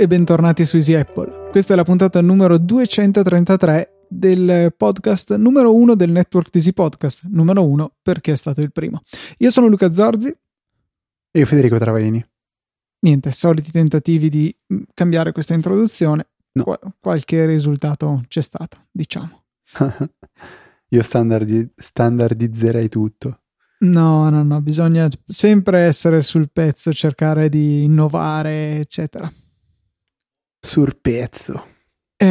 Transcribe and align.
e 0.00 0.06
bentornati 0.06 0.64
su 0.64 0.76
Easy 0.76 0.94
Apple. 0.94 1.50
Questa 1.50 1.74
è 1.74 1.76
la 1.76 1.84
puntata 1.84 2.22
numero 2.22 2.56
233 2.56 4.06
del 4.08 4.72
podcast 4.74 5.36
numero 5.36 5.74
1 5.74 5.94
del 5.94 6.10
network 6.10 6.54
Easy 6.54 6.72
Podcast, 6.72 7.24
numero 7.28 7.66
1 7.66 7.96
perché 8.00 8.32
è 8.32 8.34
stato 8.34 8.62
il 8.62 8.72
primo. 8.72 9.02
Io 9.36 9.50
sono 9.50 9.66
Luca 9.66 9.92
Zorzi. 9.92 10.28
E 11.30 11.38
io 11.38 11.44
Federico 11.44 11.76
Travaini. 11.76 12.24
Niente, 13.00 13.30
soliti 13.30 13.70
tentativi 13.70 14.30
di 14.30 14.56
mm, 14.72 14.84
cambiare 14.94 15.32
questa 15.32 15.52
introduzione. 15.52 16.30
No. 16.52 16.64
Qu- 16.64 16.92
qualche 16.98 17.44
risultato 17.44 18.24
c'è 18.26 18.40
stato, 18.40 18.86
diciamo. 18.90 19.42
io 20.88 21.02
standardi- 21.02 21.72
standardizzerei 21.76 22.88
tutto. 22.88 23.42
No, 23.80 24.30
no, 24.30 24.42
no, 24.42 24.62
bisogna 24.62 25.08
sempre 25.26 25.80
essere 25.80 26.22
sul 26.22 26.50
pezzo, 26.50 26.90
cercare 26.90 27.50
di 27.50 27.84
innovare, 27.84 28.78
eccetera. 28.78 29.30
Sul 30.60 30.98
pezzo. 31.00 31.66
Eh, 32.16 32.26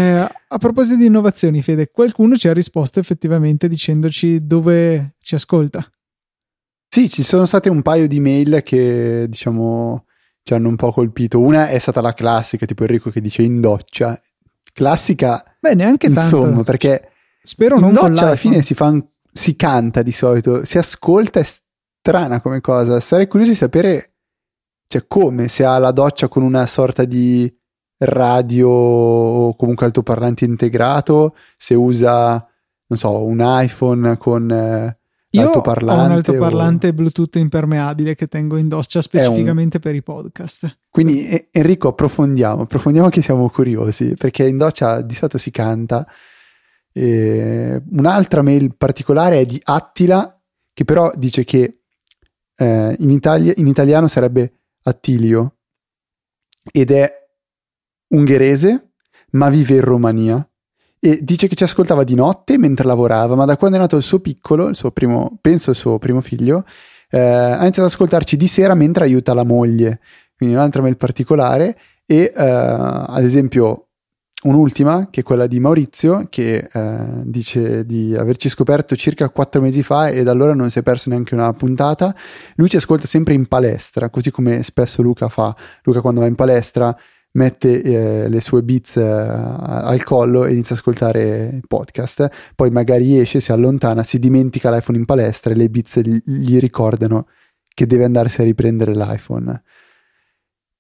a 0.48 0.58
proposito 0.60 0.98
di 0.98 1.06
innovazioni, 1.06 1.62
Fede, 1.64 1.90
qualcuno 1.90 2.36
ci 2.36 2.48
ha 2.48 2.54
risposto 2.54 3.00
effettivamente 3.00 3.68
dicendoci 3.68 4.46
dove 4.46 5.16
ci 5.20 5.36
ascolta. 5.36 5.84
Sì, 6.88 7.10
ci 7.10 7.24
sono 7.24 7.46
state 7.46 7.70
un 7.70 7.82
paio 7.82 8.08
di 8.08 8.20
mail 8.20 8.62
che, 8.64 9.26
diciamo, 9.28 10.06
ci 10.44 10.54
hanno 10.54 10.70
un 10.70 10.76
po' 10.76 10.92
colpito. 10.92 11.40
Una 11.40 11.70
è 11.70 11.78
stata 11.80 12.02
la 12.02 12.14
classica, 12.14 12.66
tipo 12.66 12.84
Enrico 12.84 13.10
che 13.10 13.22
dice 13.22 13.42
in 13.42 13.62
doccia. 13.62 14.20
Classica, 14.74 15.44
Beh, 15.60 15.76
neanche 15.76 16.08
tanto. 16.08 16.22
insomma, 16.22 16.64
perché 16.64 17.12
Spero 17.42 17.76
in 17.76 17.82
non 17.82 17.94
doccia 17.94 18.26
alla 18.26 18.36
fine 18.36 18.62
si 18.62 18.74
fa 18.74 18.92
si 19.32 19.56
canta 19.56 20.02
di 20.02 20.12
solito, 20.12 20.66
si 20.66 20.78
ascolta, 20.78 21.40
è 21.40 21.44
strana 21.44 22.42
come 22.42 22.62
cosa. 22.62 23.00
Sarei 23.00 23.28
curioso 23.28 23.52
di 23.52 23.58
sapere, 23.58 24.16
cioè, 24.88 25.06
come, 25.08 25.48
se 25.48 25.64
ha 25.64 25.78
la 25.78 25.92
doccia 25.92 26.28
con 26.28 26.44
una 26.44 26.66
sorta 26.66 27.06
di 27.06 27.52
radio 28.00 28.70
o 28.70 29.56
comunque 29.56 29.86
altoparlante 29.86 30.46
integrato, 30.46 31.36
se 31.58 31.74
usa, 31.76 32.32
non 32.88 32.98
so, 32.98 33.24
un 33.24 33.40
iPhone 33.42 34.18
con 34.18 34.50
eh, 34.50 34.98
Io 35.32 35.42
ho 35.42 35.44
l'altoparlante. 35.44 36.04
un 36.06 36.12
o- 36.12 36.16
altoparlante 36.16 36.94
Bluetooth 36.94 37.36
impermeabile 37.36 38.16
che 38.16 38.28
tengo 38.28 38.58
in 38.58 38.68
doccia 38.68 39.02
specificamente 39.02 39.80
per 39.80 39.96
i 39.96 40.02
podcast. 40.02 40.80
Quindi 40.90 41.48
Enrico 41.52 41.90
approfondiamo, 41.90 42.62
approfondiamo 42.64 43.10
che 43.10 43.22
siamo 43.22 43.50
curiosi, 43.50 44.16
perché 44.16 44.48
in 44.48 44.58
doccia 44.58 45.02
di 45.02 45.14
solito 45.14 45.38
si 45.38 45.52
canta. 45.52 46.08
E 46.92 47.82
un'altra 47.92 48.42
mail 48.42 48.76
particolare 48.76 49.40
è 49.42 49.46
di 49.46 49.60
Attila, 49.64 50.40
che 50.74 50.86
però 50.86 51.12
dice 51.16 51.44
che 51.44 51.82
eh, 52.56 52.96
in, 53.00 53.10
Italia- 53.12 53.54
in 53.58 53.68
italiano 53.68 54.08
sarebbe 54.08 54.54
Attilio 54.84 55.58
ed 56.72 56.92
è 56.92 57.19
ungherese, 58.10 58.92
ma 59.32 59.50
vive 59.50 59.76
in 59.76 59.82
Romania. 59.82 60.50
E 61.00 61.20
dice 61.22 61.48
che 61.48 61.56
ci 61.56 61.64
ascoltava 61.64 62.04
di 62.04 62.16
notte 62.16 62.58
mentre 62.58 62.86
lavorava, 62.86 63.36
ma 63.36 63.46
da 63.46 63.58
quando 63.58 63.78
è 63.78 63.80
nato 63.80 63.96
il 63.96 64.04
suo 64.04 64.20
piccolo, 64.20 64.68
il 64.68 64.76
suo 64.76 64.92
primo, 64.92 65.38
penso 65.42 65.70
il 65.70 65.78
suo 65.78 65.98
primo 65.98 66.20
figlio, 66.20 66.66
eh, 67.10 67.20
ha 67.20 67.62
iniziato 67.62 67.82
ad 67.82 67.92
ascoltarci 67.92 68.38
di 68.38 68.48
sera 68.48 68.76
mentre 68.76 69.06
aiuta 69.06 69.34
la 69.34 69.44
moglie 69.44 70.00
quindi 70.40 70.56
un'altra 70.56 70.82
mail 70.82 70.96
particolare 70.96 71.78
e 72.06 72.32
eh, 72.34 72.42
ad 72.42 73.24
esempio 73.24 73.88
un'ultima 74.44 75.10
che 75.10 75.20
è 75.20 75.24
quella 75.24 75.48
di 75.48 75.60
Maurizio 75.60 76.28
che 76.30 76.70
eh, 76.72 77.06
dice 77.26 77.86
di 77.86 78.16
averci 78.16 78.48
scoperto 78.48 78.96
circa 78.96 79.28
quattro 79.28 79.60
mesi 79.60 79.84
fa 79.84 80.08
e 80.08 80.24
da 80.24 80.32
allora 80.32 80.54
non 80.54 80.70
si 80.70 80.80
è 80.80 80.82
perso 80.82 81.10
neanche 81.10 81.34
una 81.34 81.52
puntata 81.52 82.16
lui 82.56 82.70
ci 82.70 82.78
ascolta 82.78 83.06
sempre 83.06 83.34
in 83.34 83.48
palestra 83.48 84.10
così 84.10 84.32
come 84.32 84.64
spesso 84.64 85.02
Luca 85.02 85.28
fa 85.28 85.54
Luca 85.84 86.00
quando 86.00 86.22
va 86.22 86.28
in 86.28 86.36
palestra 86.36 86.98
mette 87.32 87.82
eh, 87.82 88.30
le 88.30 88.42
sue 88.42 88.64
beats 88.64 88.98
eh, 88.98 89.04
al 89.04 90.04
collo 90.04 90.46
e 90.46 90.52
inizia 90.52 90.76
ad 90.76 90.82
ascoltare 90.82 91.62
podcast. 91.68 92.30
Poi 92.56 92.72
magari 92.72 93.20
esce, 93.20 93.40
si 93.40 93.52
allontana, 93.52 94.04
si 94.04 94.20
dimentica 94.20 94.72
l'iPhone 94.72 94.98
in 94.98 95.06
palestra 95.06 95.54
e 95.54 95.56
le 95.56 95.70
beats 95.70 96.00
gli, 96.00 96.20
gli 96.24 96.60
ricordano 96.60 97.28
che 97.74 97.86
deve 97.86 98.04
andarsi 98.04 98.42
a 98.42 98.44
riprendere 98.44 98.94
l'iPhone. 98.94 99.64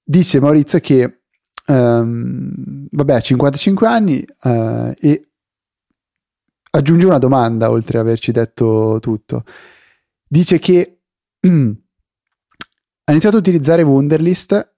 Dice 0.04 0.40
Maurizio 0.40 0.80
che 0.80 1.22
ehm, 1.66 2.88
vabbè 2.92 3.14
ha 3.14 3.20
55 3.20 3.88
anni 3.88 4.26
eh, 4.44 4.98
e 5.00 5.30
aggiunge 6.72 7.06
una 7.06 7.20
domanda 7.20 7.70
oltre 7.70 8.00
ad 8.00 8.06
averci 8.06 8.32
detto 8.32 8.98
tutto. 9.00 9.44
Dice 10.28 10.60
che 10.60 11.02
ha 11.40 13.12
iniziato 13.12 13.36
a 13.36 13.40
utilizzare 13.40 13.84
Wunderlist 13.84 14.78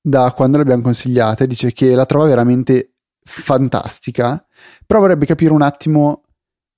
da 0.00 0.32
quando 0.32 0.58
l'abbiamo 0.58 0.82
consigliata 0.82 1.44
e 1.44 1.46
dice 1.46 1.72
che 1.72 1.94
la 1.94 2.06
trova 2.06 2.26
veramente 2.26 2.94
fantastica 3.22 4.44
però 4.86 5.00
vorrebbe 5.00 5.26
capire 5.26 5.52
un 5.52 5.62
attimo 5.62 6.22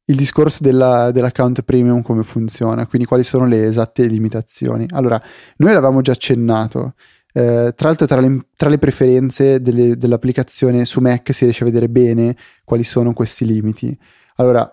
il 0.07 0.17
discorso 0.17 0.63
della- 0.63 1.13
dell'account 1.13 1.63
premium 1.63 2.03
come 2.03 2.23
funziona 2.25 2.87
quindi 2.87 3.07
quali 3.07 3.23
sono 3.23 3.47
le 3.47 3.67
esatte 3.67 4.07
limitazioni 4.07 4.87
allora 4.91 5.21
noi 5.59 5.73
l'avevamo 5.73 6.01
già 6.01 6.13
accennato 6.13 6.95
eh, 7.35 7.73
tra 7.75 7.89
l'altro 7.89 8.07
tra 8.07 8.21
le, 8.21 8.47
tra 8.57 8.69
le 8.69 8.79
preferenze 8.79 9.61
delle- 9.61 9.97
dell'applicazione 9.97 10.85
su 10.85 11.01
Mac 11.01 11.33
si 11.33 11.45
riesce 11.45 11.63
a 11.63 11.67
vedere 11.67 11.89
bene 11.89 12.37
quali 12.65 12.85
sono 12.85 13.13
questi 13.13 13.47
limiti. 13.47 13.97
Allora, 14.37 14.71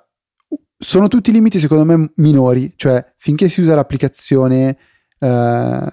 sono 0.77 1.07
tutti 1.07 1.31
limiti 1.31 1.59
secondo 1.59 1.85
me 1.85 2.11
minori, 2.15 2.73
cioè 2.75 3.13
finché 3.17 3.47
si 3.49 3.61
usa 3.61 3.75
l'applicazione, 3.75 4.77
eh, 5.19 5.91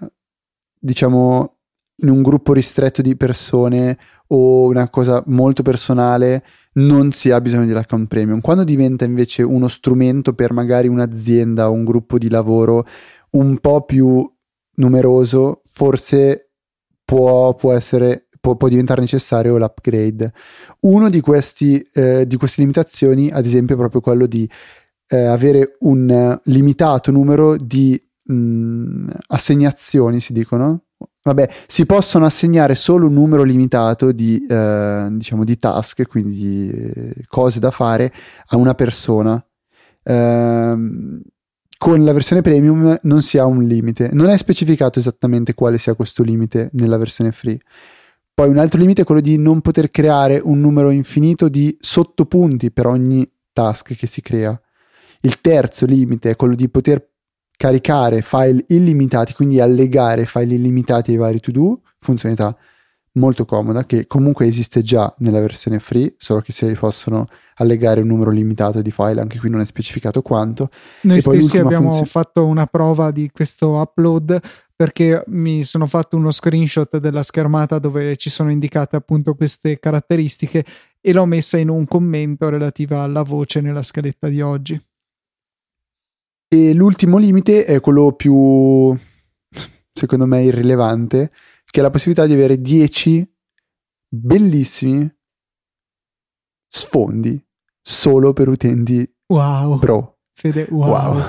diciamo, 0.79 1.56
in 1.99 2.11
un 2.11 2.23
gruppo 2.23 2.53
ristretto 2.53 3.03
di 3.03 3.17
persone 3.17 3.99
o 4.29 4.67
una 4.67 4.89
cosa 4.91 5.23
molto 5.27 5.63
personale, 5.63 6.45
non 6.75 7.13
si 7.13 7.31
ha 7.31 7.41
bisogno 7.41 7.67
dell'account 7.67 8.09
premium. 8.09 8.41
Quando 8.41 8.65
diventa 8.65 9.05
invece 9.05 9.43
uno 9.43 9.69
strumento 9.69 10.35
per 10.35 10.53
magari 10.53 10.89
un'azienda 10.89 11.71
o 11.71 11.73
un 11.73 11.85
gruppo 11.85 12.19
di 12.19 12.29
lavoro 12.29 12.85
un 13.31 13.59
po' 13.59 13.85
più 13.85 14.31
numeroso, 14.77 15.63
forse 15.65 16.51
può, 17.05 17.55
può 17.55 17.73
essere 17.73 18.27
può, 18.55 18.69
diventare 18.69 19.01
necessario 19.01 19.57
l'upgrade. 19.59 20.33
Uno 20.81 21.09
di, 21.09 21.21
questi, 21.21 21.81
eh, 21.93 22.27
di 22.27 22.37
queste 22.37 22.61
limitazioni, 22.61 23.31
ad 23.31 23.45
esempio, 23.45 23.75
è 23.75 23.79
proprio 23.79 24.01
quello 24.01 24.27
di 24.27 24.49
eh, 25.09 25.25
avere 25.25 25.77
un 25.81 26.39
limitato 26.45 27.11
numero 27.11 27.57
di 27.57 28.01
mh, 28.25 29.09
assegnazioni, 29.29 30.21
si 30.21 30.33
dicono. 30.33 30.86
Vabbè, 31.23 31.49
si 31.67 31.87
possono 31.87 32.25
assegnare 32.25 32.75
solo 32.75 33.09
un 33.09 33.15
numero 33.15 33.43
limitato 33.43 34.13
di, 34.13 34.47
eh, 34.49 35.09
diciamo, 35.11 35.45
di 35.45 35.57
task, 35.57 36.07
quindi 36.07 36.35
di 36.37 36.71
eh, 36.71 37.15
cose 37.27 37.59
da 37.59 37.71
fare 37.71 38.13
a 38.47 38.57
una 38.57 38.75
persona. 38.75 39.45
Ehm, 40.05 41.21
con 41.79 42.05
la 42.05 42.13
versione 42.13 42.43
premium 42.43 42.99
non 43.03 43.23
si 43.23 43.39
ha 43.39 43.45
un 43.45 43.63
limite, 43.65 44.09
non 44.13 44.29
è 44.29 44.37
specificato 44.39 44.99
esattamente 44.99 45.53
quale 45.53 45.79
sia 45.79 45.95
questo 45.95 46.23
limite 46.23 46.71
nella 46.73 46.97
versione 46.97 47.33
free. 47.33 47.59
Poi 48.33 48.49
un 48.49 48.59
altro 48.59 48.79
limite 48.79 49.03
è 49.03 49.05
quello 49.05 49.21
di 49.21 49.37
non 49.37 49.61
poter 49.61 49.91
creare 49.91 50.41
un 50.43 50.61
numero 50.61 50.91
infinito 50.91 51.49
di 51.49 51.77
sottopunti 51.81 52.71
per 52.71 52.87
ogni 52.87 53.29
task 53.53 53.95
che 53.95 54.07
si 54.07 54.21
crea. 54.21 54.59
Il 55.23 55.41
terzo 55.41 55.87
limite 55.87 56.31
è 56.31 56.37
quello 56.37 56.55
di 56.55 56.69
poter 56.69 57.16
caricare 57.57 58.23
file 58.23 58.65
illimitati, 58.69 59.33
quindi 59.33 59.61
allegare 59.61 60.27
file 60.27 60.55
illimitati 60.55 61.13
ai 61.13 61.17
vari 61.17 61.41
to-do, 61.41 61.81
funzionalità 61.99 62.57
molto 63.17 63.45
comoda 63.45 63.85
che 63.85 64.07
comunque 64.07 64.47
esiste 64.47 64.83
già 64.83 65.13
nella 65.19 65.41
versione 65.41 65.79
free, 65.79 66.15
solo 66.19 66.41
che 66.41 66.53
si 66.53 66.67
possono 66.79 67.27
allegare 67.57 68.03
un 68.03 68.09
numero 68.09 68.31
limitato 68.31 68.83
di 68.83 68.91
file, 68.91 69.21
anche 69.21 69.39
qui 69.39 69.51
non 69.51 69.61
è 69.61 69.65
specificato 69.65 70.23
quanto. 70.23 70.69
Noi 71.03 71.17
E 71.17 71.21
stessi 71.21 71.57
abbiamo 71.59 71.89
funzio- 71.91 72.05
fatto 72.07 72.45
una 72.47 72.67
prova 72.67 73.11
di 73.11 73.31
questo 73.33 73.81
upload 73.81 74.39
perché 74.77 75.25
mi 75.29 75.65
sono 75.65 75.87
fatto 75.87 76.17
uno 76.19 76.31
screenshot 76.31 76.99
della 76.99 77.23
schermata 77.23 77.79
dove 77.79 78.17
ci 78.17 78.29
sono 78.29 78.51
indicate 78.51 78.97
appunto 78.97 79.35
queste 79.35 79.79
caratteristiche 79.79 80.65
e 81.01 81.13
l'ho 81.15 81.25
messa 81.25 81.57
in 81.57 81.71
un 81.71 81.87
commento 81.87 82.51
relativa 82.51 83.01
alla 83.01 83.23
voce 83.23 83.63
nella 83.63 83.83
scaletta 83.83 84.29
di 84.29 84.43
oggi. 84.43 84.79
E 86.57 86.73
l'ultimo 86.73 87.19
limite 87.19 87.67
è 87.67 87.81
quello 87.81 88.13
più, 88.13 88.97
secondo 89.93 90.25
me, 90.25 90.43
irrilevante, 90.43 91.31
che 91.67 91.81
è 91.81 91.83
la 91.83 91.91
possibilità 91.91 92.25
di 92.25 92.33
avere 92.33 92.63
10 92.63 93.31
bellissimi 94.09 95.07
sfondi 96.67 97.39
solo 97.83 98.33
per 98.33 98.49
utenti 98.49 99.07
Wow, 99.27 99.79
pro. 99.79 100.21
Fede, 100.33 100.67
wow. 100.71 100.89
Wow, 100.89 101.23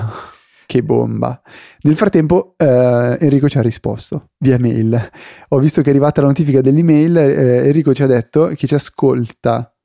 che 0.64 0.82
bomba. 0.82 1.42
Nel 1.82 1.96
frattempo 1.96 2.54
eh, 2.56 3.18
Enrico 3.20 3.50
ci 3.50 3.58
ha 3.58 3.62
risposto 3.62 4.30
via 4.38 4.58
mail. 4.58 5.10
Ho 5.48 5.58
visto 5.58 5.82
che 5.82 5.88
è 5.88 5.90
arrivata 5.90 6.22
la 6.22 6.28
notifica 6.28 6.62
dell'email, 6.62 7.16
eh, 7.18 7.66
Enrico 7.66 7.92
ci 7.92 8.02
ha 8.02 8.06
detto 8.06 8.46
che 8.46 8.66
ci 8.66 8.74
ascolta. 8.74 9.76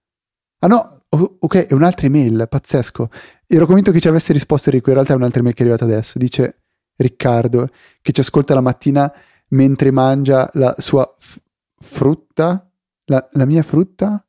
Ah 0.60 0.68
no, 0.68 0.93
o- 1.14 1.38
ok, 1.40 1.68
è 1.68 1.74
un'altra 1.74 2.08
email, 2.08 2.48
pazzesco. 2.50 3.10
Ero 3.48 3.66
convinto 3.66 3.92
che 3.92 4.00
ci 4.00 4.08
avesse 4.08 4.34
risposto 4.34 4.70
Enrico, 4.70 4.90
in 4.90 4.96
realtà 4.96 5.14
è 5.14 5.16
un'altra 5.16 5.40
email 5.40 5.56
che 5.56 5.64
è 5.64 5.66
arrivata 5.66 5.86
adesso. 5.86 6.18
Dice 6.18 6.64
Riccardo 6.96 7.70
che 8.02 8.12
ci 8.12 8.20
ascolta 8.20 8.54
la 8.54 8.62
mattina 8.62 9.12
mentre 9.50 9.92
mangia 9.92 10.50
la 10.54 10.76
sua 10.78 11.12
f- 11.18 11.42
frutta, 11.76 12.70
la, 13.06 13.28
la 13.32 13.46
mia 13.46 13.64
frutta 13.64 14.26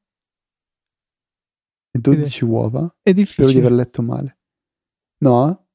e 1.91 1.99
12 1.99 2.45
uova. 2.45 2.95
È 3.03 3.13
difficile. 3.13 3.49
Spero 3.49 3.61
di 3.61 3.67
aver 3.67 3.79
letto 3.79 4.03
male. 4.03 4.39
No? 5.19 5.67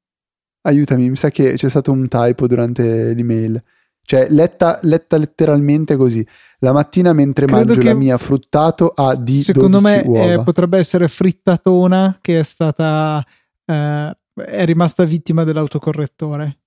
Aiutami, 0.62 1.10
mi 1.10 1.16
sa 1.16 1.30
che 1.30 1.54
c'è 1.54 1.70
stato 1.70 1.92
un 1.92 2.08
typo 2.08 2.48
durante 2.48 3.14
l'email. 3.14 3.64
Cioè, 4.02 4.28
letta, 4.30 4.80
letta 4.82 5.18
letteralmente 5.18 5.96
così. 5.96 6.26
La 6.60 6.74
mattina 6.74 7.14
mentre 7.14 7.46
Credo 7.46 7.74
mangio 7.74 7.88
la 7.88 7.94
mia 7.96 8.18
fruttato 8.18 8.90
ha 8.90 9.16
di 9.16 9.38
Secondo 9.38 9.80
12 9.80 10.08
me 10.10 10.34
eh, 10.34 10.44
potrebbe 10.44 10.78
essere 10.78 11.08
frittatona 11.08 12.18
che 12.20 12.40
è 12.40 12.44
stata 12.44 13.26
eh, 13.66 14.18
è 14.46 14.66
rimasta 14.66 15.04
vittima 15.04 15.44
dell'autocorrettore. 15.44 16.58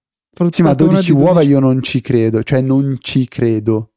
Sì, 0.48 0.62
ma 0.62 0.70
Frittatona 0.70 1.00
12 1.00 1.12
di 1.12 1.20
uova 1.20 1.42
io 1.42 1.58
non 1.58 1.82
ci 1.82 2.00
credo, 2.00 2.42
cioè 2.42 2.60
non 2.60 2.96
ci 3.00 3.28
credo. 3.28 3.92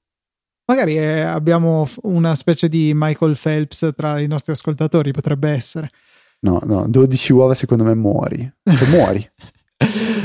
Magari 0.66 0.98
eh, 0.98 1.22
abbiamo 1.22 1.88
una 2.04 2.36
specie 2.36 2.68
di 2.68 2.92
Michael 2.94 3.38
Phelps 3.42 3.94
tra 3.96 4.20
i 4.20 4.28
nostri 4.28 4.52
ascoltatori, 4.52 5.12
potrebbe 5.12 5.50
essere. 5.50 5.92
No, 6.42 6.60
no, 6.66 6.88
12 6.88 7.34
uova 7.34 7.54
secondo 7.54 7.84
me 7.84 7.96
muori. 7.96 8.52
Cioè, 8.64 8.88
muori. 8.90 9.26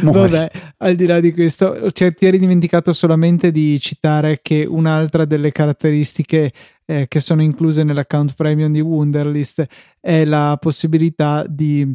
Muori. 0.02 0.30
Vabbè, 0.30 0.50
al 0.78 0.94
di 0.94 1.06
là 1.06 1.20
di 1.20 1.32
questo, 1.32 1.90
cioè, 1.92 2.12
ti 2.14 2.26
eri 2.26 2.38
dimenticato 2.38 2.92
solamente 2.92 3.50
di 3.50 3.78
citare 3.80 4.40
che 4.42 4.64
un'altra 4.68 5.24
delle 5.24 5.52
caratteristiche 5.52 6.52
eh, 6.84 7.06
che 7.08 7.20
sono 7.20 7.42
incluse 7.42 7.82
nell'account 7.84 8.34
premium 8.34 8.72
di 8.72 8.80
Wunderlist 8.80 9.64
è 10.00 10.24
la 10.24 10.56
possibilità 10.60 11.44
di, 11.48 11.86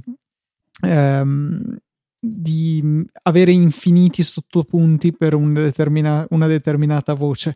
ehm, 0.81 1.77
di 2.19 3.05
avere 3.23 3.51
infiniti 3.51 4.23
sottopunti 4.23 5.13
per 5.13 5.33
un 5.33 5.53
determina- 5.53 6.25
una 6.29 6.47
determinata 6.47 7.13
voce. 7.13 7.55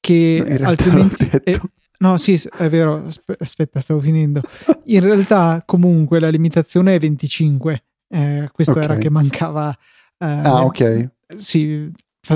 Che 0.00 0.58
No, 0.60 0.68
altrimenti 0.68 1.30
eh, 1.44 1.58
No, 1.98 2.18
sì, 2.18 2.38
è 2.58 2.68
vero. 2.68 3.06
aspe- 3.06 3.36
Aspetta, 3.38 3.80
stavo 3.80 4.00
finendo. 4.00 4.42
In 4.86 5.00
realtà, 5.00 5.62
comunque, 5.64 6.20
la 6.20 6.28
limitazione 6.28 6.94
è 6.94 6.98
25. 6.98 7.84
Eh, 8.14 8.48
questo 8.52 8.72
Ok. 8.74 8.82
era 8.84 8.96
che 8.96 9.10
mancava. 9.10 9.70
eh, 10.18 10.24
Ah, 10.26 10.64
ok. 10.64 11.10
Sì, 11.36 11.90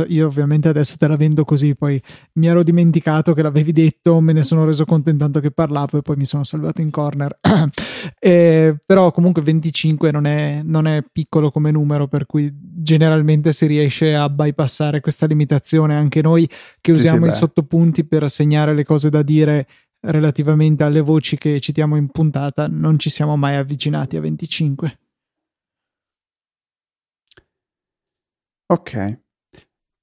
io 0.09 0.27
ovviamente 0.27 0.69
adesso 0.69 0.97
te 0.99 1.07
la 1.07 1.17
vendo 1.17 1.45
così. 1.45 1.75
Poi 1.77 2.03
mi 2.35 2.47
ero 2.49 2.63
dimenticato 2.65 3.33
che 3.33 3.43
l'avevi 3.43 3.73
detto, 3.73 4.21
me 4.21 4.33
ne 4.33 4.43
sono 4.43 4.65
reso 4.65 4.85
conto 4.85 5.09
intanto 5.11 5.39
che 5.41 5.51
parlavo 5.53 5.99
e 5.99 6.03
poi 6.03 6.17
mi 6.17 6.25
sono 6.25 6.43
salvato 6.45 6.81
in 6.81 6.91
corner. 6.91 7.39
Eh, 8.21 8.77
però, 8.85 9.11
comunque, 9.13 9.43
25 9.43 10.11
non 10.13 10.25
è, 10.27 10.61
non 10.65 10.87
è 10.87 11.03
piccolo 11.11 11.51
come 11.51 11.71
numero, 11.71 12.07
per 12.09 12.27
cui 12.27 12.53
generalmente 12.55 13.53
si 13.53 13.67
riesce 13.67 14.15
a 14.15 14.29
bypassare 14.29 15.01
questa 15.01 15.27
limitazione. 15.27 15.95
Anche 15.97 16.23
noi 16.23 16.47
che 16.81 16.93
Sì, 16.93 16.99
usiamo 16.99 17.27
sì, 17.27 17.33
i 17.33 17.35
sottopunti 17.35 18.05
per 18.05 18.29
segnare 18.31 18.75
le 18.75 18.85
cose 18.85 19.11
da 19.11 19.23
dire 19.23 19.67
relativamente 20.01 20.85
alle 20.85 21.01
voci 21.01 21.37
che 21.39 21.59
citiamo 21.61 21.97
in 21.97 22.09
puntata, 22.09 22.67
non 22.69 22.99
ci 22.99 23.11
siamo 23.11 23.37
mai 23.37 23.57
avvicinati 23.57 24.17
a 24.17 24.21
25. 24.21 24.99
Ok. 28.70 29.20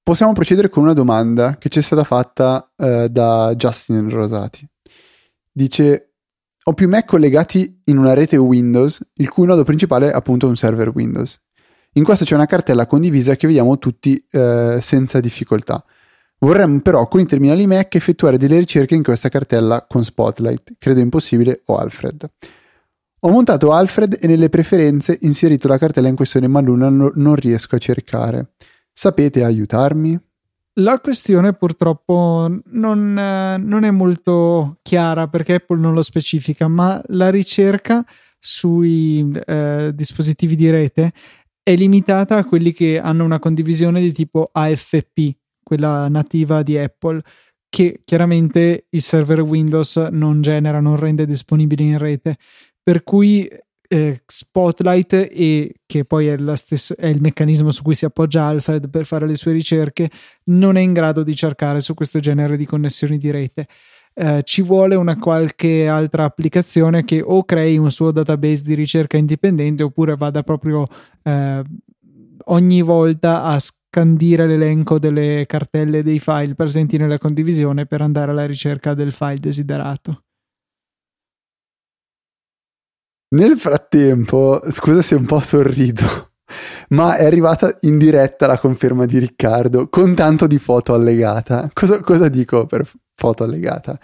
Possiamo 0.02 0.32
procedere 0.32 0.68
con 0.68 0.82
una 0.82 0.92
domanda 0.92 1.56
che 1.56 1.68
ci 1.68 1.78
è 1.78 1.82
stata 1.82 2.02
fatta 2.02 2.72
eh, 2.76 3.08
da 3.08 3.54
Justin 3.54 4.10
Rosati. 4.10 4.68
Dice: 5.52 6.14
Ho 6.64 6.74
più 6.74 6.88
Mac 6.88 7.06
collegati 7.06 7.82
in 7.84 7.96
una 7.96 8.12
rete 8.12 8.36
Windows, 8.36 9.12
il 9.14 9.28
cui 9.28 9.46
nodo 9.46 9.62
principale 9.62 10.10
è 10.10 10.14
appunto 10.14 10.48
un 10.48 10.56
server 10.56 10.88
Windows. 10.88 11.40
In 11.92 12.02
questo 12.02 12.24
c'è 12.24 12.34
una 12.34 12.46
cartella 12.46 12.86
condivisa 12.86 13.36
che 13.36 13.46
vediamo 13.46 13.78
tutti 13.78 14.22
eh, 14.32 14.78
senza 14.80 15.20
difficoltà. 15.20 15.84
Vorremmo 16.38 16.80
però 16.80 17.06
con 17.06 17.20
i 17.20 17.26
terminali 17.26 17.68
Mac 17.68 17.94
effettuare 17.94 18.36
delle 18.36 18.58
ricerche 18.58 18.96
in 18.96 19.04
questa 19.04 19.28
cartella 19.28 19.86
con 19.88 20.04
Spotlight, 20.04 20.74
credo 20.76 20.98
impossibile, 20.98 21.62
o 21.66 21.76
Alfred. 21.76 22.28
Ho 23.20 23.30
montato 23.30 23.72
Alfred 23.72 24.18
e 24.20 24.26
nelle 24.26 24.48
preferenze 24.48 25.18
inserito 25.22 25.68
la 25.68 25.78
cartella 25.78 26.08
in 26.08 26.16
questione, 26.16 26.48
ma 26.48 26.60
l'una 26.60 26.90
no- 26.90 27.12
non 27.14 27.34
riesco 27.34 27.76
a 27.76 27.78
cercare. 27.78 28.52
Sapete 28.92 29.42
aiutarmi? 29.42 30.18
La 30.78 31.00
questione 31.00 31.54
purtroppo 31.54 32.50
non, 32.64 33.14
non 33.14 33.84
è 33.84 33.90
molto 33.90 34.76
chiara 34.82 35.26
perché 35.26 35.54
Apple 35.54 35.80
non 35.80 35.94
lo 35.94 36.02
specifica, 36.02 36.68
ma 36.68 37.02
la 37.06 37.30
ricerca 37.30 38.04
sui 38.38 39.30
eh, 39.46 39.90
dispositivi 39.94 40.54
di 40.54 40.68
rete 40.68 41.12
è 41.62 41.74
limitata 41.74 42.36
a 42.36 42.44
quelli 42.44 42.72
che 42.72 43.00
hanno 43.00 43.24
una 43.24 43.38
condivisione 43.38 44.00
di 44.00 44.12
tipo 44.12 44.50
AFP, 44.52 45.34
quella 45.62 46.08
nativa 46.08 46.62
di 46.62 46.76
Apple, 46.76 47.22
che 47.68 48.02
chiaramente 48.04 48.86
il 48.90 49.02
server 49.02 49.40
Windows 49.40 49.96
non 49.96 50.42
genera, 50.42 50.80
non 50.80 50.96
rende 50.96 51.26
disponibili 51.26 51.84
in 51.84 51.98
rete. 51.98 52.36
Per 52.86 53.02
cui 53.02 53.50
eh, 53.88 54.20
Spotlight 54.24 55.12
e 55.12 55.74
che 55.84 56.04
poi 56.04 56.28
è, 56.28 56.36
stessa, 56.54 56.94
è 56.94 57.08
il 57.08 57.20
meccanismo 57.20 57.72
su 57.72 57.82
cui 57.82 57.96
si 57.96 58.04
appoggia 58.04 58.44
Alfred 58.44 58.88
per 58.90 59.06
fare 59.06 59.26
le 59.26 59.34
sue 59.34 59.50
ricerche 59.50 60.08
non 60.44 60.76
è 60.76 60.82
in 60.82 60.92
grado 60.92 61.24
di 61.24 61.34
cercare 61.34 61.80
su 61.80 61.94
questo 61.94 62.20
genere 62.20 62.56
di 62.56 62.64
connessioni 62.64 63.18
di 63.18 63.32
rete. 63.32 63.66
Eh, 64.14 64.42
ci 64.44 64.62
vuole 64.62 64.94
una 64.94 65.18
qualche 65.18 65.88
altra 65.88 66.22
applicazione 66.22 67.04
che 67.04 67.20
o 67.20 67.44
crei 67.44 67.76
un 67.76 67.90
suo 67.90 68.12
database 68.12 68.62
di 68.62 68.74
ricerca 68.74 69.16
indipendente 69.16 69.82
oppure 69.82 70.14
vada 70.14 70.44
proprio 70.44 70.86
eh, 71.24 71.62
ogni 72.44 72.82
volta 72.82 73.42
a 73.42 73.58
scandire 73.58 74.46
l'elenco 74.46 75.00
delle 75.00 75.44
cartelle 75.48 76.04
dei 76.04 76.20
file 76.20 76.54
presenti 76.54 76.98
nella 76.98 77.18
condivisione 77.18 77.84
per 77.84 78.00
andare 78.00 78.30
alla 78.30 78.46
ricerca 78.46 78.94
del 78.94 79.10
file 79.10 79.40
desiderato. 79.40 80.25
Nel 83.28 83.56
frattempo, 83.56 84.62
scusa 84.70 85.02
se 85.02 85.16
un 85.16 85.24
po' 85.24 85.40
sorrido, 85.40 86.30
ma 86.90 87.16
è 87.16 87.24
arrivata 87.24 87.76
in 87.80 87.98
diretta 87.98 88.46
la 88.46 88.58
conferma 88.58 89.04
di 89.04 89.18
Riccardo 89.18 89.88
con 89.88 90.14
tanto 90.14 90.46
di 90.46 90.58
foto 90.58 90.94
allegata. 90.94 91.68
Cosa, 91.72 92.00
cosa 92.00 92.28
dico 92.28 92.66
per 92.66 92.88
foto 93.14 93.42
allegata? 93.42 93.98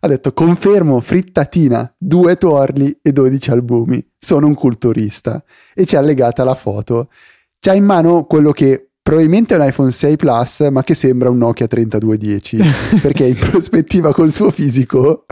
Ha 0.00 0.06
detto 0.06 0.32
confermo 0.32 1.00
frittatina, 1.00 1.92
due 1.98 2.36
tuorli 2.36 3.00
e 3.02 3.10
12 3.10 3.50
albumi. 3.50 4.06
Sono 4.16 4.46
un 4.46 4.54
culturista. 4.54 5.42
E 5.74 5.84
ci 5.84 5.96
ha 5.96 5.98
allegata 5.98 6.44
la 6.44 6.54
foto. 6.54 7.08
C'ha 7.58 7.74
in 7.74 7.84
mano 7.84 8.26
quello 8.26 8.52
che 8.52 8.90
probabilmente 9.02 9.56
è 9.56 9.58
un 9.58 9.66
iPhone 9.66 9.90
6 9.90 10.16
Plus, 10.16 10.68
ma 10.70 10.84
che 10.84 10.94
sembra 10.94 11.30
un 11.30 11.38
Nokia 11.38 11.66
3210, 11.66 12.60
perché 13.02 13.24
in 13.24 13.36
prospettiva 13.36 14.12
col 14.12 14.30
suo 14.30 14.52
fisico 14.52 15.24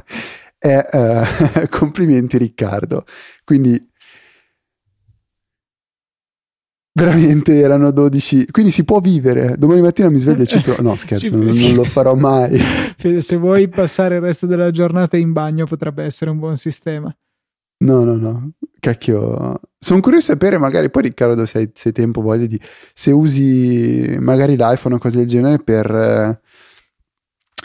è 0.59 0.85
eh, 0.91 1.69
complimenti 1.71 2.39
Riccardo. 2.39 3.05
Quindi 3.45 3.91
veramente 6.97 7.59
erano 7.59 7.91
12, 7.91 8.47
quindi 8.51 8.71
si 8.71 8.85
può 8.85 9.01
vivere. 9.01 9.57
Domani 9.59 9.83
mattina 9.83 10.09
mi 10.09 10.19
sveglio 10.19 10.43
e 10.43 10.47
ci 10.47 10.61
provo. 10.61 10.83
No, 10.83 10.97
scherzo, 10.97 11.37
non, 11.37 11.47
non 11.47 11.75
lo 11.75 11.85
farò 11.85 12.15
mai. 12.15 12.59
Se 13.21 13.37
vuoi 13.37 13.69
passare 13.69 14.17
il 14.17 14.23
resto 14.23 14.47
della 14.47 14.71
giornata 14.71 15.17
in 15.17 15.33
bagno 15.33 15.67
potrebbe 15.67 16.05
essere 16.05 16.31
un 16.31 16.39
buon 16.39 16.57
sistema. 16.57 17.15
No, 17.79 18.05
no, 18.05 18.17
no. 18.17 18.53
Cacchio. 18.81 19.61
Sono 19.79 20.01
curioso 20.01 20.33
di 20.33 20.39
sapere, 20.39 20.59
magari 20.59 20.89
poi 20.91 21.03
Riccardo, 21.03 21.45
se 21.45 21.59
hai, 21.59 21.71
se 21.75 21.89
hai 21.89 21.95
tempo, 21.95 22.23
voglia 22.23 22.47
di 22.47 22.59
se 22.95 23.11
usi 23.11 24.17
magari 24.19 24.57
l'iPhone 24.57 24.95
o 24.95 24.99
cose 24.99 25.19
del 25.19 25.27
genere 25.27 25.59
per 25.59 25.91
eh, 25.91 26.41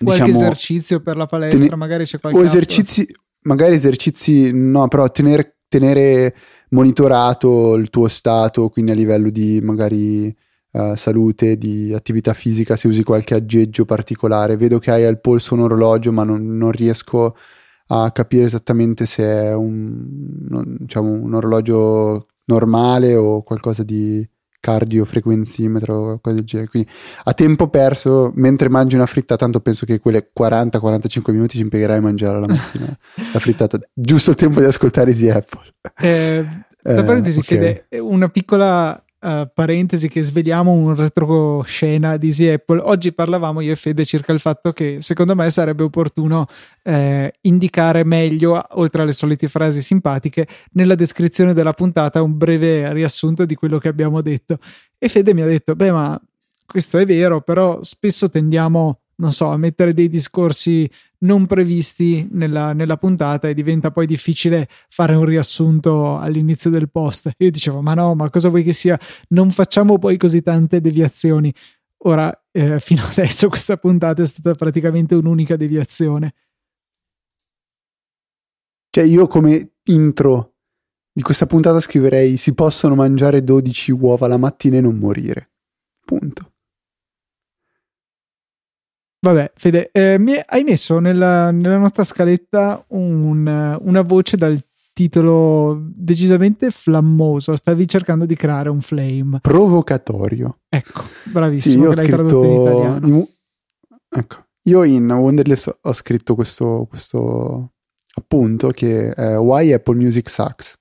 Qualche 0.03 0.25
diciamo 0.25 0.43
esercizio 0.43 0.99
per 1.01 1.17
la 1.17 1.25
palestra, 1.25 1.63
tene- 1.63 1.75
magari 1.75 2.05
c'è 2.05 2.19
qualche 2.19 2.39
o 2.39 2.41
altro. 2.41 2.57
esercizi, 2.57 3.07
magari 3.43 3.75
esercizi, 3.75 4.51
no, 4.53 4.87
però 4.87 5.09
tenere, 5.09 5.57
tenere 5.67 6.35
monitorato 6.69 7.75
il 7.75 7.89
tuo 7.89 8.07
stato, 8.07 8.69
quindi 8.69 8.91
a 8.91 8.95
livello 8.95 9.29
di 9.29 9.59
magari 9.61 10.35
eh, 10.71 10.93
salute, 10.95 11.57
di 11.57 11.93
attività 11.93 12.33
fisica, 12.33 12.75
se 12.75 12.87
usi 12.87 13.03
qualche 13.03 13.35
aggeggio 13.35 13.85
particolare. 13.85 14.57
Vedo 14.57 14.79
che 14.79 14.91
hai 14.91 15.05
al 15.05 15.19
polso 15.19 15.53
un 15.53 15.61
orologio, 15.61 16.11
ma 16.11 16.23
non, 16.23 16.57
non 16.57 16.71
riesco 16.71 17.35
a 17.87 18.11
capire 18.11 18.45
esattamente 18.45 19.05
se 19.05 19.23
è 19.23 19.53
un, 19.53 20.45
non- 20.49 20.77
diciamo, 20.79 21.11
un 21.11 21.33
orologio 21.33 22.27
normale 22.45 23.15
o 23.15 23.43
qualcosa 23.43 23.83
di 23.83 24.27
cardiofrequenzimetro 24.61 25.95
o 25.95 26.19
cose 26.19 26.35
del 26.35 26.45
genere. 26.45 26.69
Quindi 26.69 26.89
a 27.25 27.33
tempo 27.33 27.67
perso, 27.67 28.31
mentre 28.35 28.69
mangi 28.69 28.95
una 28.95 29.05
frittata, 29.05 29.35
tanto 29.43 29.59
penso 29.59 29.85
che 29.85 29.99
quelle 29.99 30.29
40-45 30.37 31.31
minuti 31.31 31.57
ci 31.57 31.63
impiegherai 31.63 31.97
a 31.97 32.01
mangiare 32.01 32.39
la 32.39 32.47
mattina 32.47 32.97
la 33.33 33.39
frittata, 33.39 33.77
giusto 33.93 34.29
il 34.29 34.37
tempo 34.37 34.61
di 34.61 34.65
ascoltare 34.67 35.13
di 35.13 35.29
Apple. 35.29 35.73
Eh, 35.99 36.69
Eh, 36.83 36.95
tra 36.95 37.03
parentesi, 37.03 37.37
ok. 37.39 37.45
Fede, 37.45 37.85
una 37.99 38.29
piccola 38.29 39.03
eh, 39.23 39.49
parentesi 39.53 40.09
che 40.09 40.23
sveliamo 40.23 40.71
un 40.71 40.95
retroscena 40.95 42.17
di 42.17 42.27
Easy 42.27 42.47
Apple. 42.47 42.79
Oggi 42.79 43.13
parlavamo 43.13 43.61
io 43.61 43.73
e 43.73 43.75
Fede 43.75 44.03
circa 44.03 44.33
il 44.33 44.39
fatto 44.39 44.73
che 44.73 44.97
secondo 45.01 45.35
me 45.35 45.49
sarebbe 45.51 45.83
opportuno 45.83 46.47
eh, 46.81 47.31
indicare 47.41 48.03
meglio, 48.03 48.65
oltre 48.71 49.03
alle 49.03 49.13
solite 49.13 49.47
frasi 49.47 49.81
simpatiche, 49.81 50.47
nella 50.71 50.95
descrizione 50.95 51.53
della 51.53 51.73
puntata 51.73 52.21
un 52.21 52.35
breve 52.35 52.91
riassunto 52.93 53.45
di 53.45 53.53
quello 53.53 53.77
che 53.77 53.89
abbiamo 53.89 54.21
detto. 54.21 54.57
E 54.97 55.07
Fede 55.07 55.33
mi 55.35 55.41
ha 55.41 55.47
detto: 55.47 55.75
Beh, 55.75 55.91
ma 55.91 56.19
questo 56.65 56.97
è 56.97 57.05
vero, 57.05 57.41
però 57.41 57.83
spesso 57.83 58.29
tendiamo 58.29 59.01
non 59.21 59.31
so, 59.31 59.49
a 59.49 59.57
mettere 59.57 59.93
dei 59.93 60.09
discorsi 60.09 60.89
non 61.21 61.45
previsti 61.45 62.27
nella, 62.31 62.73
nella, 62.73 62.97
puntata 62.97 63.47
e 63.47 63.53
diventa 63.53 63.91
poi 63.91 64.05
difficile 64.05 64.67
fare 64.89 65.15
un 65.15 65.25
riassunto 65.25 66.17
all'inizio 66.17 66.69
del 66.69 66.89
post. 66.89 67.31
Io 67.37 67.51
dicevo, 67.51 67.81
ma 67.81 67.93
no, 67.93 68.15
ma 68.15 68.29
cosa 68.29 68.49
vuoi 68.49 68.63
che 68.63 68.73
sia? 68.73 68.99
Non 69.29 69.51
facciamo 69.51 69.97
poi 69.99 70.17
così 70.17 70.41
tante 70.41 70.81
deviazioni. 70.81 71.53
Ora, 72.03 72.31
eh, 72.51 72.79
fino 72.81 73.03
adesso 73.03 73.49
questa 73.49 73.77
puntata 73.77 74.23
è 74.23 74.27
stata 74.27 74.55
praticamente 74.55 75.15
un'unica 75.15 75.55
deviazione. 75.55 76.33
Cioè, 78.89 79.03
io 79.05 79.27
come 79.27 79.73
intro 79.85 80.55
di 81.13 81.21
questa 81.21 81.45
puntata 81.45 81.79
scriverei: 81.79 82.37
si 82.37 82.53
possono 82.53 82.95
mangiare 82.95 83.43
12 83.43 83.91
uova 83.91 84.27
la 84.27 84.37
mattina 84.37 84.77
e 84.77 84.81
non 84.81 84.97
morire. 84.97 85.51
Punto. 86.03 86.50
Vabbè, 89.23 89.51
Fede, 89.53 89.91
eh, 89.91 90.17
mi 90.17 90.33
hai 90.43 90.63
messo 90.63 90.97
nella, 90.97 91.51
nella 91.51 91.77
nostra 91.77 92.03
scaletta 92.03 92.83
un, 92.89 93.77
una 93.79 94.01
voce 94.01 94.35
dal 94.35 94.59
titolo 94.93 95.79
decisamente 95.93 96.71
flammoso. 96.71 97.55
Stavi 97.55 97.87
cercando 97.87 98.25
di 98.25 98.35
creare 98.35 98.69
un 98.69 98.81
flame. 98.81 99.39
Provocatorio. 99.41 100.61
Ecco, 100.67 101.03
bravissimo. 101.25 101.73
Sì, 101.73 101.79
io 101.81 101.89
ho 101.89 101.93
scritto 101.93 102.43
in 102.43 102.61
italiano. 102.61 103.07
In, 103.07 103.27
ecco, 104.09 104.45
io 104.63 104.83
in 104.83 105.11
Wonderless 105.11 105.77
ho 105.81 105.93
scritto 105.93 106.33
questo, 106.33 106.87
questo 106.89 107.73
appunto 108.15 108.69
che 108.69 109.11
è 109.11 109.37
Why 109.37 109.71
Apple 109.71 109.97
Music 109.97 110.31
Sucks, 110.31 110.79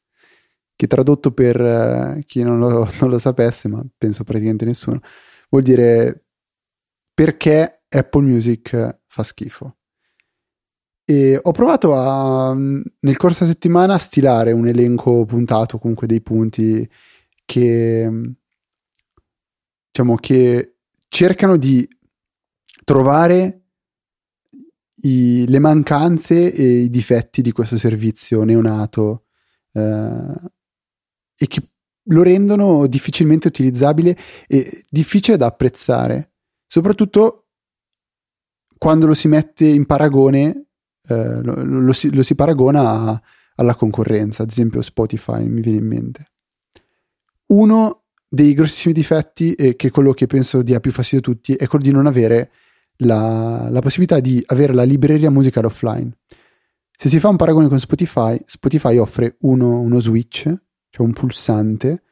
che 0.75 0.87
tradotto 0.87 1.32
per 1.32 1.61
eh, 1.61 2.23
chi 2.26 2.42
non 2.42 2.59
lo, 2.59 2.88
non 3.00 3.11
lo 3.11 3.18
sapesse, 3.18 3.68
ma 3.68 3.85
penso 3.99 4.25
praticamente 4.25 4.64
nessuno, 4.64 4.99
vuol 5.50 5.62
dire 5.62 6.25
perché 7.12 7.79
Apple 7.90 8.23
Music 8.23 9.00
fa 9.06 9.23
schifo. 9.23 9.76
E 11.04 11.38
ho 11.42 11.50
provato 11.50 11.97
a, 11.97 12.54
nel 12.54 13.16
corso 13.16 13.40
della 13.40 13.52
settimana 13.52 13.94
a 13.94 13.99
stilare 13.99 14.52
un 14.52 14.68
elenco 14.68 15.25
puntato, 15.25 15.78
comunque 15.78 16.06
dei 16.06 16.20
punti 16.23 16.88
che, 17.44 18.09
diciamo, 19.90 20.14
che 20.16 20.76
cercano 21.09 21.56
di 21.56 21.88
trovare 22.85 23.64
i, 25.02 25.47
le 25.49 25.59
mancanze 25.59 26.52
e 26.52 26.64
i 26.82 26.90
difetti 26.90 27.42
di 27.42 27.50
questo 27.50 27.76
servizio 27.76 28.44
neonato 28.44 29.25
eh, 29.73 30.35
e 31.37 31.47
che 31.47 31.70
lo 32.04 32.23
rendono 32.23 32.87
difficilmente 32.87 33.49
utilizzabile 33.49 34.16
e 34.47 34.85
difficile 34.88 35.37
da 35.37 35.47
apprezzare, 35.47 36.35
soprattutto 36.66 37.50
quando 38.80 39.04
lo 39.04 39.12
si 39.12 39.28
mette 39.28 39.66
in 39.66 39.84
paragone, 39.84 40.68
eh, 41.06 41.42
lo, 41.42 41.62
lo, 41.62 41.92
si, 41.92 42.14
lo, 42.14 42.22
si, 42.22 42.34
paragona 42.34 42.80
a, 42.80 43.22
alla 43.56 43.75
concorrenza, 43.75 44.42
ad 44.42 44.49
esempio 44.49 44.80
Spotify 44.80 45.46
mi 45.49 45.60
viene 45.60 45.80
in 45.80 45.87
mente. 45.87 46.30
Uno 47.49 48.04
dei 48.26 48.54
grossissimi 48.54 48.94
difetti, 48.94 49.52
e 49.52 49.76
che 49.76 49.88
è 49.88 49.90
quello 49.90 50.14
che 50.14 50.26
penso 50.26 50.62
dia 50.62 50.80
più 50.80 50.92
fastidio 50.92 51.18
a 51.18 51.34
tutti, 51.34 51.54
è 51.56 51.66
quello 51.66 51.84
di 51.84 51.90
non 51.90 52.06
avere 52.06 52.52
la, 53.02 53.68
la 53.68 53.80
possibilità 53.80 54.18
di 54.18 54.42
avere 54.46 54.72
la 54.72 54.84
libreria 54.84 55.28
musicale 55.30 55.66
offline. 55.66 56.16
Se 56.96 57.10
si 57.10 57.20
fa 57.20 57.28
un 57.28 57.37
paragone 57.37 57.68
con 57.68 57.78
Spotify, 57.78 58.40
Spotify 58.46 58.96
offre 58.96 59.37
uno, 59.40 59.78
uno 59.78 60.00
switch, 60.00 60.44
cioè 60.88 61.06
un 61.06 61.12
pulsante, 61.12 62.04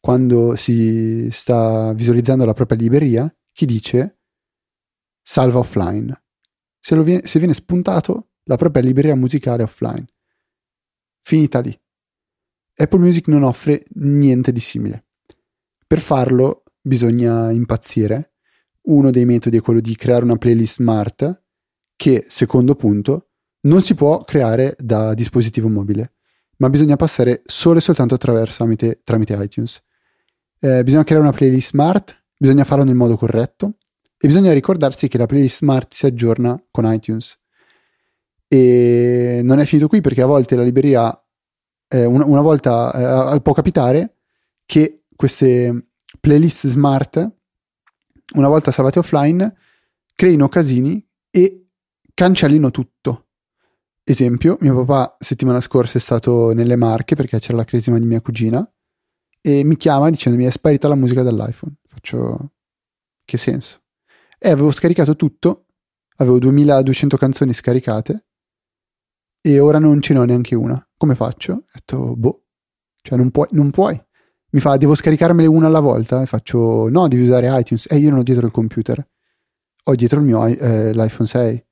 quando 0.00 0.56
si 0.56 1.28
sta 1.30 1.92
visualizzando 1.92 2.44
la 2.44 2.52
propria 2.52 2.78
libreria, 2.78 3.32
che 3.52 3.64
dice 3.64 4.15
salva 5.28 5.58
offline. 5.58 6.22
Se, 6.78 7.02
viene, 7.02 7.26
se 7.26 7.40
viene 7.40 7.52
spuntato, 7.52 8.28
la 8.44 8.56
propria 8.56 8.84
libreria 8.84 9.16
musicale 9.16 9.64
offline. 9.64 10.06
Finita 11.20 11.58
lì. 11.58 11.76
Apple 12.76 13.00
Music 13.00 13.26
non 13.26 13.42
offre 13.42 13.84
niente 13.94 14.52
di 14.52 14.60
simile. 14.60 15.06
Per 15.84 15.98
farlo 15.98 16.62
bisogna 16.80 17.50
impazzire. 17.50 18.34
Uno 18.82 19.10
dei 19.10 19.24
metodi 19.24 19.56
è 19.56 19.60
quello 19.60 19.80
di 19.80 19.96
creare 19.96 20.22
una 20.22 20.36
playlist 20.36 20.76
smart 20.76 21.42
che, 21.96 22.26
secondo 22.28 22.76
punto, 22.76 23.30
non 23.62 23.82
si 23.82 23.96
può 23.96 24.22
creare 24.22 24.76
da 24.78 25.12
dispositivo 25.12 25.68
mobile, 25.68 26.14
ma 26.58 26.70
bisogna 26.70 26.94
passare 26.94 27.42
solo 27.46 27.78
e 27.78 27.82
soltanto 27.82 28.14
attraverso 28.14 28.58
tramite, 28.58 29.00
tramite 29.02 29.34
iTunes. 29.34 29.82
Eh, 30.60 30.84
bisogna 30.84 31.02
creare 31.02 31.24
una 31.24 31.36
playlist 31.36 31.70
smart, 31.70 32.26
bisogna 32.36 32.62
farlo 32.62 32.84
nel 32.84 32.94
modo 32.94 33.16
corretto, 33.16 33.78
e 34.18 34.26
bisogna 34.26 34.52
ricordarsi 34.52 35.08
che 35.08 35.18
la 35.18 35.26
playlist 35.26 35.58
smart 35.58 35.92
si 35.92 36.06
aggiorna 36.06 36.60
con 36.70 36.90
iTunes. 36.92 37.38
E 38.48 39.40
non 39.42 39.58
è 39.58 39.64
finito 39.64 39.88
qui 39.88 40.00
perché 40.00 40.22
a 40.22 40.26
volte 40.26 40.56
la 40.56 40.62
libreria, 40.62 41.24
eh, 41.88 42.04
una, 42.04 42.24
una, 42.24 42.40
volta 42.40 43.34
eh, 43.34 43.40
può 43.40 43.52
capitare 43.52 44.16
che 44.64 45.04
queste 45.14 45.88
playlist 46.20 46.66
smart, 46.66 47.30
una 48.34 48.48
volta 48.48 48.70
salvate 48.70 49.00
offline, 49.00 49.54
creino 50.14 50.48
casini 50.48 51.04
e 51.30 51.66
cancellino 52.14 52.70
tutto. 52.70 53.26
Esempio, 54.02 54.56
mio 54.60 54.84
papà 54.84 55.16
settimana 55.18 55.60
scorsa 55.60 55.98
è 55.98 56.00
stato 56.00 56.52
nelle 56.52 56.76
Marche 56.76 57.16
perché 57.16 57.38
c'era 57.40 57.56
la 57.56 57.64
cresima 57.64 57.98
di 57.98 58.06
mia 58.06 58.20
cugina 58.20 58.68
e 59.40 59.64
mi 59.64 59.76
chiama 59.76 60.10
dicendomi 60.10 60.44
è 60.44 60.50
sparita 60.50 60.88
la 60.88 60.94
musica 60.94 61.22
dall'iPhone. 61.22 61.74
Faccio 61.84 62.52
che 63.24 63.36
senso? 63.36 63.80
E 64.38 64.50
avevo 64.50 64.70
scaricato 64.70 65.16
tutto, 65.16 65.66
avevo 66.16 66.38
2200 66.38 67.16
canzoni 67.16 67.52
scaricate 67.52 68.26
e 69.40 69.60
ora 69.60 69.78
non 69.78 70.00
ce 70.00 70.12
n'ho 70.12 70.24
neanche 70.24 70.54
una. 70.54 70.84
Come 70.96 71.14
faccio? 71.14 71.52
Ho 71.52 71.64
detto, 71.72 72.16
boh, 72.16 72.44
cioè 73.02 73.16
non 73.16 73.30
puoi, 73.30 73.46
non 73.52 73.70
puoi. 73.70 74.00
Mi 74.50 74.60
fa, 74.60 74.76
devo 74.76 74.94
scaricarmele 74.94 75.46
una 75.48 75.66
alla 75.66 75.80
volta? 75.80 76.22
E 76.22 76.26
faccio, 76.26 76.88
no, 76.88 77.08
devi 77.08 77.24
usare 77.24 77.48
iTunes. 77.58 77.86
E 77.88 77.96
io 77.96 78.10
non 78.10 78.20
ho 78.20 78.22
dietro 78.22 78.46
il 78.46 78.52
computer, 78.52 79.06
ho 79.84 79.94
dietro 79.94 80.18
il 80.18 80.24
mio 80.24 80.44
eh, 80.46 80.92
l'iPhone 80.92 81.28
6. 81.28 81.64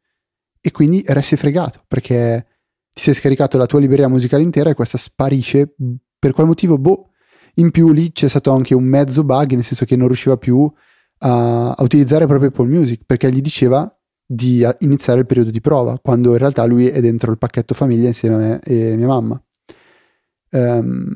E 0.61 0.71
quindi 0.71 1.03
resti 1.07 1.37
fregato, 1.37 1.83
perché 1.89 2.47
ti 2.93 3.03
sei 3.03 3.15
scaricato 3.15 3.59
la 3.59 3.67
tua 3.67 3.81
libreria 3.81 4.09
musicale 4.09 4.43
intera 4.43 4.71
e 4.71 4.75
questa 4.75 4.99
sparisce. 4.99 5.75
Per 6.19 6.33
qual 6.33 6.47
motivo? 6.47 6.79
Boh. 6.79 7.11
In 7.55 7.71
più 7.71 7.93
lì 7.93 8.13
c'è 8.13 8.29
stato 8.29 8.53
anche 8.53 8.75
un 8.75 8.85
mezzo 8.85 9.25
bug, 9.25 9.53
nel 9.53 9.65
senso 9.65 9.85
che 9.85 9.97
non 9.97 10.07
riusciva 10.07 10.37
più 10.37 10.73
a, 11.19 11.73
a 11.73 11.83
utilizzare 11.83 12.27
proprio 12.27 12.49
Apple 12.49 12.67
Music 12.67 13.03
perché 13.07 13.31
gli 13.31 13.41
diceva 13.41 13.95
di 14.27 14.67
iniziare 14.81 15.21
il 15.21 15.27
periodo 15.27 15.51
di 15.51 15.61
prova, 15.61 15.99
quando 15.99 16.33
in 16.33 16.39
realtà 16.39 16.65
lui 16.65 16.89
è 16.89 17.01
dentro 17.01 17.31
il 17.31 17.39
pacchetto 17.39 17.75
famiglia 17.75 18.09
insieme 18.09 18.35
a 18.35 18.39
me 18.39 18.61
e 18.61 18.97
mia 18.97 19.07
mamma. 19.07 19.43
Um, 20.51 21.13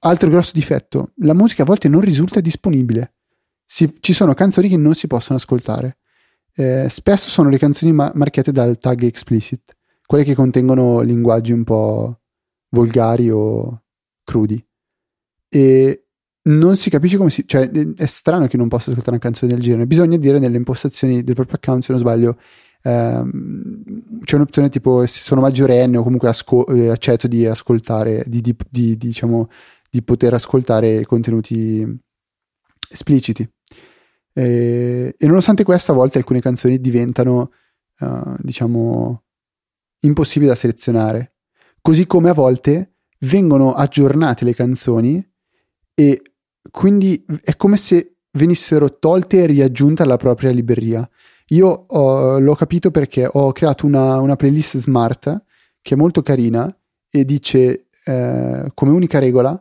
altro 0.00 0.28
grosso 0.28 0.52
difetto, 0.52 1.12
la 1.16 1.34
musica 1.34 1.62
a 1.62 1.66
volte 1.66 1.88
non 1.88 2.00
risulta 2.00 2.40
disponibile. 2.40 3.14
Si, 3.64 3.92
ci 4.00 4.12
sono 4.12 4.34
canzoni 4.34 4.68
che 4.68 4.76
non 4.76 4.94
si 4.94 5.06
possono 5.06 5.38
ascoltare. 5.38 5.98
Eh, 6.54 6.88
spesso 6.88 7.30
sono 7.30 7.48
le 7.48 7.58
canzoni 7.58 7.92
ma- 7.92 8.12
marchiate 8.14 8.52
dal 8.52 8.78
tag 8.78 9.02
explicit, 9.02 9.74
quelle 10.06 10.24
che 10.24 10.34
contengono 10.34 11.00
linguaggi 11.00 11.52
un 11.52 11.64
po' 11.64 12.20
volgari 12.68 13.30
o 13.30 13.82
crudi. 14.22 14.64
E 15.48 16.03
non 16.46 16.76
si 16.76 16.90
capisce 16.90 17.16
come 17.16 17.30
si... 17.30 17.46
cioè 17.46 17.70
è 17.70 18.06
strano 18.06 18.46
che 18.46 18.56
non 18.56 18.68
possa 18.68 18.90
ascoltare 18.90 19.16
una 19.16 19.24
canzone 19.24 19.52
del 19.52 19.62
genere. 19.62 19.86
Bisogna 19.86 20.16
dire 20.16 20.38
nelle 20.38 20.56
impostazioni 20.56 21.22
del 21.22 21.34
proprio 21.34 21.56
account, 21.56 21.84
se 21.84 21.92
non 21.92 22.00
sbaglio, 22.00 22.38
ehm, 22.82 24.22
c'è 24.24 24.36
un'opzione 24.36 24.68
tipo 24.68 25.06
se 25.06 25.20
sono 25.20 25.40
maggiorenne 25.40 25.96
o 25.96 26.02
comunque 26.02 26.28
asco- 26.28 26.66
eh, 26.66 26.88
accetto 26.90 27.26
di 27.28 27.46
ascoltare, 27.46 28.24
di, 28.26 28.40
di, 28.40 28.54
di, 28.68 28.96
diciamo, 28.96 29.48
di 29.90 30.02
poter 30.02 30.34
ascoltare 30.34 31.04
contenuti 31.06 31.86
espliciti. 32.90 33.48
E, 34.32 35.14
e, 35.16 35.26
nonostante 35.26 35.64
questo, 35.64 35.92
a 35.92 35.94
volte 35.94 36.18
alcune 36.18 36.40
canzoni 36.40 36.80
diventano, 36.80 37.52
uh, 38.00 38.34
diciamo, 38.38 39.22
impossibili 40.00 40.50
da 40.50 40.56
selezionare. 40.56 41.36
Così 41.80 42.06
come 42.06 42.30
a 42.30 42.34
volte 42.34 42.96
vengono 43.20 43.72
aggiornate 43.72 44.44
le 44.44 44.54
canzoni 44.54 45.24
e 45.94 46.22
quindi 46.70 47.24
è 47.42 47.56
come 47.56 47.76
se 47.76 48.16
venissero 48.32 48.98
tolte 48.98 49.42
e 49.42 49.46
riaggiunte 49.46 50.02
alla 50.02 50.16
propria 50.16 50.50
libreria. 50.50 51.08
Io 51.48 51.68
ho, 51.68 52.38
l'ho 52.38 52.54
capito 52.54 52.90
perché 52.90 53.28
ho 53.30 53.52
creato 53.52 53.86
una, 53.86 54.18
una, 54.20 54.36
playlist 54.36 54.78
smart 54.78 55.44
che 55.82 55.94
è 55.94 55.96
molto 55.96 56.22
carina 56.22 56.74
e 57.10 57.24
dice 57.24 57.88
eh, 58.04 58.70
come 58.72 58.90
unica 58.90 59.18
regola 59.18 59.60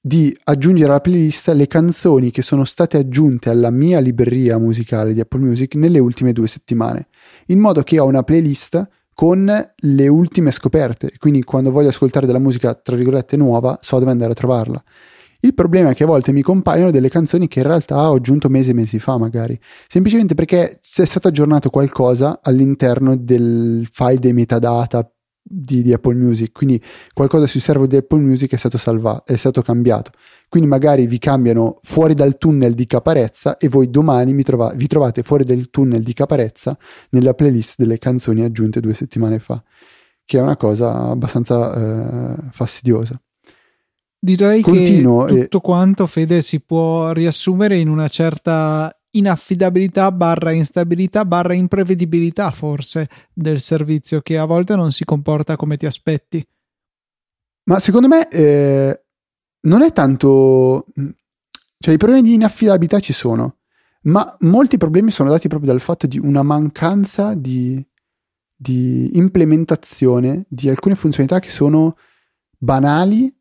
di 0.00 0.34
aggiungere 0.44 0.90
alla 0.90 1.00
playlist 1.00 1.48
le 1.48 1.66
canzoni 1.66 2.30
che 2.30 2.42
sono 2.42 2.64
state 2.64 2.96
aggiunte 2.96 3.50
alla 3.50 3.70
mia 3.70 3.98
libreria 3.98 4.56
musicale 4.56 5.12
di 5.12 5.20
Apple 5.20 5.40
Music 5.40 5.74
nelle 5.74 5.98
ultime 5.98 6.32
due 6.32 6.46
settimane, 6.46 7.08
in 7.46 7.58
modo 7.58 7.82
che 7.82 7.98
ho 7.98 8.06
una 8.06 8.22
playlist 8.22 8.88
con 9.12 9.72
le 9.74 10.08
ultime 10.08 10.52
scoperte, 10.52 11.12
quindi 11.18 11.42
quando 11.42 11.72
voglio 11.72 11.88
ascoltare 11.88 12.24
della 12.24 12.38
musica 12.38 12.72
tra 12.74 12.94
virgolette 12.94 13.36
nuova 13.36 13.76
so 13.82 13.98
dove 13.98 14.12
andare 14.12 14.30
a 14.30 14.34
trovarla. 14.34 14.82
Il 15.40 15.54
problema 15.54 15.90
è 15.90 15.94
che 15.94 16.02
a 16.02 16.06
volte 16.06 16.32
mi 16.32 16.42
compaiono 16.42 16.90
delle 16.90 17.08
canzoni 17.08 17.46
che 17.46 17.60
in 17.60 17.66
realtà 17.66 18.10
ho 18.10 18.14
aggiunto 18.14 18.48
mesi 18.48 18.70
e 18.70 18.74
mesi 18.74 18.98
fa, 18.98 19.18
magari. 19.18 19.58
Semplicemente 19.86 20.34
perché 20.34 20.80
è 20.80 21.04
stato 21.04 21.28
aggiornato 21.28 21.70
qualcosa 21.70 22.40
all'interno 22.42 23.16
del 23.16 23.88
file 23.88 24.18
dei 24.18 24.32
metadata 24.32 25.08
di, 25.40 25.82
di, 25.82 25.92
Apple 25.92 26.16
Music, 26.16 26.50
quindi 26.52 26.82
qualcosa 27.12 27.46
sui 27.46 27.60
server 27.60 27.86
di 27.86 27.96
Apple 27.96 28.20
Music 28.20 28.52
è 28.52 28.56
stato 28.56 28.78
salvato, 28.78 29.32
è 29.32 29.36
stato 29.36 29.62
cambiato. 29.62 30.10
Quindi 30.48 30.68
magari 30.68 31.06
vi 31.06 31.18
cambiano 31.18 31.78
fuori 31.82 32.14
dal 32.14 32.36
tunnel 32.36 32.74
di 32.74 32.86
Caparezza 32.86 33.58
e 33.58 33.68
voi 33.68 33.90
domani 33.90 34.42
trova, 34.42 34.72
vi 34.74 34.88
trovate 34.88 35.22
fuori 35.22 35.44
dal 35.44 35.70
tunnel 35.70 36.02
di 36.02 36.14
Caparezza 36.14 36.76
nella 37.10 37.34
playlist 37.34 37.76
delle 37.78 37.98
canzoni 37.98 38.42
aggiunte 38.42 38.80
due 38.80 38.94
settimane 38.94 39.38
fa, 39.38 39.62
che 40.24 40.38
è 40.38 40.40
una 40.40 40.56
cosa 40.56 41.10
abbastanza 41.10 41.74
eh, 41.74 42.36
fastidiosa. 42.50 43.20
Direi 44.20 44.62
Continuo 44.62 45.24
che 45.26 45.42
tutto 45.42 45.58
e... 45.58 45.60
quanto, 45.60 46.06
Fede, 46.06 46.42
si 46.42 46.60
può 46.60 47.12
riassumere 47.12 47.78
in 47.78 47.88
una 47.88 48.08
certa 48.08 48.92
inaffidabilità 49.10 50.12
barra 50.12 50.52
instabilità 50.52 51.24
barra 51.24 51.54
imprevedibilità 51.54 52.50
forse 52.50 53.08
del 53.32 53.58
servizio 53.58 54.20
che 54.20 54.36
a 54.36 54.44
volte 54.44 54.76
non 54.76 54.92
si 54.92 55.04
comporta 55.04 55.56
come 55.56 55.76
ti 55.76 55.86
aspetti. 55.86 56.44
Ma 57.64 57.78
secondo 57.78 58.08
me 58.08 58.28
eh, 58.28 59.02
non 59.62 59.82
è 59.82 59.92
tanto... 59.92 60.86
Cioè 61.80 61.94
i 61.94 61.98
problemi 61.98 62.22
di 62.22 62.34
inaffidabilità 62.34 62.98
ci 62.98 63.12
sono, 63.12 63.58
ma 64.02 64.36
molti 64.40 64.78
problemi 64.78 65.12
sono 65.12 65.30
dati 65.30 65.46
proprio 65.46 65.70
dal 65.70 65.80
fatto 65.80 66.08
di 66.08 66.18
una 66.18 66.42
mancanza 66.42 67.34
di, 67.34 67.84
di 68.52 69.16
implementazione 69.16 70.44
di 70.48 70.68
alcune 70.68 70.96
funzionalità 70.96 71.38
che 71.38 71.50
sono 71.50 71.96
banali 72.58 73.32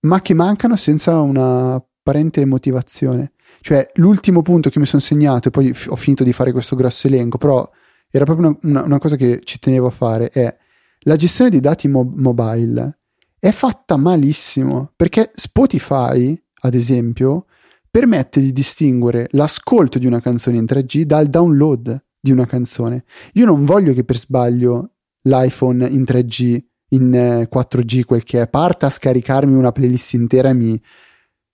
ma 0.00 0.20
che 0.20 0.34
mancano 0.34 0.76
senza 0.76 1.20
una 1.20 1.74
apparente 1.74 2.44
motivazione. 2.44 3.32
Cioè, 3.60 3.90
l'ultimo 3.94 4.42
punto 4.42 4.70
che 4.70 4.78
mi 4.78 4.86
sono 4.86 5.02
segnato, 5.02 5.48
e 5.48 5.50
poi 5.50 5.74
ho 5.88 5.96
finito 5.96 6.24
di 6.24 6.32
fare 6.32 6.52
questo 6.52 6.76
grosso 6.76 7.06
elenco, 7.06 7.38
però 7.38 7.68
era 8.10 8.24
proprio 8.24 8.48
una, 8.48 8.58
una, 8.62 8.82
una 8.84 8.98
cosa 8.98 9.16
che 9.16 9.40
ci 9.44 9.58
tenevo 9.58 9.86
a 9.86 9.90
fare, 9.90 10.28
è 10.30 10.56
la 11.00 11.16
gestione 11.16 11.50
dei 11.50 11.60
dati 11.60 11.88
mo- 11.88 12.12
mobile 12.14 12.98
è 13.38 13.50
fatta 13.52 13.96
malissimo, 13.96 14.92
perché 14.94 15.30
Spotify, 15.34 16.38
ad 16.62 16.74
esempio, 16.74 17.46
permette 17.90 18.40
di 18.40 18.52
distinguere 18.52 19.28
l'ascolto 19.30 19.98
di 19.98 20.06
una 20.06 20.20
canzone 20.20 20.58
in 20.58 20.64
3G 20.64 21.02
dal 21.02 21.28
download 21.28 22.04
di 22.20 22.32
una 22.32 22.44
canzone. 22.44 23.04
Io 23.34 23.46
non 23.46 23.64
voglio 23.64 23.94
che 23.94 24.04
per 24.04 24.18
sbaglio 24.18 24.96
l'iPhone 25.22 25.88
in 25.88 26.02
3G 26.02 26.62
in 26.90 27.46
4G 27.50 28.04
quel 28.04 28.24
che 28.24 28.42
è, 28.42 28.48
parta 28.48 28.86
a 28.86 28.90
scaricarmi 28.90 29.54
una 29.54 29.72
playlist 29.72 30.14
intera 30.14 30.50
e 30.50 30.54
mi, 30.54 30.80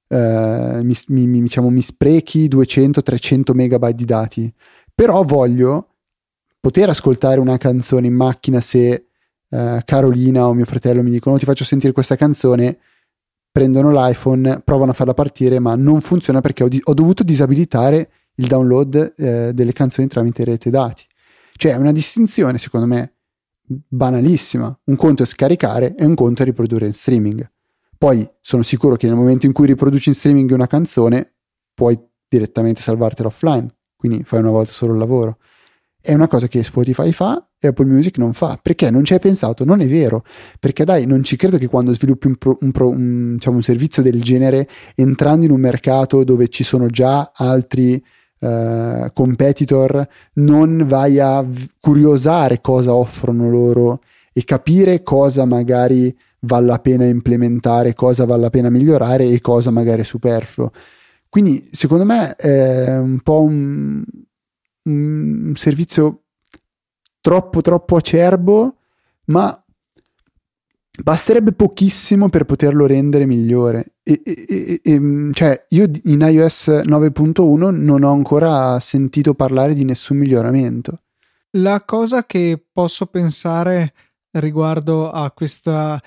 eh, 0.08 0.80
mi, 0.82 1.26
mi, 1.26 1.42
diciamo, 1.42 1.68
mi 1.70 1.80
sprechi 1.80 2.48
200-300 2.48 3.54
megabyte 3.54 3.94
di 3.94 4.04
dati. 4.04 4.54
Però 4.94 5.22
voglio 5.22 5.88
poter 6.60 6.88
ascoltare 6.88 7.38
una 7.40 7.58
canzone 7.58 8.06
in 8.06 8.14
macchina 8.14 8.60
se 8.60 9.06
eh, 9.48 9.82
Carolina 9.84 10.46
o 10.46 10.54
mio 10.54 10.64
fratello 10.64 11.02
mi 11.02 11.10
dicono 11.10 11.36
oh, 11.36 11.38
ti 11.38 11.44
faccio 11.44 11.64
sentire 11.64 11.92
questa 11.92 12.16
canzone, 12.16 12.78
prendono 13.50 13.90
l'iPhone, 13.90 14.62
provano 14.64 14.90
a 14.90 14.94
farla 14.94 15.14
partire, 15.14 15.58
ma 15.58 15.76
non 15.76 16.00
funziona 16.00 16.40
perché 16.40 16.64
ho, 16.64 16.68
di- 16.68 16.80
ho 16.82 16.94
dovuto 16.94 17.22
disabilitare 17.22 18.10
il 18.36 18.48
download 18.48 19.14
eh, 19.16 19.52
delle 19.54 19.72
canzoni 19.72 20.08
tramite 20.08 20.44
rete 20.44 20.70
dati. 20.70 21.04
Cioè 21.56 21.72
è 21.72 21.76
una 21.76 21.92
distinzione, 21.92 22.58
secondo 22.58 22.86
me, 22.86 23.15
banalissima. 23.66 24.78
Un 24.84 24.96
conto 24.96 25.22
è 25.22 25.26
scaricare 25.26 25.94
e 25.96 26.04
un 26.04 26.14
conto 26.14 26.42
è 26.42 26.44
riprodurre 26.44 26.86
in 26.86 26.94
streaming. 26.94 27.50
Poi 27.98 28.28
sono 28.40 28.62
sicuro 28.62 28.96
che 28.96 29.06
nel 29.06 29.16
momento 29.16 29.46
in 29.46 29.52
cui 29.52 29.66
riproduci 29.66 30.10
in 30.10 30.14
streaming 30.14 30.50
una 30.50 30.66
canzone, 30.66 31.34
puoi 31.74 31.98
direttamente 32.28 32.80
salvartela 32.80 33.28
offline, 33.28 33.74
quindi 33.96 34.22
fai 34.24 34.40
una 34.40 34.50
volta 34.50 34.72
solo 34.72 34.92
il 34.92 34.98
lavoro. 34.98 35.38
È 36.00 36.14
una 36.14 36.28
cosa 36.28 36.46
che 36.46 36.62
Spotify 36.62 37.10
fa 37.10 37.48
e 37.58 37.68
Apple 37.68 37.86
Music 37.86 38.18
non 38.18 38.32
fa. 38.32 38.58
Perché 38.62 38.90
non 38.90 39.04
ci 39.04 39.12
hai 39.12 39.18
pensato? 39.18 39.64
Non 39.64 39.80
è 39.80 39.88
vero. 39.88 40.24
Perché 40.60 40.84
dai, 40.84 41.04
non 41.04 41.24
ci 41.24 41.36
credo 41.36 41.58
che 41.58 41.66
quando 41.66 41.92
sviluppi 41.92 42.28
un, 42.28 42.36
pro, 42.36 42.56
un, 42.60 42.70
pro, 42.70 42.88
un, 42.90 43.34
diciamo, 43.34 43.56
un 43.56 43.62
servizio 43.62 44.02
del 44.02 44.22
genere, 44.22 44.68
entrando 44.94 45.46
in 45.46 45.50
un 45.50 45.58
mercato 45.58 46.22
dove 46.22 46.46
ci 46.48 46.62
sono 46.62 46.86
già 46.86 47.32
altri 47.34 48.00
uh, 48.40 49.10
competitor, 49.12 50.06
non 50.34 50.84
vai 50.86 51.18
a 51.18 51.44
curiosare 51.80 52.60
cosa 52.60 52.94
offrono 52.94 53.48
loro 53.48 54.00
e 54.32 54.44
capire 54.44 55.02
cosa 55.02 55.44
magari 55.44 56.16
vale 56.40 56.66
la 56.66 56.78
pena 56.78 57.04
implementare, 57.04 57.94
cosa 57.94 58.24
vale 58.24 58.42
la 58.42 58.50
pena 58.50 58.70
migliorare 58.70 59.24
e 59.24 59.40
cosa 59.40 59.70
magari 59.70 60.02
è 60.02 60.04
superfluo. 60.04 60.70
Quindi 61.28 61.66
secondo 61.70 62.04
me 62.04 62.34
è 62.36 62.98
un 62.98 63.20
po' 63.20 63.42
un, 63.42 64.04
un 64.84 65.52
servizio 65.54 66.22
troppo 67.20 67.60
troppo 67.60 67.96
acerbo, 67.96 68.76
ma 69.26 69.64
basterebbe 71.02 71.52
pochissimo 71.52 72.28
per 72.28 72.44
poterlo 72.44 72.86
rendere 72.86 73.26
migliore. 73.26 73.94
E, 74.02 74.22
e, 74.24 74.80
e, 74.82 75.00
mm, 75.00 75.32
cioè, 75.32 75.66
io 75.70 75.90
in 76.04 76.20
iOS 76.20 76.68
9.1 76.68 77.70
non 77.70 78.02
ho 78.02 78.12
ancora 78.12 78.78
sentito 78.80 79.34
parlare 79.34 79.74
di 79.74 79.84
nessun 79.84 80.16
miglioramento. 80.18 81.02
La 81.52 81.82
cosa 81.84 82.24
che 82.26 82.62
posso 82.72 83.06
pensare 83.06 83.94
riguardo 84.32 85.10
a 85.10 85.30
questa, 85.30 86.02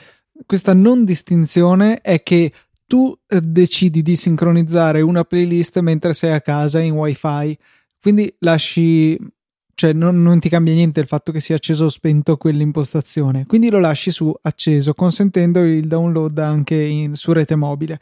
questa 0.46 0.74
non 0.74 1.06
distinzione 1.06 2.02
è 2.02 2.22
che 2.22 2.52
tu 2.86 3.16
eh, 3.28 3.42
decidi 3.42 4.02
di 4.02 4.16
sincronizzare 4.16 5.02
una 5.02 5.24
playlist 5.24 5.80
mentre 5.80 6.14
sei 6.14 6.34
a 6.34 6.42
casa 6.42 6.80
in 6.80 6.94
wifi 6.94 7.58
quindi 8.02 8.34
lasci 8.40 9.18
cioè 9.80 9.94
non, 9.94 10.22
non, 10.22 10.42
ti 10.42 10.50
cambia 10.50 10.74
niente 10.74 11.00
il 11.00 11.08
fatto 11.08 11.32
che 11.32 11.40
sia 11.40 11.56
acceso 11.56 11.86
o 11.86 11.90
spento 11.90 12.36
quell'impostazione, 12.36 13.46
quindi 13.46 13.70
lo 13.70 13.80
lasci 13.80 14.12
su 14.12 14.30
acceso, 14.42 14.94
consentendo 14.94 15.64
il 15.64 15.88
download 15.88 16.38
anche 16.38 16.76
in, 16.76 17.16
su 17.16 17.32
rete 17.32 17.56
mobile. 17.56 17.98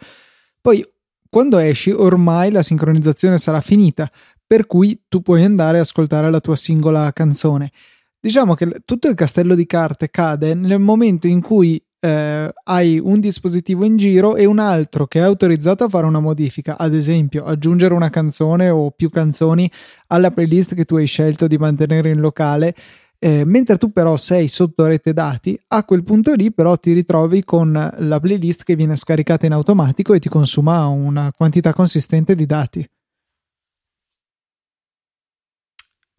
Poi 0.60 0.84
quando 1.30 1.60
esci 1.60 1.92
ormai 1.92 2.50
la 2.50 2.64
sincronizzazione 2.64 3.38
sarà 3.38 3.62
finita, 3.62 4.10
per 4.48 4.66
cui 4.66 5.04
tu 5.08 5.22
puoi 5.22 5.44
andare 5.44 5.78
a 5.78 5.82
ascoltare 5.82 6.32
la 6.32 6.40
tua 6.40 6.56
singola 6.56 7.14
canzone. 7.14 7.72
Diciamo 8.20 8.56
che 8.56 8.82
tutto 8.84 9.08
il 9.08 9.14
castello 9.14 9.54
di 9.54 9.68
carte 9.68 10.10
cade 10.10 10.56
nel 10.56 10.80
momento 10.80 11.28
in 11.28 11.42
cui 11.42 11.80
eh, 12.00 12.54
hai 12.64 13.00
un 13.00 13.20
dispositivo 13.20 13.84
in 13.86 13.98
giro 13.98 14.36
e 14.36 14.46
un 14.46 14.60
altro 14.60 15.08
che 15.08 15.20
è 15.20 15.24
autorizzato 15.24 15.86
a 15.86 15.90
fare 15.90 16.06
una 16.06 16.20
modifica, 16.20 16.78
ad 16.78 16.94
esempio 16.94 17.44
aggiungere 17.44 17.94
una 17.94 18.10
canzone 18.10 18.70
o 18.70 18.92
più 18.92 19.10
canzoni 19.10 19.72
alla 20.08 20.32
playlist 20.32 20.76
che 20.76 20.86
tu 20.86 20.96
hai 20.96 21.06
scelto 21.08 21.48
di 21.48 21.58
mantenere 21.58 22.10
in 22.10 22.20
locale. 22.20 22.76
Eh, 23.20 23.46
mentre 23.46 23.78
tu 23.78 23.92
però 23.92 24.16
sei 24.16 24.48
sotto 24.48 24.86
rete 24.86 25.12
dati, 25.12 25.60
a 25.70 25.84
quel 25.84 26.04
punto 26.04 26.34
lì 26.34 26.54
però 26.54 26.76
ti 26.76 26.94
ritrovi 26.94 27.44
con 27.44 27.72
la 27.98 28.20
playlist 28.20 28.64
che 28.64 28.76
viene 28.76 28.96
scaricata 28.96 29.48
in 29.48 29.54
automatico 29.54 30.14
e 30.14 30.20
ti 30.20 30.30
consuma 30.30 30.86
una 30.86 31.32
quantità 31.36 31.74
consistente 31.74 32.36
di 32.36 32.46
dati. 32.46 32.88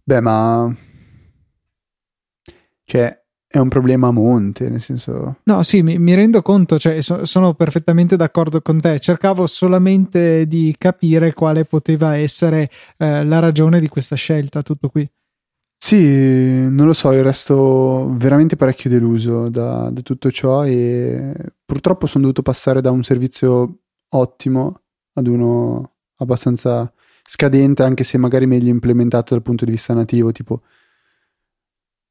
Beh, 0.02 0.20
ma 0.20 0.74
cioè 2.84 3.17
è 3.50 3.56
un 3.56 3.68
problema 3.70 4.08
a 4.08 4.10
monte, 4.12 4.68
nel 4.68 4.82
senso... 4.82 5.38
No, 5.44 5.62
sì, 5.62 5.82
mi, 5.82 5.98
mi 5.98 6.14
rendo 6.14 6.42
conto, 6.42 6.78
cioè, 6.78 7.00
so, 7.00 7.24
sono 7.24 7.54
perfettamente 7.54 8.14
d'accordo 8.14 8.60
con 8.60 8.78
te. 8.78 9.00
Cercavo 9.00 9.46
solamente 9.46 10.46
di 10.46 10.74
capire 10.76 11.32
quale 11.32 11.64
poteva 11.64 12.14
essere 12.14 12.68
eh, 12.98 13.24
la 13.24 13.38
ragione 13.38 13.80
di 13.80 13.88
questa 13.88 14.16
scelta, 14.16 14.62
tutto 14.62 14.90
qui. 14.90 15.10
Sì, 15.80 16.68
non 16.68 16.86
lo 16.86 16.92
so, 16.92 17.10
io 17.12 17.22
resto 17.22 18.10
veramente 18.12 18.56
parecchio 18.56 18.90
deluso 18.90 19.48
da, 19.48 19.88
da 19.90 20.00
tutto 20.02 20.30
ciò 20.30 20.66
e 20.66 21.32
purtroppo 21.64 22.06
sono 22.06 22.24
dovuto 22.24 22.42
passare 22.42 22.82
da 22.82 22.90
un 22.90 23.02
servizio 23.02 23.78
ottimo 24.10 24.80
ad 25.14 25.26
uno 25.26 25.92
abbastanza 26.16 26.92
scadente, 27.22 27.82
anche 27.82 28.04
se 28.04 28.18
magari 28.18 28.44
meglio 28.44 28.68
implementato 28.68 29.32
dal 29.32 29.42
punto 29.42 29.64
di 29.64 29.70
vista 29.70 29.94
nativo, 29.94 30.32
tipo 30.32 30.62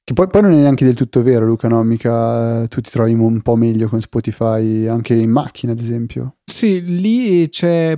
che 0.07 0.13
poi, 0.13 0.29
poi, 0.29 0.41
non 0.41 0.53
è 0.53 0.55
neanche 0.61 0.85
del 0.85 0.93
tutto 0.93 1.21
vero, 1.21 1.45
Luca, 1.45 1.67
no? 1.67 1.83
Mica 1.83 2.65
tu 2.69 2.79
ti 2.79 2.89
trovi 2.89 3.11
un 3.11 3.41
po' 3.41 3.57
meglio 3.57 3.89
con 3.89 3.99
Spotify 3.99 4.87
anche 4.87 5.13
in 5.13 5.29
macchina, 5.29 5.73
ad 5.73 5.79
esempio. 5.79 6.37
Sì, 6.45 6.81
lì 6.81 7.49
c'è, 7.49 7.93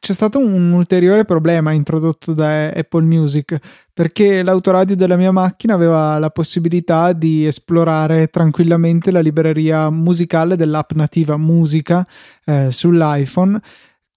c'è 0.00 0.12
stato 0.14 0.38
un 0.38 0.72
ulteriore 0.72 1.26
problema 1.26 1.72
introdotto 1.72 2.32
da 2.32 2.68
Apple 2.70 3.02
Music 3.02 3.58
perché 3.92 4.42
l'autoradio 4.42 4.96
della 4.96 5.16
mia 5.16 5.32
macchina 5.32 5.74
aveva 5.74 6.18
la 6.18 6.30
possibilità 6.30 7.12
di 7.12 7.44
esplorare 7.44 8.28
tranquillamente 8.28 9.10
la 9.10 9.20
libreria 9.20 9.90
musicale 9.90 10.56
dell'app 10.56 10.92
nativa 10.92 11.36
Musica 11.36 12.08
eh, 12.46 12.68
sull'iPhone 12.70 13.60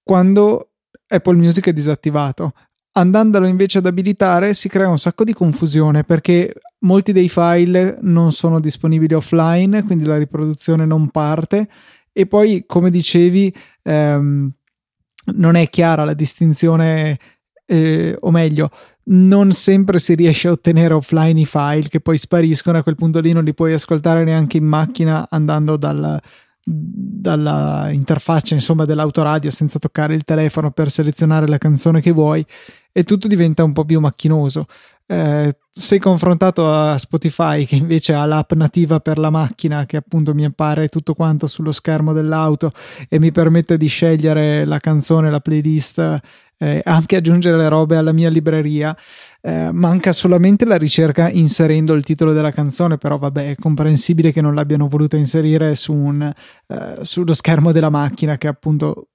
quando 0.01 0.69
Apple 1.05 1.35
Music 1.35 1.67
è 1.67 1.73
disattivato 1.73 2.53
andandolo 2.99 3.47
invece 3.47 3.77
ad 3.77 3.86
abilitare 3.86 4.53
si 4.53 4.69
crea 4.69 4.89
un 4.89 4.97
sacco 4.97 5.23
di 5.23 5.33
confusione 5.33 6.03
perché 6.03 6.53
molti 6.79 7.12
dei 7.12 7.29
file 7.29 7.97
non 8.01 8.31
sono 8.31 8.60
disponibili 8.60 9.13
offline, 9.13 9.83
quindi 9.83 10.05
la 10.05 10.17
riproduzione 10.17 10.86
non 10.86 11.10
parte 11.10 11.67
E 12.12 12.25
poi, 12.25 12.63
come 12.65 12.89
dicevi, 12.89 13.53
ehm, 13.83 14.51
non 15.36 15.55
è 15.55 15.69
chiara 15.69 16.03
la 16.03 16.13
distinzione, 16.13 17.19
eh, 17.65 18.17
o 18.19 18.31
meglio, 18.31 18.71
non 19.10 19.51
sempre 19.51 19.99
si 19.99 20.15
riesce 20.15 20.47
a 20.47 20.51
ottenere 20.51 20.95
offline 20.95 21.39
i 21.39 21.45
file 21.45 21.88
che 21.89 21.99
poi 21.99 22.17
spariscono. 22.17 22.79
A 22.79 22.83
quel 22.83 22.95
punto 22.95 23.19
lì 23.19 23.33
non 23.33 23.43
li 23.43 23.53
puoi 23.53 23.73
ascoltare 23.73 24.23
neanche 24.23 24.57
in 24.57 24.65
macchina 24.65 25.27
andando 25.29 25.77
dal, 25.77 26.19
dalla 26.69 27.88
interfaccia 27.91 28.53
insomma 28.53 28.84
dell'autoradio 28.84 29.49
senza 29.51 29.80
toccare 29.80 30.13
il 30.15 30.25
telefono 30.25 30.71
per 30.71 30.91
selezionare 30.91 31.47
la 31.47 31.58
canzone 31.58 32.01
che 32.01 32.12
vuoi 32.12 32.45
e 32.91 33.03
tutto 33.06 33.27
diventa 33.27 33.63
un 33.63 33.71
po' 33.71 33.86
più 33.86 34.01
macchinoso. 34.01 34.65
Eh, 35.06 35.56
sei 35.71 35.99
confrontato 35.99 36.69
a 36.69 36.97
Spotify 36.97 37.63
che 37.63 37.75
invece 37.77 38.13
ha 38.13 38.25
l'app 38.25 38.51
nativa 38.51 38.99
per 38.99 39.17
la 39.17 39.30
macchina 39.30 39.86
che 39.86 39.95
appunto 39.95 40.34
mi 40.34 40.43
appare 40.43 40.89
tutto 40.89 41.13
quanto 41.13 41.47
sullo 41.47 41.71
schermo 41.71 42.12
dell'auto 42.12 42.73
e 43.08 43.17
mi 43.17 43.32
permette 43.32 43.77
di 43.77 43.88
scegliere 43.88 44.65
la 44.65 44.80
canzone, 44.80 45.30
la 45.32 45.39
playlist 45.39 46.19
eh, 46.57 46.81
anche 46.83 47.15
aggiungere 47.15 47.57
le 47.57 47.69
robe 47.69 47.97
alla 47.97 48.11
mia 48.11 48.29
libreria 48.29 48.95
eh, 49.41 49.69
manca 49.71 50.11
solamente 50.11 50.65
la 50.65 50.77
ricerca 50.77 51.29
inserendo 51.29 51.93
il 51.93 52.03
titolo 52.03 52.33
della 52.33 52.51
canzone, 52.51 52.97
però 52.97 53.17
vabbè, 53.17 53.51
è 53.51 53.55
comprensibile 53.55 54.31
che 54.31 54.41
non 54.41 54.55
l'abbiano 54.55 54.87
voluta 54.87 55.17
inserire 55.17 55.75
su 55.75 55.93
un, 55.93 56.21
eh, 56.21 56.97
sullo 57.01 57.33
schermo 57.33 57.71
della 57.71 57.89
macchina 57.89 58.37
che 58.37 58.47
appunto 58.47 59.09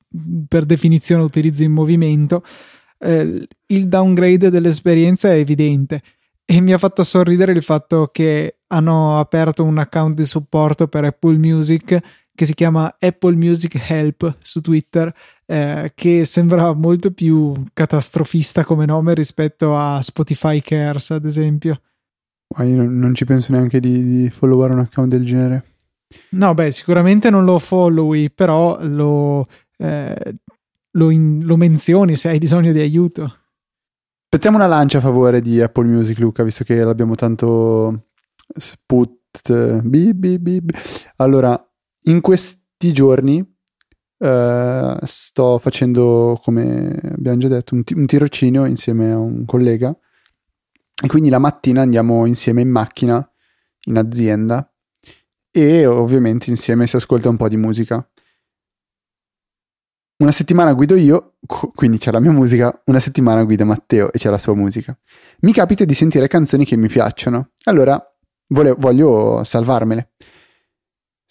per 0.46 0.64
definizione 0.64 1.22
utilizzo 1.22 1.62
in 1.64 1.72
movimento. 1.72 2.42
Eh, 2.98 3.48
il 3.66 3.88
downgrade 3.88 4.50
dell'esperienza 4.50 5.28
è 5.28 5.36
evidente 5.36 6.00
e 6.44 6.60
mi 6.60 6.72
ha 6.72 6.78
fatto 6.78 7.02
sorridere 7.02 7.52
il 7.52 7.62
fatto 7.62 8.08
che 8.12 8.58
hanno 8.68 9.18
aperto 9.18 9.64
un 9.64 9.78
account 9.78 10.14
di 10.14 10.24
supporto 10.24 10.86
per 10.86 11.04
Apple 11.04 11.36
Music 11.36 11.98
che 12.34 12.46
si 12.46 12.54
chiama 12.54 12.96
Apple 12.98 13.36
Music 13.36 13.78
Help 13.88 14.36
su 14.40 14.60
Twitter, 14.60 15.12
eh, 15.46 15.92
che 15.94 16.24
sembra 16.24 16.72
molto 16.72 17.12
più 17.12 17.52
catastrofista 17.72 18.64
come 18.64 18.86
nome 18.86 19.14
rispetto 19.14 19.76
a 19.76 20.00
Spotify 20.02 20.60
Cares, 20.60 21.10
ad 21.10 21.24
esempio. 21.24 21.80
Ma 22.56 22.64
io 22.64 22.82
non 22.82 23.14
ci 23.14 23.24
penso 23.24 23.52
neanche 23.52 23.80
di, 23.80 24.02
di 24.02 24.30
followare 24.30 24.72
un 24.72 24.80
account 24.80 25.10
del 25.10 25.24
genere. 25.24 25.64
No, 26.30 26.52
beh, 26.54 26.70
sicuramente 26.70 27.30
non 27.30 27.44
lo 27.44 27.58
followi, 27.58 28.30
però 28.30 28.78
lo, 28.82 29.46
eh, 29.78 30.34
lo, 30.90 31.10
in, 31.10 31.40
lo 31.44 31.56
menzioni 31.56 32.16
se 32.16 32.28
hai 32.28 32.38
bisogno 32.38 32.72
di 32.72 32.80
aiuto. 32.80 33.36
Spezziamo 34.26 34.56
una 34.56 34.66
lancia 34.66 34.98
a 34.98 35.02
favore 35.02 35.40
di 35.40 35.60
Apple 35.60 35.86
Music, 35.86 36.18
Luca, 36.18 36.42
visto 36.42 36.64
che 36.64 36.82
l'abbiamo 36.82 37.14
tanto 37.14 38.06
sput. 38.54 39.82
Bi, 39.82 40.14
bi, 40.14 40.38
bi, 40.38 40.62
allora, 41.16 41.71
in 42.04 42.20
questi 42.20 42.92
giorni 42.92 43.38
uh, 43.38 44.96
sto 45.02 45.58
facendo, 45.58 46.40
come 46.42 46.98
abbiamo 47.14 47.38
già 47.38 47.48
detto, 47.48 47.74
un, 47.74 47.84
t- 47.84 47.94
un 47.94 48.06
tirocinio 48.06 48.64
insieme 48.64 49.12
a 49.12 49.18
un 49.18 49.44
collega 49.44 49.96
e 51.02 51.08
quindi 51.08 51.28
la 51.28 51.38
mattina 51.38 51.82
andiamo 51.82 52.26
insieme 52.26 52.60
in 52.60 52.70
macchina 52.70 53.26
in 53.86 53.98
azienda 53.98 54.72
e 55.50 55.86
ovviamente 55.86 56.50
insieme 56.50 56.86
si 56.86 56.96
ascolta 56.96 57.28
un 57.28 57.36
po' 57.36 57.48
di 57.48 57.56
musica. 57.56 58.06
Una 60.18 60.30
settimana 60.30 60.72
guido 60.72 60.94
io, 60.94 61.34
quindi 61.74 61.98
c'è 61.98 62.12
la 62.12 62.20
mia 62.20 62.30
musica, 62.30 62.82
una 62.86 63.00
settimana 63.00 63.42
guida 63.42 63.64
Matteo 63.64 64.12
e 64.12 64.18
c'è 64.18 64.30
la 64.30 64.38
sua 64.38 64.54
musica. 64.54 64.96
Mi 65.40 65.52
capita 65.52 65.84
di 65.84 65.94
sentire 65.94 66.28
canzoni 66.28 66.64
che 66.64 66.76
mi 66.76 66.86
piacciono, 66.86 67.50
allora 67.64 68.00
voglio, 68.48 68.76
voglio 68.78 69.42
salvarmele 69.42 70.12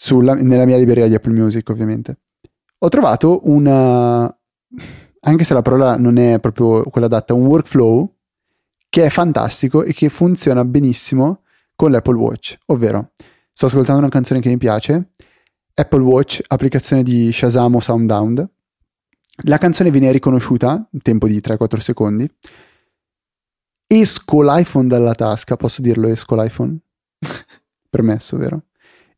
sulla, 0.03 0.33
nella 0.33 0.65
mia 0.65 0.77
libreria 0.77 1.07
di 1.07 1.13
Apple 1.13 1.33
Music, 1.33 1.69
ovviamente. 1.69 2.21
Ho 2.79 2.89
trovato 2.89 3.41
una, 3.43 4.23
anche 5.19 5.43
se 5.43 5.53
la 5.53 5.61
parola 5.61 5.95
non 5.95 6.17
è 6.17 6.39
proprio 6.39 6.81
quella 6.85 7.05
adatta, 7.05 7.35
un 7.35 7.45
workflow 7.45 8.11
che 8.89 9.05
è 9.05 9.09
fantastico 9.09 9.83
e 9.83 9.93
che 9.93 10.09
funziona 10.09 10.65
benissimo 10.65 11.43
con 11.75 11.91
l'Apple 11.91 12.17
Watch, 12.17 12.57
ovvero 12.67 13.11
sto 13.53 13.67
ascoltando 13.67 14.01
una 14.01 14.09
canzone 14.09 14.39
che 14.39 14.49
mi 14.49 14.57
piace, 14.57 15.11
Apple 15.75 16.01
Watch, 16.01 16.41
applicazione 16.47 17.03
di 17.03 17.31
Shazam 17.31 17.75
o 17.75 17.79
Soundhound, 17.79 18.49
la 19.43 19.57
canzone 19.59 19.91
viene 19.91 20.11
riconosciuta 20.11 20.87
in 20.91 21.01
tempo 21.03 21.27
di 21.27 21.37
3-4 21.37 21.77
secondi, 21.77 22.27
esco 23.85 24.41
l'iPhone 24.41 24.87
dalla 24.87 25.13
tasca, 25.13 25.55
posso 25.57 25.83
dirlo 25.83 26.07
esco 26.07 26.35
l'iPhone? 26.35 26.75
Permesso, 27.87 28.37
vero? 28.37 28.63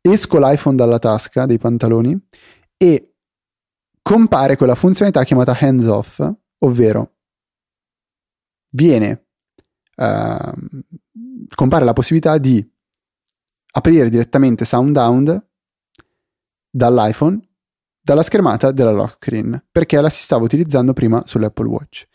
Esco 0.06 0.38
l'iPhone 0.38 0.76
dalla 0.76 1.00
tasca 1.00 1.46
dei 1.46 1.58
pantaloni 1.58 2.20
e 2.76 3.16
compare 4.02 4.58
quella 4.58 4.76
funzionalità 4.76 5.24
chiamata 5.24 5.58
hands 5.58 5.86
off, 5.86 6.34
ovvero 6.60 7.12
viene 8.72 9.28
uh, 9.96 10.52
compare 11.56 11.86
la 11.86 11.94
possibilità 11.94 12.38
di 12.38 12.70
aprire 13.76 14.10
direttamente 14.10 14.66
SoundHound 14.66 15.48
dall'iPhone 16.70 17.40
dalla 18.02 18.24
schermata 18.24 18.72
della 18.72 18.92
lock 18.92 19.16
screen 19.16 19.64
perché 19.72 20.00
la 20.02 20.10
si 20.10 20.22
stava 20.22 20.44
utilizzando 20.44 20.92
prima 20.92 21.24
sull'Apple 21.26 21.68
Watch. 21.68 22.06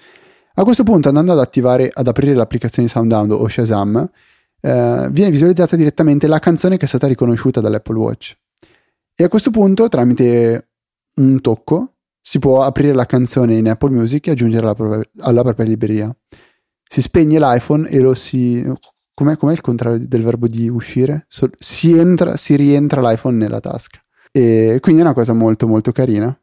A 0.54 0.64
questo 0.64 0.82
punto 0.82 1.08
andando 1.08 1.32
ad 1.32 1.38
attivare 1.38 1.90
ad 1.92 2.06
aprire 2.06 2.34
l'applicazione 2.34 2.88
SoundHound 2.88 3.32
o 3.32 3.48
Shazam 3.48 4.10
eh, 4.60 5.08
viene 5.10 5.30
visualizzata 5.30 5.76
direttamente 5.76 6.26
la 6.26 6.38
canzone 6.38 6.76
che 6.76 6.84
è 6.84 6.88
stata 6.88 7.06
riconosciuta 7.06 7.60
dall'Apple 7.60 7.98
Watch. 7.98 8.36
E 9.14 9.24
a 9.24 9.28
questo 9.28 9.50
punto, 9.50 9.88
tramite 9.88 10.68
un 11.16 11.40
tocco, 11.40 11.94
si 12.20 12.38
può 12.38 12.62
aprire 12.62 12.92
la 12.92 13.06
canzone 13.06 13.56
in 13.56 13.68
Apple 13.68 13.90
Music 13.90 14.26
e 14.26 14.30
aggiungerla 14.32 14.66
alla 14.66 14.74
propria, 14.74 15.10
alla 15.20 15.42
propria 15.42 15.66
libreria. 15.66 16.16
Si 16.88 17.00
spegne 17.02 17.38
l'iPhone 17.38 17.88
e 17.88 17.98
lo 18.00 18.14
si... 18.14 18.64
Com'è, 19.14 19.36
com'è 19.36 19.52
il 19.52 19.60
contrario 19.60 20.06
del 20.06 20.22
verbo 20.22 20.46
di 20.46 20.68
uscire? 20.68 21.26
Si, 21.58 21.98
entra, 21.98 22.36
si 22.36 22.54
rientra 22.54 23.00
l'iPhone 23.00 23.36
nella 23.36 23.58
tasca. 23.58 23.98
E 24.30 24.78
quindi 24.80 25.00
è 25.00 25.04
una 25.04 25.14
cosa 25.14 25.32
molto 25.32 25.66
molto 25.66 25.90
carina. 25.90 26.38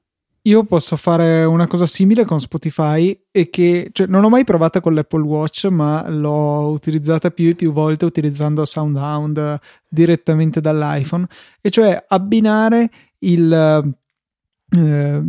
Io 0.47 0.63
posso 0.63 0.95
fare 0.95 1.43
una 1.43 1.65
cosa 1.65 1.87
simile 1.87 2.23
con 2.23 2.39
Spotify 2.39 3.19
e 3.31 3.49
che 3.49 3.89
cioè, 3.91 4.05
non 4.05 4.23
ho 4.23 4.29
mai 4.29 4.43
provata 4.43 4.79
con 4.79 4.93
l'Apple 4.93 5.23
Watch, 5.23 5.65
ma 5.65 6.07
l'ho 6.07 6.69
utilizzata 6.69 7.31
più 7.31 7.49
e 7.49 7.55
più 7.55 7.71
volte 7.71 8.05
utilizzando 8.05 8.63
SoundHound 8.63 9.59
direttamente 9.89 10.61
dall'iPhone, 10.61 11.25
e 11.59 11.69
cioè 11.71 12.05
abbinare 12.07 12.91
il, 13.19 13.51
eh, 14.69 15.23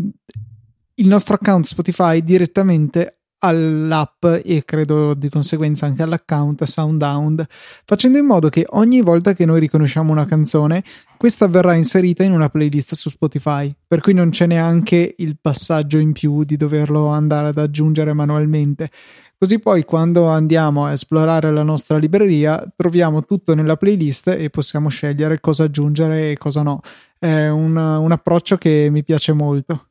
il 0.95 1.07
nostro 1.09 1.35
account 1.35 1.65
Spotify 1.65 2.23
direttamente 2.23 3.16
all'app 3.39 4.25
e 4.25 4.63
credo 4.65 5.15
di 5.15 5.29
conseguenza 5.29 5.87
anche 5.87 6.03
all'account 6.03 6.65
SoundHound, 6.65 7.47
facendo 7.85 8.19
in 8.19 8.27
modo 8.27 8.49
che 8.49 8.65
ogni 8.71 9.03
volta 9.03 9.33
che 9.33 9.45
noi 9.45 9.61
riconosciamo 9.61 10.13
una 10.13 10.25
canzone, 10.25 10.83
questa 11.17 11.47
verrà 11.47 11.75
inserita 11.75 12.25
in 12.25 12.33
una 12.33 12.49
playlist 12.49 12.95
su 12.95 13.11
Spotify, 13.11 13.75
per 13.87 14.01
cui 14.01 14.15
non 14.15 14.31
c'è 14.31 14.47
neanche 14.47 15.15
il 15.19 15.39
passaggio 15.41 15.99
in 15.99 16.13
più 16.13 16.45
di 16.45 16.57
doverlo 16.57 17.07
andare 17.09 17.49
ad 17.49 17.59
aggiungere 17.59 18.13
manualmente. 18.13 18.91
Così 19.39 19.59
poi 19.59 19.85
quando 19.85 20.29
andiamo 20.29 20.87
a 20.87 20.93
esplorare 20.93 21.53
la 21.53 21.63
nostra 21.63 21.99
libreria 21.99 22.67
troviamo 22.75 23.23
tutto 23.23 23.55
nella 23.55 23.77
playlist 23.77 24.29
e 24.29 24.49
possiamo 24.49 24.89
scegliere 24.89 25.41
cosa 25.41 25.65
aggiungere 25.65 26.31
e 26.31 26.39
cosa 26.39 26.63
no. 26.63 26.81
È 27.19 27.49
un, 27.49 27.77
un 27.77 28.13
approccio 28.13 28.57
che 28.57 28.89
mi 28.91 29.05
piace 29.05 29.35
molto. 29.35 29.89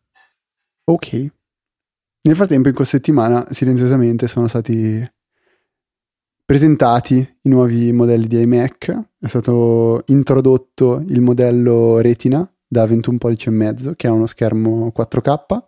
Ok, 0.85 1.31
nel 2.25 2.35
frattempo, 2.35 2.69
in 2.69 2.73
questa 2.73 2.97
settimana, 2.97 3.45
silenziosamente 3.51 4.27
sono 4.27 4.47
stati 4.47 5.07
presentati 6.43 7.37
i 7.41 7.49
nuovi 7.49 7.91
modelli 7.91 8.27
di 8.27 8.41
iMac. 8.41 9.09
È 9.19 9.27
stato 9.27 10.01
introdotto 10.07 11.03
il 11.07 11.21
modello 11.21 11.99
Retina 11.99 12.47
da 12.67 12.85
21 12.87 13.17
pollici 13.17 13.49
e 13.49 13.51
mezzo, 13.51 13.93
che 13.93 14.07
ha 14.07 14.11
uno 14.11 14.25
schermo 14.25 14.91
4K. 14.95 15.63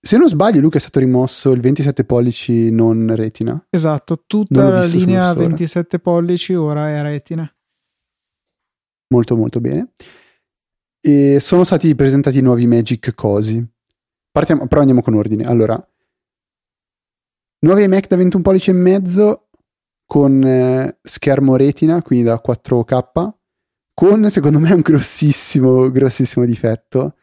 Se 0.00 0.16
non 0.16 0.28
sbaglio, 0.28 0.60
Luca 0.60 0.78
è 0.78 0.80
stato 0.80 1.00
rimosso 1.00 1.50
il 1.50 1.60
27 1.60 2.04
pollici 2.04 2.70
non 2.70 3.12
Retina. 3.16 3.66
Esatto, 3.68 4.22
tutta 4.24 4.68
la 4.68 4.84
linea 4.84 5.32
27 5.32 5.98
pollici 5.98 6.54
ora 6.54 6.90
è 6.90 7.02
Retina. 7.02 7.52
Molto 9.08 9.36
molto 9.36 9.60
bene. 9.60 9.90
E 11.00 11.38
sono 11.40 11.64
stati 11.64 11.92
presentati 11.96 12.38
i 12.38 12.42
nuovi 12.42 12.68
Magic 12.68 13.14
Cosi 13.14 13.74
Partiamo, 14.36 14.66
però 14.66 14.82
andiamo 14.82 15.00
con 15.00 15.14
ordine. 15.14 15.44
Allora, 15.44 15.82
nuovi 17.60 17.84
iMac 17.84 18.06
da 18.06 18.16
21 18.16 18.42
pollici 18.42 18.68
e 18.68 18.74
mezzo 18.74 19.48
con 20.04 20.44
eh, 20.44 20.98
schermo 21.00 21.56
retina, 21.56 22.02
quindi 22.02 22.26
da 22.26 22.42
4K, 22.46 23.30
con 23.94 24.28
secondo 24.28 24.58
me 24.58 24.74
un 24.74 24.82
grossissimo, 24.82 25.90
grossissimo 25.90 26.44
difetto. 26.44 27.14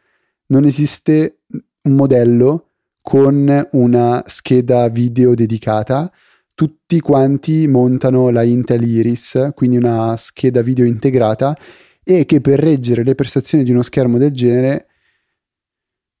Non 0.46 0.64
esiste 0.64 1.42
un 1.82 1.92
modello 1.92 2.70
con 3.00 3.64
una 3.70 4.24
scheda 4.26 4.88
video 4.88 5.36
dedicata. 5.36 6.10
Tutti 6.52 6.98
quanti 6.98 7.68
montano 7.68 8.30
la 8.30 8.42
Intel 8.42 8.82
Iris, 8.82 9.50
quindi 9.54 9.76
una 9.76 10.16
scheda 10.16 10.62
video 10.62 10.84
integrata 10.84 11.56
e 12.02 12.24
che 12.24 12.40
per 12.40 12.58
reggere 12.58 13.04
le 13.04 13.14
prestazioni 13.14 13.62
di 13.62 13.70
uno 13.70 13.82
schermo 13.82 14.18
del 14.18 14.32
genere 14.32 14.88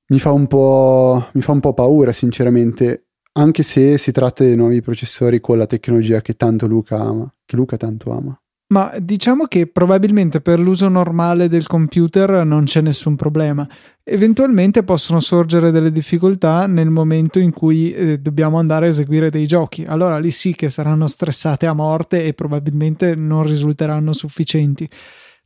mi 0.06 0.18
fa 0.18 0.32
un 0.32 0.46
po', 0.46 1.28
fa 1.38 1.52
un 1.52 1.60
po 1.60 1.72
paura, 1.72 2.12
sinceramente, 2.12 3.06
anche 3.32 3.62
se 3.62 3.98
si 3.98 4.12
tratta 4.12 4.44
di 4.44 4.54
nuovi 4.54 4.80
processori 4.80 5.40
con 5.40 5.58
la 5.58 5.66
tecnologia 5.66 6.20
che 6.20 6.34
tanto 6.34 6.66
Luca 6.66 7.00
ama, 7.00 7.32
che 7.44 7.56
Luca 7.56 7.76
tanto 7.76 8.12
ama. 8.12 8.38
Ma 8.66 8.92
diciamo 8.98 9.44
che 9.44 9.66
probabilmente 9.66 10.40
per 10.40 10.58
l'uso 10.58 10.88
normale 10.88 11.48
del 11.48 11.66
computer 11.66 12.44
non 12.44 12.64
c'è 12.64 12.80
nessun 12.80 13.14
problema. 13.14 13.68
Eventualmente 14.02 14.82
possono 14.82 15.20
sorgere 15.20 15.70
delle 15.70 15.92
difficoltà 15.92 16.66
nel 16.66 16.90
momento 16.90 17.38
in 17.38 17.52
cui 17.52 17.92
eh, 17.92 18.18
dobbiamo 18.18 18.58
andare 18.58 18.86
a 18.86 18.88
eseguire 18.88 19.30
dei 19.30 19.46
giochi. 19.46 19.84
Allora 19.86 20.18
lì 20.18 20.30
sì 20.30 20.54
che 20.54 20.70
saranno 20.70 21.06
stressate 21.08 21.66
a 21.66 21.74
morte 21.74 22.24
e 22.24 22.32
probabilmente 22.32 23.14
non 23.14 23.44
risulteranno 23.44 24.12
sufficienti. 24.12 24.88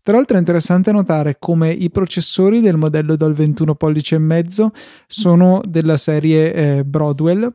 Tra 0.02 0.16
l'altro 0.16 0.36
è 0.36 0.40
interessante 0.40 0.90
notare 0.92 1.36
come 1.38 1.70
i 1.70 1.90
processori 1.90 2.60
del 2.60 2.76
modello 2.76 3.16
dal 3.16 3.34
21 3.34 3.74
pollice 3.74 4.14
e 4.14 4.18
mezzo 4.18 4.72
sono 5.06 5.60
della 5.64 5.96
serie 5.96 6.52
eh, 6.52 6.84
Broadwell 6.84 7.54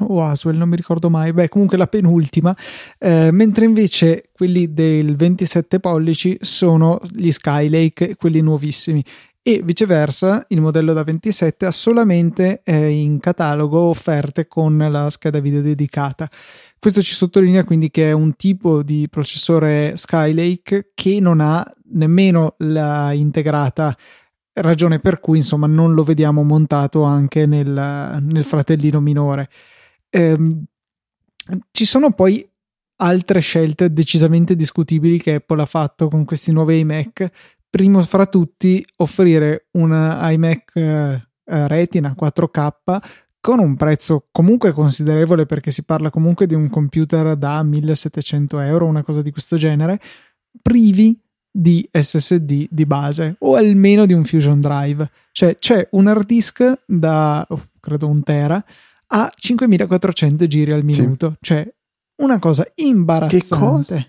o 0.00 0.22
Aswell, 0.22 0.56
non 0.56 0.68
mi 0.68 0.76
ricordo 0.76 1.08
mai, 1.10 1.32
beh 1.32 1.48
comunque 1.48 1.76
la 1.76 1.86
penultima, 1.86 2.54
eh, 2.98 3.30
mentre 3.32 3.64
invece 3.64 4.28
quelli 4.32 4.72
del 4.72 5.16
27 5.16 5.80
pollici 5.80 6.36
sono 6.40 7.00
gli 7.10 7.30
Skylake, 7.30 8.16
quelli 8.16 8.40
nuovissimi 8.40 9.02
e 9.48 9.62
viceversa 9.62 10.44
il 10.48 10.60
modello 10.60 10.92
da 10.92 11.04
27 11.04 11.66
ha 11.66 11.70
solamente 11.70 12.62
eh, 12.64 12.88
in 12.88 13.20
catalogo 13.20 13.78
offerte 13.78 14.48
con 14.48 14.76
la 14.76 15.08
scheda 15.08 15.38
video 15.38 15.60
dedicata. 15.60 16.28
Questo 16.86 17.02
ci 17.02 17.14
sottolinea 17.14 17.64
quindi 17.64 17.90
che 17.90 18.10
è 18.10 18.12
un 18.12 18.36
tipo 18.36 18.84
di 18.84 19.08
processore 19.10 19.96
Skylake 19.96 20.92
che 20.94 21.18
non 21.18 21.40
ha 21.40 21.68
nemmeno 21.86 22.54
la 22.58 23.10
integrata 23.10 23.92
ragione 24.52 25.00
per 25.00 25.18
cui 25.18 25.38
insomma 25.38 25.66
non 25.66 25.94
lo 25.94 26.04
vediamo 26.04 26.44
montato 26.44 27.02
anche 27.02 27.44
nel, 27.44 28.20
nel 28.22 28.44
fratellino 28.44 29.00
minore. 29.00 29.48
Ehm, 30.10 30.62
ci 31.72 31.84
sono 31.84 32.12
poi 32.12 32.48
altre 32.98 33.40
scelte 33.40 33.92
decisamente 33.92 34.54
discutibili 34.54 35.18
che 35.18 35.34
Apple 35.34 35.62
ha 35.62 35.66
fatto 35.66 36.06
con 36.06 36.24
questi 36.24 36.52
nuovi 36.52 36.78
iMac 36.78 37.28
primo 37.68 38.00
fra 38.04 38.26
tutti 38.26 38.86
offrire 38.98 39.66
un 39.72 39.90
iMac 39.90 40.70
eh, 40.76 41.20
Retina 41.68 42.14
4K 42.16 42.98
con 43.46 43.60
un 43.60 43.76
prezzo 43.76 44.26
comunque 44.32 44.72
considerevole 44.72 45.46
perché 45.46 45.70
si 45.70 45.84
parla 45.84 46.10
comunque 46.10 46.48
di 46.48 46.54
un 46.54 46.68
computer 46.68 47.36
da 47.36 47.62
1700 47.62 48.58
euro, 48.58 48.86
una 48.86 49.04
cosa 49.04 49.22
di 49.22 49.30
questo 49.30 49.54
genere, 49.54 50.00
privi 50.60 51.16
di 51.48 51.88
SSD 51.88 52.66
di 52.68 52.86
base 52.86 53.36
o 53.38 53.54
almeno 53.54 54.04
di 54.04 54.14
un 54.14 54.24
Fusion 54.24 54.60
Drive. 54.60 55.08
Cioè 55.30 55.54
c'è 55.54 55.86
un 55.92 56.08
hard 56.08 56.26
disk 56.26 56.82
da, 56.86 57.46
oh, 57.48 57.68
credo 57.78 58.08
un 58.08 58.24
tera, 58.24 58.60
a 59.06 59.32
5400 59.32 60.46
giri 60.48 60.72
al 60.72 60.82
minuto. 60.82 61.28
Sì. 61.34 61.36
Cioè 61.42 61.74
una 62.22 62.40
cosa 62.40 62.66
imbarazzante. 62.74 63.38
Che 63.38 63.48
cosa? 63.48 64.06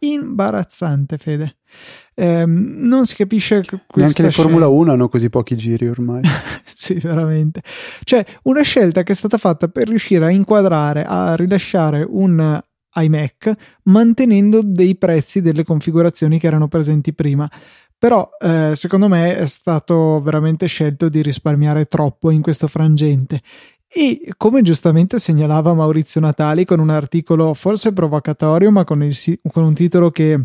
Imbarazzante, 0.00 1.18
Fede. 1.18 1.56
Eh, 2.14 2.44
non 2.46 3.06
si 3.06 3.14
capisce 3.14 3.64
neanche 3.94 4.22
le 4.22 4.30
Formula 4.30 4.66
1 4.68 4.92
hanno 4.92 5.08
così 5.08 5.30
pochi 5.30 5.56
giri 5.56 5.88
ormai. 5.88 6.22
sì, 6.64 6.94
veramente. 6.94 7.62
Cioè, 8.04 8.24
una 8.44 8.62
scelta 8.62 9.02
che 9.02 9.12
è 9.12 9.16
stata 9.16 9.38
fatta 9.38 9.68
per 9.68 9.88
riuscire 9.88 10.26
a 10.26 10.30
inquadrare, 10.30 11.04
a 11.04 11.34
rilasciare 11.36 12.06
un 12.08 12.60
iMac 12.92 13.52
mantenendo 13.84 14.62
dei 14.64 14.96
prezzi 14.96 15.40
delle 15.40 15.64
configurazioni 15.64 16.38
che 16.38 16.46
erano 16.46 16.68
presenti 16.68 17.14
prima. 17.14 17.48
Però 17.96 18.30
eh, 18.38 18.72
secondo 18.74 19.08
me 19.08 19.36
è 19.36 19.46
stato 19.46 20.22
veramente 20.22 20.66
scelto 20.66 21.10
di 21.10 21.20
risparmiare 21.20 21.84
troppo 21.84 22.30
in 22.30 22.40
questo 22.40 22.66
frangente 22.66 23.42
e 23.92 24.32
come 24.36 24.62
giustamente 24.62 25.18
segnalava 25.18 25.74
Maurizio 25.74 26.20
Natali 26.20 26.64
con 26.64 26.78
un 26.78 26.90
articolo 26.90 27.54
forse 27.54 27.92
provocatorio, 27.92 28.70
ma 28.70 28.84
con, 28.84 29.02
il, 29.02 29.16
con, 29.50 29.64
un 29.64 29.74
titolo 29.74 30.12
che 30.12 30.40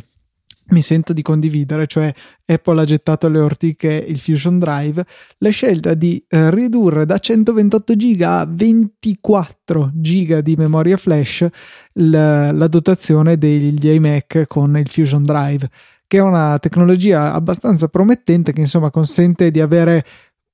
mi 0.70 0.82
sento 0.82 1.14
di 1.14 1.22
condividere, 1.22 1.86
cioè 1.86 2.12
Apple 2.44 2.82
ha 2.82 2.86
gettato 2.86 3.28
alle 3.28 3.38
ortiche 3.38 4.04
il 4.08 4.20
Fusion 4.20 4.58
Drive, 4.58 5.06
la 5.38 5.50
scelta 5.50 5.94
di 5.94 6.24
eh, 6.28 6.50
ridurre 6.50 7.06
da 7.06 7.20
128 7.20 7.94
GB 7.94 8.22
a 8.22 8.48
24 8.50 9.92
GB 9.94 10.40
di 10.40 10.56
memoria 10.56 10.98
flash 10.98 11.48
la, 11.94 12.52
la 12.52 12.68
dotazione 12.68 13.38
degli 13.38 13.88
iMac 13.88 14.46
con 14.48 14.76
il 14.76 14.90
Fusion 14.90 15.22
Drive, 15.22 15.70
che 16.08 16.18
è 16.18 16.22
una 16.22 16.58
tecnologia 16.58 17.34
abbastanza 17.34 17.88
promettente 17.90 18.52
che 18.52 18.62
insomma 18.62 18.90
consente 18.90 19.52
di 19.52 19.62
avere 19.62 20.04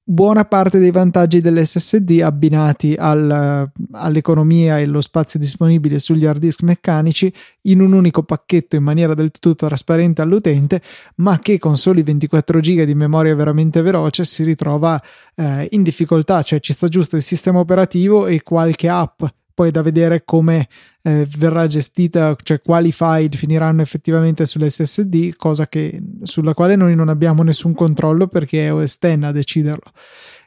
buona 0.03 0.45
parte 0.45 0.79
dei 0.79 0.91
vantaggi 0.91 1.41
dell'SSD 1.41 2.21
abbinati 2.23 2.95
al, 2.97 3.69
all'economia 3.91 4.79
e 4.79 4.83
allo 4.83 5.01
spazio 5.01 5.39
disponibile 5.39 5.99
sugli 5.99 6.25
hard 6.25 6.39
disk 6.39 6.63
meccanici 6.63 7.33
in 7.63 7.81
un 7.81 7.93
unico 7.93 8.23
pacchetto 8.23 8.75
in 8.75 8.83
maniera 8.83 9.13
del 9.13 9.31
tutto 9.31 9.67
trasparente 9.67 10.21
all'utente, 10.21 10.81
ma 11.17 11.39
che 11.39 11.59
con 11.59 11.77
soli 11.77 12.03
24 12.03 12.59
GB 12.59 12.81
di 12.83 12.95
memoria 12.95 13.35
veramente 13.35 13.81
veloce 13.81 14.23
si 14.25 14.43
ritrova 14.43 15.01
eh, 15.35 15.67
in 15.71 15.83
difficoltà, 15.83 16.41
cioè 16.41 16.59
ci 16.59 16.73
sta 16.73 16.87
giusto 16.87 17.15
il 17.15 17.21
sistema 17.21 17.59
operativo 17.59 18.27
e 18.27 18.41
qualche 18.41 18.89
app 18.89 19.23
poi 19.61 19.69
è 19.69 19.71
da 19.71 19.83
vedere 19.83 20.23
come 20.25 20.67
eh, 21.03 21.27
verrà 21.37 21.67
gestita, 21.67 22.35
cioè 22.41 22.61
quali 22.61 22.91
file 22.91 23.29
finiranno 23.29 23.83
effettivamente 23.83 24.47
sull'SSD, 24.47 25.35
cosa 25.35 25.67
che, 25.67 26.01
sulla 26.23 26.55
quale 26.55 26.75
noi 26.75 26.95
non 26.95 27.09
abbiamo 27.09 27.43
nessun 27.43 27.75
controllo 27.75 28.25
perché 28.25 28.65
è 28.65 28.73
OS 28.73 28.97
X 28.97 29.19
a 29.21 29.31
deciderlo. 29.31 29.91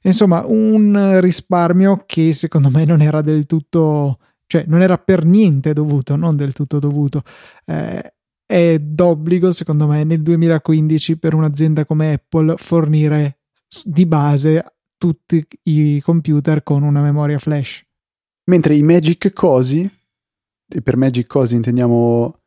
Insomma, 0.03 0.45
un 0.45 1.21
risparmio 1.21 2.03
che 2.07 2.33
secondo 2.33 2.71
me 2.71 2.85
non 2.85 3.03
era 3.03 3.23
del 3.23 3.47
tutto, 3.47 4.19
cioè 4.47 4.65
non 4.67 4.83
era 4.83 4.99
per 4.99 5.25
niente 5.25 5.73
dovuto, 5.75 6.17
non 6.17 6.35
del 6.35 6.53
tutto 6.53 6.81
dovuto. 6.81 7.23
Eh, 7.67 8.15
è 8.45 8.79
d'obbligo, 8.81 9.53
secondo 9.53 9.87
me, 9.87 10.03
nel 10.03 10.23
2015 10.23 11.19
per 11.21 11.35
un'azienda 11.35 11.87
come 11.87 12.15
Apple 12.15 12.57
fornire 12.57 13.39
di 13.85 14.07
base 14.07 14.75
tutti 14.99 15.47
i 15.63 16.01
computer 16.01 16.65
con 16.65 16.83
una 16.83 17.01
memoria 17.01 17.39
flash. 17.39 17.85
Mentre 18.45 18.75
i 18.75 18.83
Magic 18.83 19.33
Cosi, 19.33 19.91
e 20.69 20.83
per 20.83 20.97
Magic 20.97 21.27
Cosi 21.27 21.55
intendiamo 21.55 22.41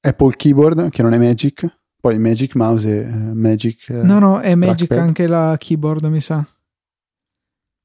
Apple 0.00 0.34
Keyboard, 0.36 0.90
che 0.90 1.02
non 1.02 1.12
è 1.12 1.18
Magic, 1.18 1.66
poi 2.00 2.18
Magic 2.18 2.54
Mouse 2.54 2.88
e 2.88 3.06
uh, 3.06 3.32
Magic. 3.34 3.86
Uh, 3.88 4.04
no, 4.04 4.18
no, 4.18 4.40
è 4.40 4.54
Magic 4.54 4.88
trackpad. 4.88 4.98
anche 4.98 5.26
la 5.26 5.56
keyboard, 5.58 6.04
mi 6.04 6.20
sa. 6.20 6.44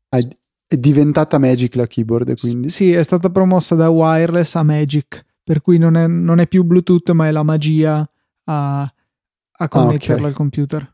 Ah, 0.10 0.20
è 0.68 0.78
diventata 0.78 1.38
Magic 1.38 1.76
la 1.76 1.86
keyboard, 1.86 2.40
quindi? 2.40 2.70
S- 2.70 2.76
sì, 2.76 2.94
è 2.94 3.04
stata 3.04 3.30
promossa 3.30 3.76
da 3.76 3.90
wireless 3.90 4.56
a 4.56 4.64
Magic, 4.64 5.26
per 5.44 5.62
cui 5.62 5.78
non 5.78 5.96
è, 5.96 6.08
non 6.08 6.40
è 6.40 6.48
più 6.48 6.64
Bluetooth, 6.64 7.12
ma 7.12 7.28
è 7.28 7.32
la 7.32 7.44
magia 7.44 8.10
a, 8.46 8.82
a 8.82 9.68
connetterla 9.68 10.14
ah, 10.14 10.18
okay. 10.18 10.30
al 10.30 10.34
computer. 10.34 10.94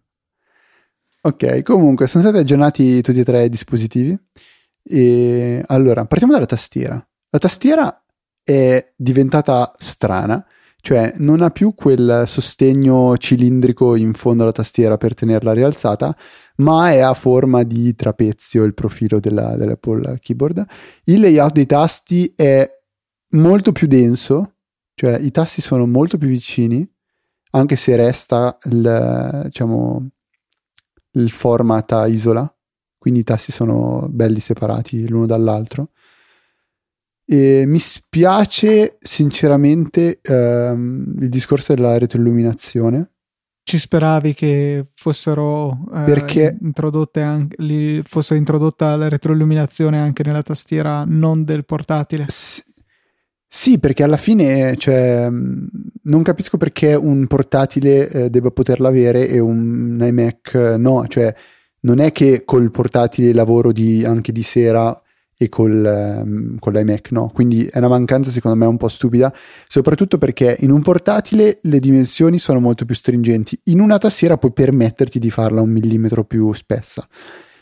Ok, 1.24 1.62
comunque 1.62 2.08
sono 2.08 2.24
stati 2.24 2.40
aggiornati 2.40 3.02
tutti 3.02 3.20
e 3.20 3.24
tre 3.24 3.46
i 3.46 3.50
dispositivi. 3.50 4.18
E 4.84 5.63
allora, 5.67 6.06
partiamo 6.06 6.34
dalla 6.34 6.46
tastiera. 6.46 6.96
La 7.30 7.39
tastiera 7.39 8.04
è 8.44 8.94
diventata 8.96 9.74
strana, 9.78 10.46
cioè 10.82 11.13
non 11.17 11.41
ha 11.41 11.52
più 11.52 11.74
quel 11.76 12.24
sostegno 12.26 13.15
cilindrico 13.17 13.96
in 13.96 14.13
fondo 14.13 14.44
alla 14.44 14.52
tastiera 14.52 14.98
per 14.98 15.13
tenerla 15.13 15.54
rialzata, 15.54 16.15
ma 16.58 16.91
è 16.91 17.00
a 17.00 17.13
forma 17.13 17.63
di 17.63 17.94
trapezio 17.96 18.63
il 18.63 18.74
profilo 18.74 19.20
della, 19.20 19.56
dell'Apple 19.56 20.20
Keyboard. 20.20 20.65
Il 21.06 21.22
layout 21.22 21.54
dei 21.54 21.65
tasti 21.65 22.34
è 22.36 22.70
molto 23.30 23.72
più 23.72 23.88
denso, 23.88 24.56
cioè 24.96 25.17
i 25.20 25.32
tasti 25.32 25.62
sono 25.62 25.86
molto 25.86 26.17
più 26.17 26.28
vicini, 26.28 26.88
anche 27.52 27.76
se 27.76 27.96
resta 27.96 28.58
il, 28.63 29.41
diciamo, 29.46 30.10
il 31.12 31.30
format 31.30 31.91
a 31.91 32.08
isola 32.08 32.54
quindi 33.02 33.22
i 33.22 33.24
tasti 33.24 33.52
sono 33.52 34.08
belli 34.12 34.40
separati 34.40 35.08
l'uno 35.08 35.26
dall'altro. 35.26 35.90
E 37.26 37.64
mi 37.66 37.80
spiace 37.80 39.00
sinceramente 39.02 40.20
ehm, 40.22 41.16
il 41.20 41.30
discorso 41.30 41.74
della 41.74 41.98
retroilluminazione. 41.98 43.14
Ci 43.64 43.80
speravi 43.80 44.36
che 44.36 44.90
fossero 44.94 45.80
eh, 45.92 46.04
Perché... 46.06 46.56
introdotte 46.62 47.22
anche, 47.22 47.56
li, 47.64 48.04
fosse 48.06 48.36
introdotta 48.36 48.96
la 48.96 49.10
retroilluminazione 49.10 49.98
anche 49.98 50.22
nella 50.24 50.44
tastiera 50.44 51.04
non 51.04 51.44
del 51.44 51.66
portatile? 51.66 52.26
S- 52.28 52.64
sì, 53.48 53.80
perché 53.80 54.04
alla 54.04 54.18
fine 54.18 54.78
cioè, 54.78 55.28
non 55.28 56.22
capisco 56.22 56.58
perché 56.58 56.94
un 56.94 57.26
portatile 57.26 58.10
eh, 58.10 58.30
debba 58.30 58.52
poterla 58.52 58.90
avere 58.90 59.28
e 59.28 59.40
un 59.40 60.00
iMac 60.00 60.54
no, 60.78 61.08
cioè 61.08 61.34
non 61.82 62.00
è 62.00 62.12
che 62.12 62.44
col 62.46 62.72
portatile 62.72 63.34
lavoro 63.34 63.72
di, 63.72 64.04
anche 64.06 64.32
di 64.32 64.44
sera 64.44 65.00
e 65.38 65.50
col, 65.50 65.84
ehm, 65.84 66.60
con 66.60 66.74
l'iMac 66.74 67.12
no. 67.12 67.30
Quindi 67.34 67.65
è 67.65 67.80
una 67.80 67.88
mancanza 67.88 68.30
secondo 68.30 68.58
me 68.58 68.65
un 68.65 68.78
po' 68.78 68.88
stupida, 68.88 69.34
soprattutto 69.67 70.17
perché 70.17 70.58
in 70.60 70.72
un 70.72 70.82
portatile 70.82 71.60
le 71.63 71.80
dimensioni 71.80 72.38
sono 72.38 72.60
molto 72.60 72.86
più 72.86 72.94
stringenti, 72.94 73.60
in 73.65 73.80
una 73.80 73.98
tastiera 73.98 74.38
puoi 74.38 74.54
permetterti 74.54 75.17
di 75.17 75.32
farla 75.32 75.62
un 75.62 75.70
millimetro 75.70 76.24
più 76.24 76.54
spessa. 76.54 77.08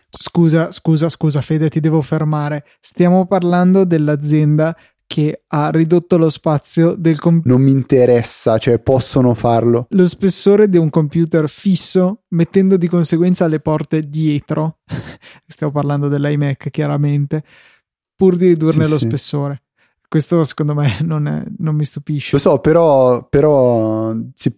Scusa, 0.09 0.71
scusa, 0.71 1.07
scusa 1.07 1.39
Fede, 1.39 1.69
ti 1.69 1.79
devo 1.79 2.01
fermare. 2.01 2.65
Stiamo 2.81 3.27
parlando 3.27 3.85
dell'azienda 3.85 4.75
che 5.19 5.43
ha 5.47 5.69
ridotto 5.69 6.17
lo 6.17 6.29
spazio 6.29 6.95
del 6.95 7.19
computer. 7.19 7.51
Non 7.51 7.61
mi 7.61 7.71
interessa, 7.71 8.57
cioè 8.57 8.79
possono 8.79 9.33
farlo. 9.33 9.87
Lo 9.89 10.07
spessore 10.07 10.69
di 10.69 10.77
un 10.77 10.89
computer 10.89 11.49
fisso, 11.49 12.23
mettendo 12.29 12.77
di 12.77 12.87
conseguenza 12.87 13.45
le 13.47 13.59
porte 13.59 14.07
dietro. 14.07 14.79
Stiamo 15.45 15.73
parlando 15.73 16.07
dell'iMac, 16.07 16.69
chiaramente, 16.69 17.43
pur 18.15 18.37
di 18.37 18.47
ridurne 18.47 18.85
sì, 18.85 18.89
lo 18.89 18.97
sì. 18.97 19.07
spessore. 19.07 19.63
Questo 20.07 20.43
secondo 20.45 20.73
me 20.73 20.99
non, 21.03 21.27
è, 21.27 21.43
non, 21.57 21.75
mi 21.75 21.85
stupisce. 21.85 22.29
Lo 22.33 22.39
so, 22.39 22.59
però, 22.59 23.27
però 23.27 24.15
si, 24.33 24.57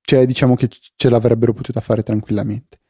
cioè, 0.00 0.24
diciamo 0.24 0.56
che 0.56 0.68
ce 0.96 1.10
l'avrebbero 1.10 1.52
potuta 1.52 1.80
fare 1.80 2.02
tranquillamente. 2.02 2.80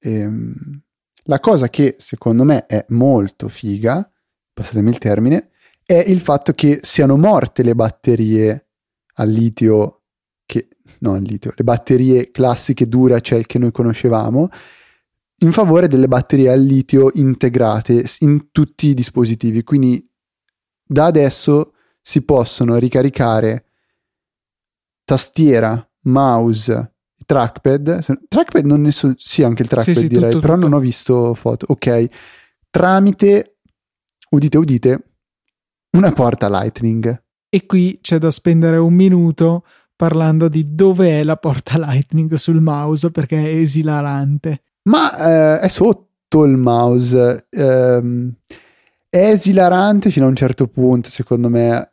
Ehm, 0.00 0.80
la 1.24 1.38
cosa 1.38 1.68
che 1.68 1.96
secondo 1.98 2.44
me 2.44 2.64
è 2.66 2.84
molto 2.88 3.48
figa, 3.48 4.10
passatemi 4.54 4.88
il 4.90 4.98
termine, 4.98 5.50
è 5.84 5.94
il 5.94 6.20
fatto 6.20 6.52
che 6.52 6.80
siano 6.82 7.16
morte 7.16 7.62
le 7.62 7.74
batterie 7.74 8.68
al 9.14 9.28
litio, 9.28 10.02
che, 10.46 10.68
no 11.00 11.14
al 11.14 11.22
litio, 11.22 11.52
le 11.54 11.64
batterie 11.64 12.30
classiche 12.30 12.88
Duracell 12.88 13.44
che 13.46 13.58
noi 13.58 13.72
conoscevamo, 13.72 14.48
in 15.38 15.52
favore 15.52 15.88
delle 15.88 16.08
batterie 16.08 16.50
al 16.50 16.60
litio 16.60 17.10
integrate 17.14 18.04
in 18.20 18.50
tutti 18.52 18.88
i 18.88 18.94
dispositivi. 18.94 19.62
Quindi 19.64 20.08
da 20.84 21.06
adesso 21.06 21.74
si 22.00 22.22
possono 22.22 22.76
ricaricare 22.76 23.66
tastiera, 25.04 25.88
mouse, 26.02 26.94
trackpad, 27.24 28.26
trackpad 28.28 28.64
non 28.64 28.82
ne 28.82 28.90
so, 28.90 29.12
sì 29.16 29.42
anche 29.42 29.62
il 29.62 29.68
trackpad 29.68 29.94
sì, 29.94 30.00
sì, 30.00 30.08
direi, 30.08 30.30
tutto, 30.30 30.40
però 30.40 30.54
tutto. 30.54 30.68
non 30.68 30.78
ho 30.78 30.80
visto 30.80 31.34
foto, 31.34 31.66
ok, 31.68 32.06
tramite, 32.70 33.58
udite 34.30 34.58
udite, 34.58 35.11
una 35.96 36.12
porta 36.12 36.48
Lightning. 36.48 37.22
E 37.48 37.66
qui 37.66 37.98
c'è 38.00 38.18
da 38.18 38.30
spendere 38.30 38.76
un 38.78 38.94
minuto 38.94 39.64
parlando 39.94 40.48
di 40.48 40.74
dove 40.74 41.20
è 41.20 41.22
la 41.22 41.36
porta 41.36 41.78
Lightning 41.78 42.34
sul 42.34 42.60
mouse 42.60 43.10
perché 43.10 43.38
è 43.38 43.54
esilarante. 43.54 44.62
Ma 44.84 45.58
eh, 45.58 45.60
è 45.60 45.68
sotto 45.68 46.44
il 46.44 46.56
mouse, 46.56 47.46
ehm, 47.50 48.32
è 49.08 49.30
esilarante 49.30 50.10
fino 50.10 50.26
a 50.26 50.28
un 50.28 50.36
certo 50.36 50.66
punto 50.66 51.10
secondo 51.10 51.48
me 51.48 51.92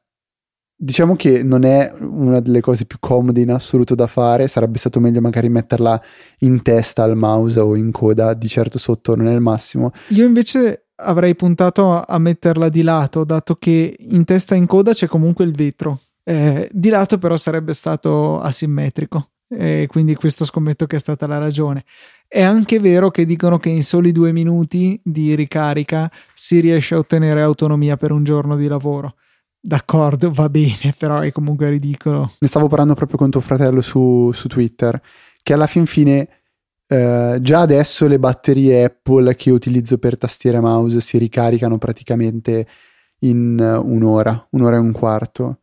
Diciamo 0.81 1.13
che 1.17 1.43
non 1.43 1.65
è 1.65 1.91
una 1.99 2.39
delle 2.39 2.62
cose 2.62 2.85
più 2.85 2.99
comode 3.01 3.41
in 3.41 3.51
assoluto 3.51 3.95
da 3.95 4.07
fare, 4.07 4.47
sarebbe 4.47 4.77
stato 4.77 5.01
meglio 5.01 5.19
magari 5.19 5.49
metterla 5.49 6.01
in 6.39 6.62
testa 6.62 7.03
al 7.03 7.17
mouse 7.17 7.59
o 7.59 7.75
in 7.75 7.91
coda, 7.91 8.33
di 8.33 8.47
certo 8.47 8.77
sotto 8.77 9.13
non 9.13 9.27
è 9.27 9.33
il 9.33 9.41
massimo. 9.41 9.91
Io 10.12 10.25
invece 10.25 10.88
avrei 10.99 11.35
puntato 11.35 12.01
a 12.01 12.17
metterla 12.17 12.69
di 12.69 12.81
lato, 12.81 13.23
dato 13.23 13.55
che 13.55 13.95
in 13.97 14.25
testa 14.25 14.55
e 14.55 14.57
in 14.57 14.65
coda 14.65 14.93
c'è 14.93 15.07
comunque 15.07 15.45
il 15.45 15.51
vetro. 15.51 16.01
Eh, 16.23 16.69
di 16.71 16.89
lato 16.89 17.17
però 17.17 17.38
sarebbe 17.38 17.73
stato 17.73 18.39
asimmetrico, 18.39 19.29
e 19.49 19.88
quindi 19.89 20.15
questo 20.15 20.45
scommetto 20.45 20.85
che 20.85 20.97
è 20.97 20.99
stata 20.99 21.25
la 21.27 21.38
ragione. 21.38 21.83
È 22.27 22.41
anche 22.41 22.79
vero 22.79 23.09
che 23.09 23.25
dicono 23.25 23.57
che 23.57 23.69
in 23.69 23.83
soli 23.83 24.12
due 24.12 24.31
minuti 24.31 24.99
di 25.03 25.33
ricarica 25.35 26.12
si 26.33 26.59
riesce 26.59 26.95
a 26.95 26.99
ottenere 26.99 27.41
autonomia 27.41 27.97
per 27.97 28.12
un 28.12 28.23
giorno 28.23 28.55
di 28.55 28.67
lavoro 28.67 29.15
d'accordo, 29.59 30.31
va 30.31 30.49
bene, 30.49 30.93
però 30.97 31.19
è 31.19 31.31
comunque 31.31 31.69
ridicolo. 31.69 32.33
Ne 32.39 32.47
stavo 32.47 32.67
parlando 32.67 32.93
proprio 32.93 33.17
con 33.17 33.29
tuo 33.29 33.41
fratello 33.41 33.81
su, 33.81 34.31
su 34.33 34.47
Twitter, 34.47 34.99
che 35.41 35.53
alla 35.53 35.67
fin 35.67 35.85
fine 35.85 36.38
eh, 36.89 37.38
già 37.41 37.62
adesso 37.62 38.08
le 38.08 38.19
batterie 38.19 38.84
Apple 38.86 39.36
che 39.36 39.52
utilizzo 39.52 39.97
per 39.97 40.17
tastiera 40.17 40.58
e 40.58 40.62
mouse 40.62 40.99
si 41.02 41.17
ricaricano 41.17 41.78
praticamente 41.78 42.67
in 43.19 43.60
un'ora, 43.60 44.47
un'ora 44.52 44.78
e 44.78 44.80
un 44.80 44.91
quarto. 44.91 45.60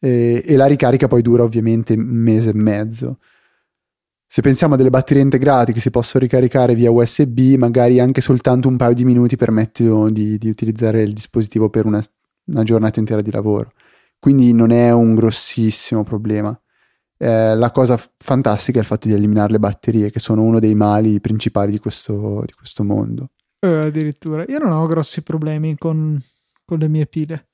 E, 0.00 0.42
e 0.44 0.56
la 0.56 0.66
ricarica 0.66 1.08
poi 1.08 1.22
dura 1.22 1.44
ovviamente 1.44 1.94
un 1.94 2.02
mese 2.02 2.50
e 2.50 2.54
mezzo. 2.54 3.18
Se 4.26 4.42
pensiamo 4.42 4.74
a 4.74 4.76
delle 4.76 4.90
batterie 4.90 5.22
integrate 5.22 5.72
che 5.72 5.80
si 5.80 5.90
possono 5.90 6.24
ricaricare 6.24 6.74
via 6.74 6.90
USB, 6.90 7.38
magari 7.56 8.00
anche 8.00 8.20
soltanto 8.20 8.68
un 8.68 8.76
paio 8.76 8.94
di 8.94 9.04
minuti 9.04 9.36
permettono 9.36 10.10
di, 10.10 10.38
di 10.38 10.48
utilizzare 10.48 11.02
il 11.02 11.12
dispositivo 11.12 11.70
per 11.70 11.86
una 11.86 12.02
una 12.46 12.62
giornata 12.62 12.98
intera 13.00 13.22
di 13.22 13.30
lavoro. 13.30 13.72
Quindi 14.18 14.52
non 14.52 14.70
è 14.70 14.90
un 14.90 15.14
grossissimo 15.14 16.02
problema. 16.02 16.58
Eh, 17.16 17.54
la 17.54 17.70
cosa 17.70 17.98
fantastica 18.16 18.78
è 18.78 18.80
il 18.80 18.86
fatto 18.86 19.08
di 19.08 19.14
eliminare 19.14 19.52
le 19.52 19.58
batterie, 19.58 20.10
che 20.10 20.18
sono 20.18 20.42
uno 20.42 20.58
dei 20.58 20.74
mali 20.74 21.20
principali 21.20 21.70
di 21.70 21.78
questo, 21.78 22.42
di 22.44 22.52
questo 22.52 22.84
mondo. 22.84 23.30
Eh, 23.60 23.86
addirittura, 23.86 24.44
io 24.46 24.58
non 24.58 24.72
ho 24.72 24.86
grossi 24.86 25.22
problemi 25.22 25.76
con, 25.76 26.20
con 26.64 26.78
le 26.78 26.88
mie 26.88 27.06
pile. 27.06 27.48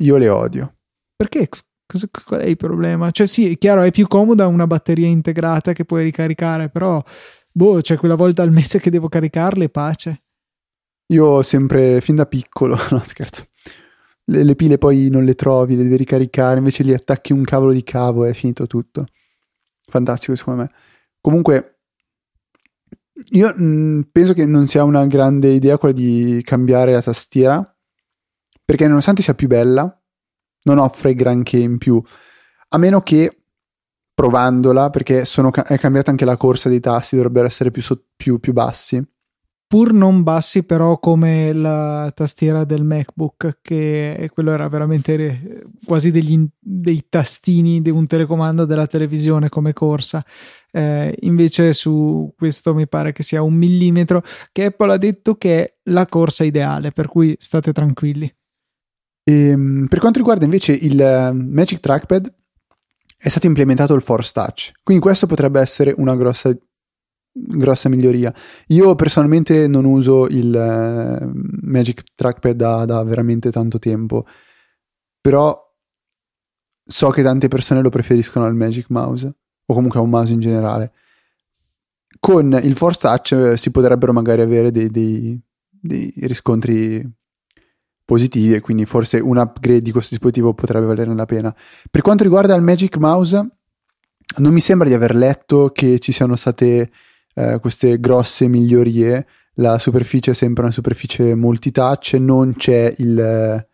Io 0.00 0.16
le 0.16 0.28
odio. 0.28 0.76
Perché? 1.14 1.48
Cosa, 1.86 2.08
qual 2.24 2.40
è 2.40 2.46
il 2.46 2.56
problema? 2.56 3.10
Cioè, 3.10 3.26
sì, 3.26 3.52
è 3.52 3.58
chiaro, 3.58 3.82
è 3.82 3.90
più 3.90 4.06
comoda 4.08 4.46
una 4.46 4.66
batteria 4.66 5.06
integrata 5.06 5.72
che 5.72 5.84
puoi 5.84 6.02
ricaricare, 6.02 6.68
però, 6.68 7.02
boh, 7.52 7.80
c'è 7.80 7.96
quella 7.96 8.14
volta 8.14 8.42
al 8.42 8.50
mese 8.50 8.80
che 8.80 8.90
devo 8.90 9.08
caricarle, 9.08 9.68
pace. 9.68 10.22
Io 11.12 11.26
ho 11.26 11.42
sempre, 11.42 12.00
fin 12.00 12.16
da 12.16 12.26
piccolo, 12.26 12.76
no 12.90 13.02
scherzo, 13.04 13.44
le, 14.24 14.42
le, 14.44 14.54
pile 14.54 14.78
poi 14.78 15.08
non 15.10 15.24
le 15.24 15.34
trovi, 15.34 15.76
le 15.76 15.82
devi 15.82 15.96
ricaricare, 15.96 16.58
invece 16.58 16.82
li 16.82 16.92
attacchi 16.92 17.32
un 17.32 17.44
cavolo 17.44 17.72
di 17.72 17.82
cavo 17.82 18.24
e 18.24 18.30
è 18.30 18.34
finito 18.34 18.66
tutto. 18.66 19.06
Fantastico 19.86 20.34
secondo 20.36 20.62
me. 20.62 20.70
Comunque, 21.20 21.80
io 23.30 23.52
mh, 23.54 23.64
mm, 23.64 24.00
penso 24.12 24.32
che 24.32 24.46
non 24.46 24.66
sia 24.66 24.84
una 24.84 25.06
grande 25.06 25.48
idea 25.48 25.78
quella 25.78 25.94
di 25.94 26.40
cambiare 26.44 26.92
la 26.92 27.02
tastiera, 27.02 27.76
perché 28.64 28.86
nonostante 28.86 29.22
sia 29.22 29.34
più 29.34 29.48
bella, 29.48 30.00
non 30.64 30.78
offre 30.78 31.14
granché 31.14 31.58
in 31.58 31.78
più, 31.78 32.02
a 32.68 32.78
meno 32.78 33.02
che 33.02 33.44
provandola, 34.14 34.90
perché 34.90 35.24
sono, 35.24 35.52
è 35.52 35.78
cambiata 35.78 36.10
anche 36.10 36.24
la 36.24 36.36
corsa 36.36 36.68
dei 36.68 36.80
tasti, 36.80 37.16
dovrebbero 37.16 37.46
essere 37.46 37.70
più, 37.70 37.82
so, 37.82 38.04
più, 38.16 38.38
più 38.38 38.52
bassi 38.52 39.02
pur 39.72 39.94
non 39.94 40.22
bassi 40.22 40.64
però 40.64 40.98
come 40.98 41.50
la 41.54 42.12
tastiera 42.14 42.64
del 42.64 42.84
MacBook 42.84 43.60
che 43.62 44.30
quello 44.34 44.52
era 44.52 44.68
veramente 44.68 45.64
quasi 45.86 46.10
degli, 46.10 46.46
dei 46.58 47.06
tastini 47.08 47.80
di 47.80 47.88
un 47.88 48.06
telecomando 48.06 48.66
della 48.66 48.86
televisione 48.86 49.48
come 49.48 49.72
corsa. 49.72 50.22
Eh, 50.70 51.16
invece 51.20 51.72
su 51.72 52.34
questo 52.36 52.74
mi 52.74 52.86
pare 52.86 53.12
che 53.12 53.22
sia 53.22 53.40
un 53.40 53.54
millimetro 53.54 54.22
che 54.52 54.66
Apple 54.66 54.92
ha 54.92 54.98
detto 54.98 55.36
che 55.36 55.64
è 55.64 55.74
la 55.84 56.04
corsa 56.04 56.44
ideale 56.44 56.90
per 56.90 57.08
cui 57.08 57.34
state 57.38 57.72
tranquilli. 57.72 58.30
E, 59.24 59.32
ehm, 59.32 59.86
per 59.88 60.00
quanto 60.00 60.18
riguarda 60.18 60.44
invece 60.44 60.72
il 60.72 61.00
eh, 61.00 61.32
Magic 61.32 61.80
Trackpad 61.80 62.30
è 63.16 63.28
stato 63.30 63.46
implementato 63.46 63.94
il 63.94 64.02
Force 64.02 64.32
Touch. 64.34 64.72
Quindi 64.82 65.02
questo 65.02 65.26
potrebbe 65.26 65.62
essere 65.62 65.94
una 65.96 66.14
grossa 66.14 66.54
grossa 67.32 67.88
miglioria. 67.88 68.32
Io 68.68 68.94
personalmente 68.94 69.66
non 69.66 69.84
uso 69.84 70.26
il 70.28 70.52
uh, 70.54 71.30
Magic 71.62 72.02
Trackpad 72.14 72.54
da, 72.54 72.84
da, 72.84 73.02
veramente 73.02 73.50
tanto 73.50 73.78
tempo, 73.78 74.26
però 75.20 75.58
so 76.84 77.10
che 77.10 77.22
tante 77.22 77.48
persone 77.48 77.80
lo 77.80 77.88
preferiscono 77.88 78.44
al 78.44 78.54
Magic 78.54 78.90
Mouse 78.90 79.34
o 79.64 79.74
comunque 79.74 79.98
a 79.98 80.02
un 80.02 80.10
mouse 80.10 80.32
in 80.32 80.40
generale. 80.40 80.92
Con 82.20 82.58
il 82.62 82.76
Force 82.76 83.00
Touch 83.00 83.32
eh, 83.32 83.56
si 83.56 83.70
potrebbero 83.70 84.12
magari 84.12 84.42
avere 84.42 84.70
dei, 84.70 84.90
dei, 84.90 85.40
dei 85.68 86.12
riscontri 86.22 87.04
positivi 88.04 88.54
e 88.54 88.60
quindi 88.60 88.84
forse 88.84 89.18
un 89.18 89.38
upgrade 89.38 89.80
di 89.80 89.90
questo 89.90 90.10
dispositivo 90.10 90.52
potrebbe 90.54 90.86
valerne 90.86 91.14
la 91.14 91.24
pena. 91.24 91.56
Per 91.90 92.02
quanto 92.02 92.22
riguarda 92.24 92.54
il 92.54 92.62
Magic 92.62 92.96
Mouse, 92.98 93.48
non 94.38 94.52
mi 94.52 94.60
sembra 94.60 94.86
di 94.86 94.94
aver 94.94 95.14
letto 95.14 95.70
che 95.70 95.98
ci 95.98 96.12
siano 96.12 96.36
state 96.36 96.90
eh, 97.34 97.58
queste 97.60 97.98
grosse 97.98 98.48
migliorie. 98.48 99.26
La 99.56 99.78
superficie 99.78 100.30
è 100.30 100.34
sempre 100.34 100.62
una 100.62 100.72
superficie 100.72 101.34
multitouch, 101.34 102.14
non 102.14 102.54
c'è 102.56 102.94
il... 102.98 103.66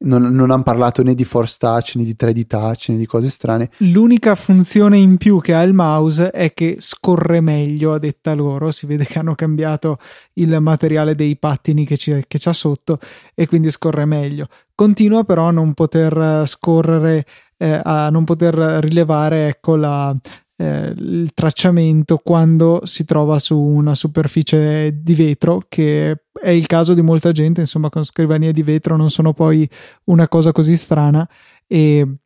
Non, 0.00 0.22
non 0.22 0.52
hanno 0.52 0.62
parlato 0.62 1.02
né 1.02 1.12
di 1.12 1.24
Force 1.24 1.56
Touch 1.58 1.96
né 1.96 2.04
di 2.04 2.14
3D 2.16 2.46
Touch 2.46 2.90
né 2.90 2.96
di 2.96 3.06
cose 3.06 3.28
strane. 3.30 3.68
L'unica 3.78 4.36
funzione 4.36 4.96
in 4.96 5.16
più 5.16 5.40
che 5.40 5.54
ha 5.54 5.62
il 5.62 5.74
mouse 5.74 6.30
è 6.30 6.54
che 6.54 6.76
scorre 6.78 7.40
meglio, 7.40 7.94
a 7.94 7.98
detta 7.98 8.32
loro. 8.34 8.70
Si 8.70 8.86
vede 8.86 9.04
che 9.04 9.18
hanno 9.18 9.34
cambiato 9.34 9.98
il 10.34 10.56
materiale 10.60 11.16
dei 11.16 11.36
pattini 11.36 11.84
che, 11.84 11.96
c'è, 11.96 12.22
che 12.28 12.38
c'ha 12.38 12.52
sotto 12.52 13.00
e 13.34 13.48
quindi 13.48 13.72
scorre 13.72 14.04
meglio. 14.04 14.46
Continua 14.72 15.24
però 15.24 15.48
a 15.48 15.50
non 15.50 15.74
poter 15.74 16.46
scorrere, 16.46 17.26
eh, 17.56 17.80
a 17.82 18.08
non 18.10 18.22
poter 18.22 18.54
rilevare 18.54 19.48
ecco, 19.48 19.74
la, 19.74 20.16
eh, 20.60 20.92
il 20.96 21.30
tracciamento 21.34 22.18
quando 22.18 22.80
si 22.84 23.04
trova 23.04 23.38
su 23.38 23.56
una 23.56 23.94
superficie 23.94 25.00
di 25.00 25.14
vetro 25.14 25.62
che 25.68 26.22
è 26.32 26.50
il 26.50 26.66
caso 26.66 26.94
di 26.94 27.02
molta 27.02 27.30
gente, 27.30 27.60
insomma, 27.60 27.90
con 27.90 28.04
scrivanie 28.04 28.52
di 28.52 28.64
vetro 28.64 28.96
non 28.96 29.08
sono 29.08 29.32
poi 29.32 29.68
una 30.04 30.26
cosa 30.26 30.50
così 30.50 30.76
strana 30.76 31.28
e, 31.64 32.16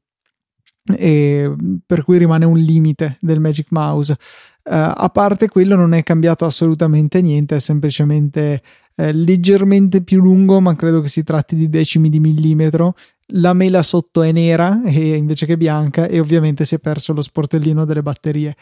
e 0.96 1.54
per 1.84 2.04
cui 2.04 2.16
rimane 2.16 2.46
un 2.46 2.56
limite 2.56 3.18
del 3.20 3.38
Magic 3.38 3.66
Mouse. 3.70 4.16
Uh, 4.64 4.94
a 4.94 5.10
parte 5.12 5.48
quello 5.48 5.74
non 5.74 5.92
è 5.92 6.02
cambiato 6.02 6.44
assolutamente 6.44 7.20
niente, 7.20 7.56
è 7.56 7.60
semplicemente 7.60 8.62
eh, 8.96 9.12
leggermente 9.12 10.02
più 10.02 10.20
lungo, 10.20 10.60
ma 10.60 10.74
credo 10.76 11.00
che 11.00 11.08
si 11.08 11.22
tratti 11.22 11.56
di 11.56 11.68
decimi 11.68 12.08
di 12.08 12.20
millimetro. 12.20 12.94
La 13.26 13.52
mela 13.52 13.82
sotto 13.82 14.22
è 14.22 14.32
nera 14.32 14.82
e, 14.84 15.14
invece 15.14 15.46
che 15.46 15.56
bianca 15.56 16.06
e 16.06 16.20
ovviamente 16.20 16.64
si 16.64 16.74
è 16.74 16.78
perso 16.78 17.12
lo 17.12 17.22
sportellino 17.22 17.84
delle 17.84 18.02
batterie. 18.02 18.56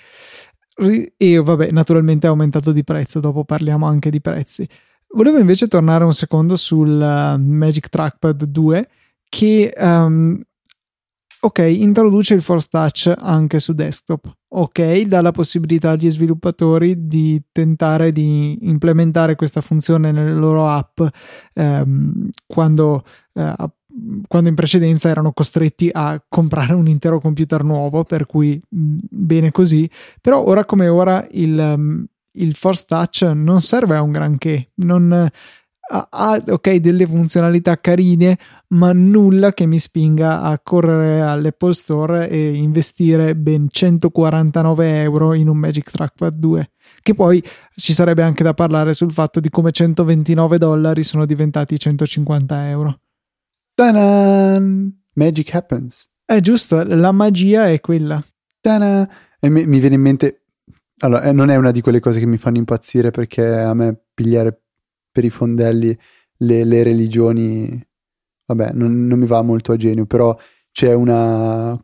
E 1.17 1.37
vabbè, 1.39 1.71
naturalmente 1.73 2.27
è 2.27 2.31
aumentato 2.31 2.73
di 2.73 2.85
prezzo, 2.85 3.21
dopo 3.21 3.45
parliamo 3.45 3.87
anche 3.87 4.11
di 4.11 4.21
prezzi. 4.21 4.69
Volevo 5.13 5.39
invece 5.39 5.67
tornare 5.67 6.05
un 6.05 6.15
secondo 6.15 6.55
sul 6.55 6.89
uh, 6.89 7.41
Magic 7.41 7.89
Trackpad 7.89 8.45
2 8.45 8.89
che 9.29 9.73
um, 9.77 10.41
ok, 11.41 11.59
introduce 11.59 12.35
il 12.35 12.43
Force 12.43 12.69
Touch 12.71 13.13
anche 13.17 13.59
su 13.59 13.73
desktop. 13.73 14.31
Ok, 14.49 15.01
dà 15.03 15.21
la 15.21 15.33
possibilità 15.33 15.91
agli 15.91 16.11
sviluppatori 16.11 17.07
di 17.07 17.43
tentare 17.51 18.13
di 18.13 18.59
implementare 18.69 19.37
questa 19.37 19.61
funzione 19.61 20.13
nelle 20.13 20.35
loro 20.35 20.69
app 20.69 21.01
ehm, 21.55 22.29
quando, 22.47 23.05
eh, 23.35 23.55
quando, 24.27 24.49
in 24.49 24.55
precedenza 24.55 25.09
erano 25.09 25.33
costretti 25.33 25.89
a 25.93 26.23
comprare 26.29 26.75
un 26.75 26.89
intero 26.89 27.21
computer 27.21 27.65
nuovo, 27.65 28.05
per 28.05 28.27
cui 28.27 28.61
mh, 28.69 28.97
bene 29.11 29.51
così. 29.51 29.89
Però 30.21 30.45
ora 30.45 30.65
come 30.65 30.89
ora 30.89 31.27
il, 31.33 31.59
um, 31.59 32.05
il 32.33 32.55
Force 32.55 32.85
Touch 32.87 33.23
non 33.23 33.61
serve 33.61 33.97
a 33.97 34.03
un 34.03 34.13
granché. 34.13 34.71
Non, 34.77 35.31
ha, 35.91 36.43
ok 36.47 36.75
delle 36.77 37.07
funzionalità 37.07 37.81
carine 37.81 38.39
ma 38.69 38.93
nulla 38.93 39.53
che 39.53 39.67
mi 39.67 39.79
spinga 39.79 40.43
a 40.43 40.59
correre 40.61 41.23
all'Apple 41.23 41.73
Store 41.73 42.29
e 42.29 42.55
investire 42.55 43.35
ben 43.35 43.67
149 43.69 45.03
euro 45.03 45.35
in 45.35 45.49
un 45.49 45.57
Magic 45.57 45.91
Trackpad 45.91 46.35
2 46.35 46.71
che 47.03 47.15
poi 47.15 47.43
ci 47.75 47.93
sarebbe 47.93 48.23
anche 48.23 48.45
da 48.45 48.55
parlare 48.55 48.95
sul 48.95 49.11
fatto 49.11 49.41
di 49.41 49.51
come 49.51 49.73
129 49.73 50.59
dollari 50.59 51.03
sono 51.03 51.27
diventati 51.27 51.79
150 51.79 52.69
euro 52.69 53.01
Ta-da! 53.75 54.61
Magic 55.15 55.55
happens 55.55 56.09
è 56.25 56.41
giusto 56.41 56.83
la 56.85 57.13
magia 57.13 57.69
è 57.69 57.81
quella 57.81 58.25
Ta-da! 58.61 59.09
e 59.39 59.49
mi, 59.49 59.67
mi 59.67 59.79
viene 59.81 59.97
in 59.97 60.01
mente 60.01 60.41
allora, 61.03 61.23
eh, 61.23 61.33
non 61.33 61.51
è 61.51 61.57
una 61.57 61.71
di 61.71 61.81
quelle 61.81 62.01
cose 62.01 62.19
che 62.19 62.27
mi 62.27 62.37
fanno 62.37 62.59
impazzire 62.59 63.11
perché 63.11 63.47
a 63.47 63.73
me 63.73 63.99
pigliare 64.13 64.63
per 65.11 65.25
i 65.25 65.31
fondelli 65.31 65.99
le, 66.39 66.65
le 66.65 66.83
religioni, 66.83 67.83
vabbè, 68.47 68.73
non, 68.73 69.07
non, 69.07 69.19
mi 69.19 69.27
va 69.27 69.43
molto 69.43 69.73
a 69.73 69.77
genio, 69.77 70.07
però 70.07 70.37
c'è 70.71 70.93
una, 70.93 71.79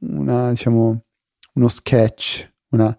una 0.00 0.50
diciamo, 0.50 1.04
uno 1.54 1.68
sketch, 1.68 2.52
una, 2.70 2.96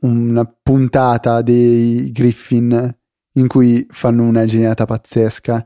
una 0.00 0.44
puntata 0.44 1.42
dei 1.42 2.10
Griffin 2.12 2.96
in 3.34 3.46
cui 3.48 3.86
fanno 3.88 4.24
una 4.24 4.44
geniata 4.44 4.84
pazzesca. 4.84 5.64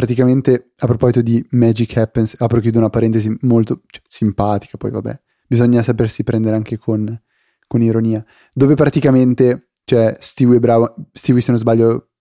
Praticamente, 0.00 0.70
a 0.78 0.86
proposito 0.86 1.20
di 1.20 1.44
Magic 1.50 1.94
Happens, 1.98 2.34
apro 2.38 2.56
e 2.56 2.62
chiudo 2.62 2.78
una 2.78 2.88
parentesi 2.88 3.36
molto 3.42 3.82
cioè, 3.86 4.00
simpatica, 4.08 4.78
poi 4.78 4.90
vabbè, 4.90 5.20
bisogna 5.46 5.82
sapersi 5.82 6.22
prendere 6.22 6.56
anche 6.56 6.78
con, 6.78 7.22
con 7.66 7.82
ironia, 7.82 8.24
dove 8.54 8.76
praticamente 8.76 9.72
cioè 9.84 10.16
Stewie, 10.18 10.58
Brown, 10.58 10.90
Stewie 11.12 11.42
se 11.42 11.50
non 11.50 11.60
sbaglio 11.60 12.12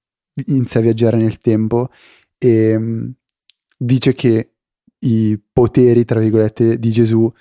inizia 0.47 0.81
a 0.81 0.83
viaggiare 0.83 1.15
nel 1.15 1.37
tempo 1.37 1.87
e 2.37 2.75
um, 2.75 3.13
dice 3.77 4.11
che 4.11 4.55
i 4.99 5.41
poteri, 5.49 6.03
tra 6.03 6.19
virgolette, 6.19 6.79
di 6.79 6.91
Gesù 6.91 7.31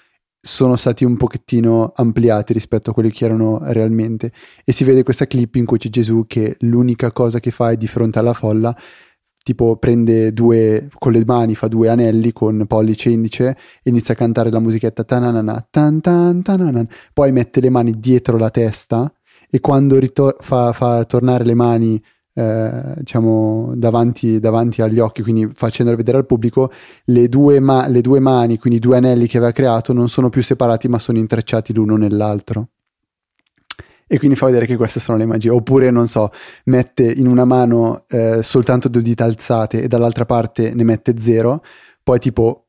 sono 0.41 0.76
stati 0.76 1.05
un 1.05 1.16
pochettino 1.16 1.93
ampliati 1.97 2.53
rispetto 2.53 2.91
a 2.91 2.95
quelli 2.95 3.11
che 3.11 3.24
erano 3.24 3.59
realmente. 3.72 4.30
E 4.64 4.70
si 4.70 4.84
vede 4.84 5.03
questa 5.03 5.26
clip 5.26 5.57
in 5.57 5.64
cui 5.64 5.78
c'è 5.78 5.89
Gesù 5.89 6.26
che 6.28 6.55
l'unica 6.61 7.11
cosa 7.11 7.41
che 7.41 7.51
fa 7.51 7.72
è 7.72 7.76
di 7.76 7.89
fronte 7.89 8.20
alla 8.20 8.34
folla 8.34 8.76
tipo 9.49 9.77
prende 9.77 10.35
due 10.35 10.91
con 10.99 11.13
le 11.13 11.23
mani 11.25 11.55
fa 11.55 11.69
due 11.69 11.89
anelli 11.89 12.35
con 12.35 12.67
pollice 12.67 13.09
e 13.09 13.13
indice 13.13 13.57
inizia 13.85 14.13
a 14.13 14.17
cantare 14.17 14.51
la 14.51 14.59
musichetta 14.59 15.05
tananana 15.05 15.67
tan 15.71 16.03
tan 16.03 16.43
tananan 16.43 16.87
poi 17.15 17.33
mette 17.33 17.63
le 17.63 17.71
mani 17.71 17.99
dietro 17.99 18.37
la 18.37 18.51
testa 18.51 19.11
e 19.51 19.61
quando 19.61 19.99
ritor- 19.99 20.37
fa, 20.43 20.75
fa, 20.75 21.03
tornare 21.05 21.45
le 21.45 21.55
mani 21.55 22.03
eh, 22.35 22.95
diciamo 22.99 23.73
davanti, 23.75 24.39
davanti, 24.39 24.83
agli 24.83 24.99
occhi, 24.99 25.23
quindi 25.23 25.49
facendole 25.51 25.97
vedere 25.97 26.19
al 26.19 26.27
pubblico, 26.27 26.71
le 27.07 27.29
due, 27.29 27.59
ma- 27.59 27.89
le 27.89 28.03
due 28.03 28.21
mani, 28.21 28.59
quindi 28.59 28.79
due 28.79 28.99
anelli 28.99 29.27
che 29.27 29.39
aveva 29.39 29.53
creato, 29.53 29.95
non 29.95 30.09
sono 30.11 30.29
più 30.29 30.43
separati 30.43 30.87
ma 30.87 30.99
sono 30.99 31.19
intrecciati 31.19 31.73
l'uno 31.73 31.97
nell'altro 31.97 32.69
e 34.09 34.19
quindi 34.19 34.37
fa 34.37 34.47
vedere 34.47 34.67
che 34.67 34.77
queste 34.77 34.99
sono 34.99 35.19
le 35.19 35.27
magie. 35.27 35.51
Oppure, 35.51 35.91
non 35.91 36.09
so, 36.09 36.31
mette 36.65 37.05
in 37.05 37.29
una 37.29 37.45
mano 37.45 38.05
eh, 38.09 38.43
soltanto 38.43 38.89
due 38.89 39.03
dita 39.03 39.25
alzate 39.25 39.83
e 39.83 39.87
dall'altra 39.87 40.25
parte 40.25 40.75
ne 40.75 40.83
mette 40.83 41.15
zero, 41.19 41.63
poi 42.03 42.19
tipo 42.19 42.67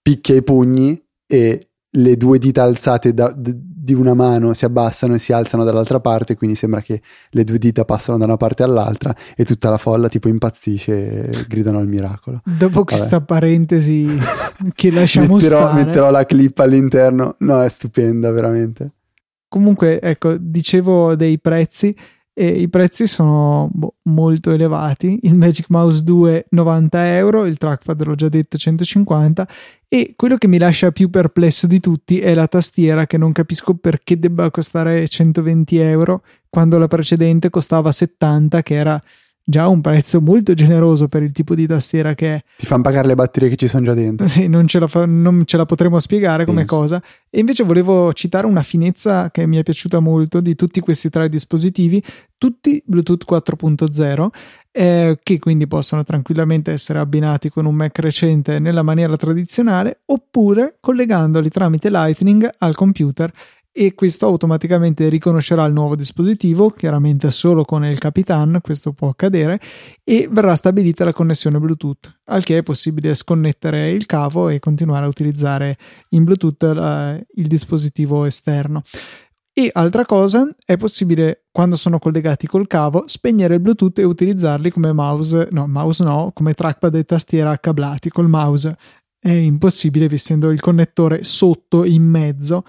picchia 0.00 0.36
i 0.36 0.42
pugni 0.42 1.02
e 1.26 1.68
le 1.94 2.16
due 2.16 2.38
dita 2.38 2.62
alzate 2.62 3.12
da, 3.12 3.34
di 3.34 3.94
una 3.94 4.14
mano 4.14 4.54
si 4.54 4.64
abbassano 4.64 5.14
e 5.14 5.18
si 5.18 5.32
alzano 5.32 5.64
dall'altra 5.64 5.98
parte, 5.98 6.36
quindi 6.36 6.56
sembra 6.56 6.80
che 6.80 7.02
le 7.30 7.44
due 7.44 7.58
dita 7.58 7.84
passano 7.84 8.16
da 8.16 8.24
una 8.24 8.36
parte 8.36 8.62
all'altra 8.62 9.14
e 9.34 9.44
tutta 9.44 9.70
la 9.70 9.78
folla 9.78 10.08
tipo 10.08 10.28
impazzisce 10.28 11.28
e 11.28 11.46
gridano 11.48 11.78
al 11.78 11.88
miracolo. 11.88 12.42
Dopo 12.44 12.80
Vabbè. 12.80 12.84
questa 12.84 13.20
parentesi 13.20 14.06
che 14.72 14.90
lasciamo 14.92 15.34
metterò, 15.34 15.68
stare. 15.68 15.84
Metterò 15.84 16.10
la 16.10 16.24
clip 16.24 16.58
all'interno, 16.60 17.34
no 17.40 17.62
è 17.62 17.68
stupenda 17.68 18.30
veramente. 18.30 18.90
Comunque 19.52 20.00
ecco, 20.00 20.38
dicevo 20.38 21.14
dei 21.14 21.38
prezzi 21.38 21.94
e 22.32 22.46
i 22.46 22.70
prezzi 22.70 23.06
sono 23.06 23.68
boh, 23.70 23.96
molto 24.04 24.50
elevati. 24.50 25.18
Il 25.24 25.34
Magic 25.34 25.66
Mouse 25.68 26.02
2 26.02 26.46
90 26.48 27.16
euro, 27.16 27.44
il 27.44 27.58
trackpad 27.58 28.02
l'ho 28.02 28.14
già 28.14 28.30
detto 28.30 28.56
150 28.56 29.46
e 29.86 30.14
quello 30.16 30.38
che 30.38 30.48
mi 30.48 30.58
lascia 30.58 30.90
più 30.90 31.10
perplesso 31.10 31.66
di 31.66 31.80
tutti 31.80 32.18
è 32.18 32.32
la 32.32 32.48
tastiera 32.48 33.06
che 33.06 33.18
non 33.18 33.32
capisco 33.32 33.74
perché 33.74 34.18
debba 34.18 34.50
costare 34.50 35.06
120 35.06 35.76
euro 35.76 36.22
quando 36.48 36.78
la 36.78 36.88
precedente 36.88 37.50
costava 37.50 37.92
70 37.92 38.62
che 38.62 38.74
era 38.74 39.02
già 39.44 39.68
un 39.68 39.80
prezzo 39.80 40.20
molto 40.20 40.54
generoso 40.54 41.08
per 41.08 41.22
il 41.22 41.32
tipo 41.32 41.54
di 41.54 41.66
tastiera 41.66 42.14
che 42.14 42.34
è. 42.34 42.44
Ti 42.58 42.66
fanno 42.66 42.82
pagare 42.82 43.08
le 43.08 43.14
batterie 43.14 43.48
che 43.48 43.56
ci 43.56 43.68
sono 43.68 43.84
già 43.84 43.94
dentro. 43.94 44.26
Sì, 44.26 44.46
non 44.46 44.66
ce 44.66 44.78
la, 44.78 44.86
fa, 44.86 45.04
non 45.06 45.42
ce 45.44 45.56
la 45.56 45.64
potremo 45.64 45.98
spiegare 46.00 46.44
come 46.44 46.64
Penso. 46.64 46.76
cosa. 46.76 47.02
E 47.28 47.40
invece 47.40 47.64
volevo 47.64 48.12
citare 48.12 48.46
una 48.46 48.62
finezza 48.62 49.30
che 49.30 49.46
mi 49.46 49.56
è 49.56 49.62
piaciuta 49.62 50.00
molto 50.00 50.40
di 50.40 50.54
tutti 50.54 50.80
questi 50.80 51.08
tre 51.10 51.28
dispositivi, 51.28 52.02
tutti 52.38 52.82
Bluetooth 52.84 53.24
4.0. 53.28 54.28
Eh, 54.74 55.18
che 55.22 55.38
quindi 55.38 55.66
possono 55.66 56.02
tranquillamente 56.02 56.72
essere 56.72 56.98
abbinati 56.98 57.50
con 57.50 57.66
un 57.66 57.74
Mac 57.74 57.98
recente 57.98 58.58
nella 58.58 58.80
maniera 58.80 59.18
tradizionale 59.18 60.00
oppure 60.06 60.78
collegandoli 60.80 61.50
tramite 61.50 61.90
Lightning 61.90 62.50
al 62.56 62.74
computer 62.74 63.30
e 63.72 63.94
questo 63.94 64.26
automaticamente 64.26 65.08
riconoscerà 65.08 65.64
il 65.64 65.72
nuovo 65.72 65.96
dispositivo, 65.96 66.68
chiaramente 66.68 67.30
solo 67.30 67.64
con 67.64 67.84
il 67.86 67.98
Capitan, 67.98 68.58
questo 68.60 68.92
può 68.92 69.08
accadere, 69.08 69.58
e 70.04 70.28
verrà 70.30 70.54
stabilita 70.54 71.06
la 71.06 71.14
connessione 71.14 71.58
Bluetooth, 71.58 72.20
al 72.26 72.44
che 72.44 72.58
è 72.58 72.62
possibile 72.62 73.14
sconnettere 73.14 73.90
il 73.90 74.04
cavo 74.04 74.50
e 74.50 74.58
continuare 74.58 75.06
a 75.06 75.08
utilizzare 75.08 75.78
in 76.10 76.24
Bluetooth 76.24 76.62
uh, 76.62 77.40
il 77.40 77.46
dispositivo 77.46 78.26
esterno. 78.26 78.82
E 79.54 79.70
altra 79.72 80.04
cosa, 80.04 80.46
è 80.64 80.76
possibile 80.76 81.44
quando 81.50 81.76
sono 81.76 81.98
collegati 81.98 82.46
col 82.46 82.66
cavo 82.66 83.04
spegnere 83.06 83.54
il 83.54 83.60
Bluetooth 83.60 83.98
e 83.98 84.04
utilizzarli 84.04 84.70
come 84.70 84.92
mouse, 84.92 85.48
no, 85.50 85.66
mouse 85.66 86.04
no, 86.04 86.30
come 86.34 86.54
trackpad 86.54 86.94
e 86.94 87.04
tastiera 87.04 87.58
cablati 87.58 88.10
col 88.10 88.28
mouse. 88.28 88.76
È 89.18 89.30
impossibile 89.30 90.08
essendo 90.10 90.50
il 90.50 90.60
connettore 90.60 91.22
sotto 91.22 91.84
in 91.84 92.02
mezzo 92.02 92.64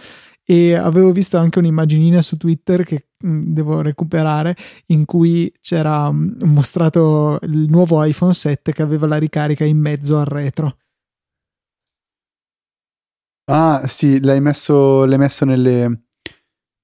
e 0.45 0.73
avevo 0.73 1.11
visto 1.11 1.37
anche 1.37 1.59
un'immaginina 1.59 2.21
su 2.21 2.37
Twitter 2.37 2.83
che 2.83 3.07
mm, 3.25 3.41
devo 3.45 3.81
recuperare 3.81 4.55
in 4.87 5.05
cui 5.05 5.53
c'era 5.61 6.11
mm, 6.11 6.41
mostrato 6.43 7.39
il 7.43 7.69
nuovo 7.69 8.03
iPhone 8.03 8.33
7 8.33 8.73
che 8.73 8.81
aveva 8.81 9.07
la 9.07 9.17
ricarica 9.17 9.63
in 9.63 9.77
mezzo 9.77 10.19
al 10.19 10.25
retro. 10.25 10.77
Ah, 13.45 13.83
sì, 13.87 14.21
l'hai 14.21 14.39
messo, 14.39 15.05
l'hai 15.05 15.17
messo 15.17 15.43
nelle, 15.43 16.05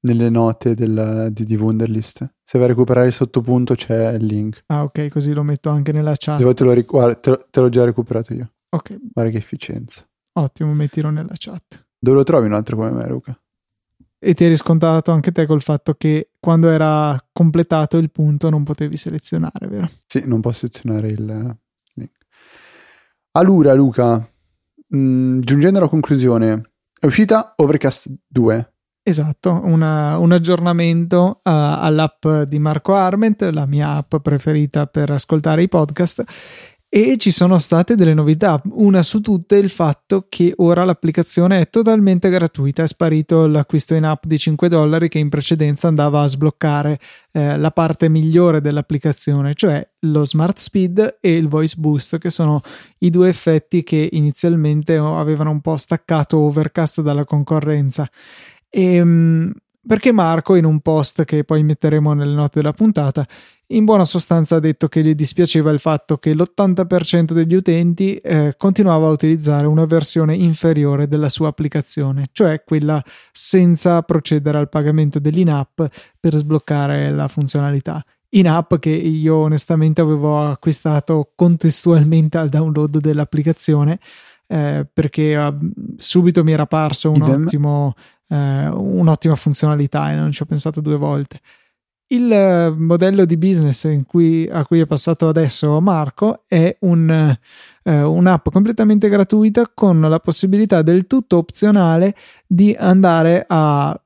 nelle 0.02 0.30
note 0.30 0.74
della, 0.74 1.30
di, 1.30 1.46
di 1.46 1.56
Wunderlist. 1.56 2.34
Se 2.44 2.58
vai 2.58 2.68
a 2.68 2.72
recuperare 2.72 3.08
il 3.08 3.14
sottopunto 3.14 3.76
c'è 3.76 4.14
il 4.14 4.26
link. 4.26 4.64
Ah, 4.68 4.84
ok, 4.84 5.08
così 5.08 5.34
lo 5.34 5.44
metto 5.44 5.70
anche 5.70 5.92
nella 5.92 6.16
chat. 6.18 6.38
Devo, 6.38 6.54
te, 6.54 6.64
lo, 6.64 6.82
guarda, 6.84 7.16
te, 7.16 7.30
lo, 7.30 7.48
te 7.50 7.60
l'ho 7.62 7.70
già 7.70 7.86
recuperato 7.86 8.34
io. 8.34 8.52
Ok. 8.72 8.98
Guarda 9.14 9.32
che 9.32 9.38
efficienza. 9.38 10.06
Ottimo, 10.34 10.74
mettilo 10.74 11.10
nella 11.10 11.34
chat. 11.38 11.88
Dove 11.98 12.18
lo 12.18 12.24
trovi 12.24 12.48
un 12.48 12.54
altro 12.54 12.76
come 12.76 12.92
me, 12.92 13.08
Luca? 13.08 13.40
E 14.22 14.34
ti 14.34 14.44
eri 14.44 14.58
scontato 14.58 15.12
anche 15.12 15.32
te 15.32 15.46
col 15.46 15.62
fatto 15.62 15.94
che 15.94 16.32
quando 16.40 16.70
era 16.70 17.18
completato 17.32 17.98
il 17.98 18.12
punto 18.12 18.50
non 18.50 18.66
potevi 18.66 18.98
selezionare, 18.98 19.68
vero? 19.68 19.90
Sì, 20.06 20.24
non 20.26 20.42
posso 20.42 20.68
selezionare 20.68 21.08
il 21.08 21.58
link. 21.94 22.12
Allora, 23.32 23.74
Luca, 23.74 24.18
mh, 24.18 24.98
mm, 24.98 25.40
giungendo 25.40 25.80
alla 25.80 25.88
conclusione, 25.88 26.72
è 27.00 27.06
uscita 27.06 27.54
Overcast 27.56 28.12
2. 28.28 28.74
Esatto, 29.02 29.62
una, 29.64 30.18
un 30.18 30.34
aggiornamento 30.34 31.40
uh, 31.42 31.42
all'app 31.44 32.28
di 32.46 32.60
Marco 32.60 32.94
Arment, 32.94 33.42
la 33.44 33.66
mia 33.66 33.96
app 33.96 34.18
preferita 34.18 34.86
per 34.86 35.10
ascoltare 35.12 35.64
i 35.64 35.70
podcast 35.70 36.24
e 36.92 37.18
ci 37.18 37.30
sono 37.30 37.60
state 37.60 37.94
delle 37.94 38.16
novità. 38.16 38.60
Una 38.72 39.04
su 39.04 39.22
tutte 39.22 39.58
il 39.58 39.70
fatto 39.70 40.26
che 40.28 40.54
ora 40.58 40.84
l'applicazione 40.84 41.62
è 41.62 41.70
totalmente 41.70 42.30
gratuita. 42.30 42.82
È 42.82 42.88
sparito 42.88 43.46
l'acquisto 43.46 43.94
in 43.94 44.06
app 44.06 44.26
di 44.26 44.40
5 44.40 44.68
dollari 44.70 45.08
che 45.08 45.20
in 45.20 45.30
precedenza 45.30 45.88
andava 45.88 46.22
a 46.22 46.28
sbloccare 46.28 47.00
eh, 47.32 47.58
la 47.58 47.70
parte 47.70 48.10
migliore 48.10 48.60
dell'applicazione, 48.60 49.54
cioè 49.54 49.88
lo 50.00 50.26
smart 50.26 50.58
speed 50.58 51.20
e 51.22 51.36
il 51.36 51.48
voice 51.48 51.76
boost, 51.78 52.18
che 52.18 52.32
sono 52.32 52.62
i 53.00 53.12
due 53.12 53.30
effetti 53.30 53.84
che 53.84 54.10
inizialmente 54.14 54.98
avevano 54.98 55.52
un 55.52 55.62
po' 55.62 55.78
staccato 55.78 56.40
Overcast 56.40 57.02
dalla 57.02 57.24
concorrenza. 57.24 58.10
E, 58.68 58.96
ehm, 58.96 59.54
perché 59.86 60.12
Marco, 60.12 60.56
in 60.56 60.66
un 60.66 60.82
post 60.82 61.24
che 61.26 61.44
poi 61.44 61.64
metteremo 61.64 62.14
nelle 62.14 62.34
note 62.34 62.60
della 62.60 62.74
puntata, 62.74 63.26
in 63.68 63.86
buona 63.86 64.04
sostanza 64.04 64.56
ha 64.56 64.60
detto 64.60 64.88
che 64.88 65.02
gli 65.02 65.14
dispiaceva 65.14 65.70
il 65.72 65.80
fatto 65.80 66.18
che 66.18 66.34
l'80% 66.34 67.34
degli 67.34 67.54
utenti 67.54 68.16
eh, 68.16 68.56
continuava 68.58 69.08
a 69.08 69.12
utilizzare 69.12 69.68
una 69.68 69.86
versione 69.86 70.36
inferiore 70.36 71.08
della 71.08 71.30
sua 71.30 71.50
applicazione, 71.50 72.30
cioè 72.32 72.64
quella 72.64 73.04
senza 73.32 74.02
procedere 74.02 74.58
al 74.58 74.70
pagamento 74.70 75.20
dell'in-app 75.20 75.82
per 76.20 76.36
sbloccare 76.36 77.12
la 77.12 77.28
funzionalità. 77.28 78.04
In-app 78.32 78.76
che 78.76 78.90
io 78.90 79.36
onestamente 79.36 80.02
avevo 80.02 80.40
acquistato 80.40 81.32
contestualmente 81.36 82.38
al 82.38 82.50
download 82.50 82.98
dell'applicazione 82.98 84.00
eh, 84.52 84.88
perché 84.92 85.36
uh, 85.36 85.56
subito 85.96 86.44
mi 86.44 86.52
era 86.52 86.66
parso 86.66 87.12
un 87.12 87.22
ottimo, 87.22 87.94
eh, 88.30 88.68
un'ottima 88.68 89.36
funzionalità 89.36 90.12
e 90.12 90.16
non 90.16 90.32
ci 90.32 90.42
ho 90.42 90.46
pensato 90.46 90.82
due 90.82 90.96
volte. 90.96 91.42
Il 92.12 92.32
eh, 92.32 92.70
modello 92.70 93.26
di 93.26 93.38
business 93.38 93.86
cui, 94.08 94.48
a 94.52 94.66
cui 94.66 94.80
è 94.80 94.88
passato 94.88 95.28
adesso 95.28 95.80
Marco 95.80 96.44
è 96.48 96.76
un, 96.82 97.38
eh, 97.84 98.02
un'app 98.02 98.50
completamente 98.50 99.10
gratuita 99.10 99.70
con 99.74 100.02
la 100.02 100.20
possibilità 100.20 100.82
del 100.82 101.06
tutto 101.06 101.38
opzionale 101.38 102.16
di 102.48 102.76
andare 102.78 103.46
a 103.48 104.00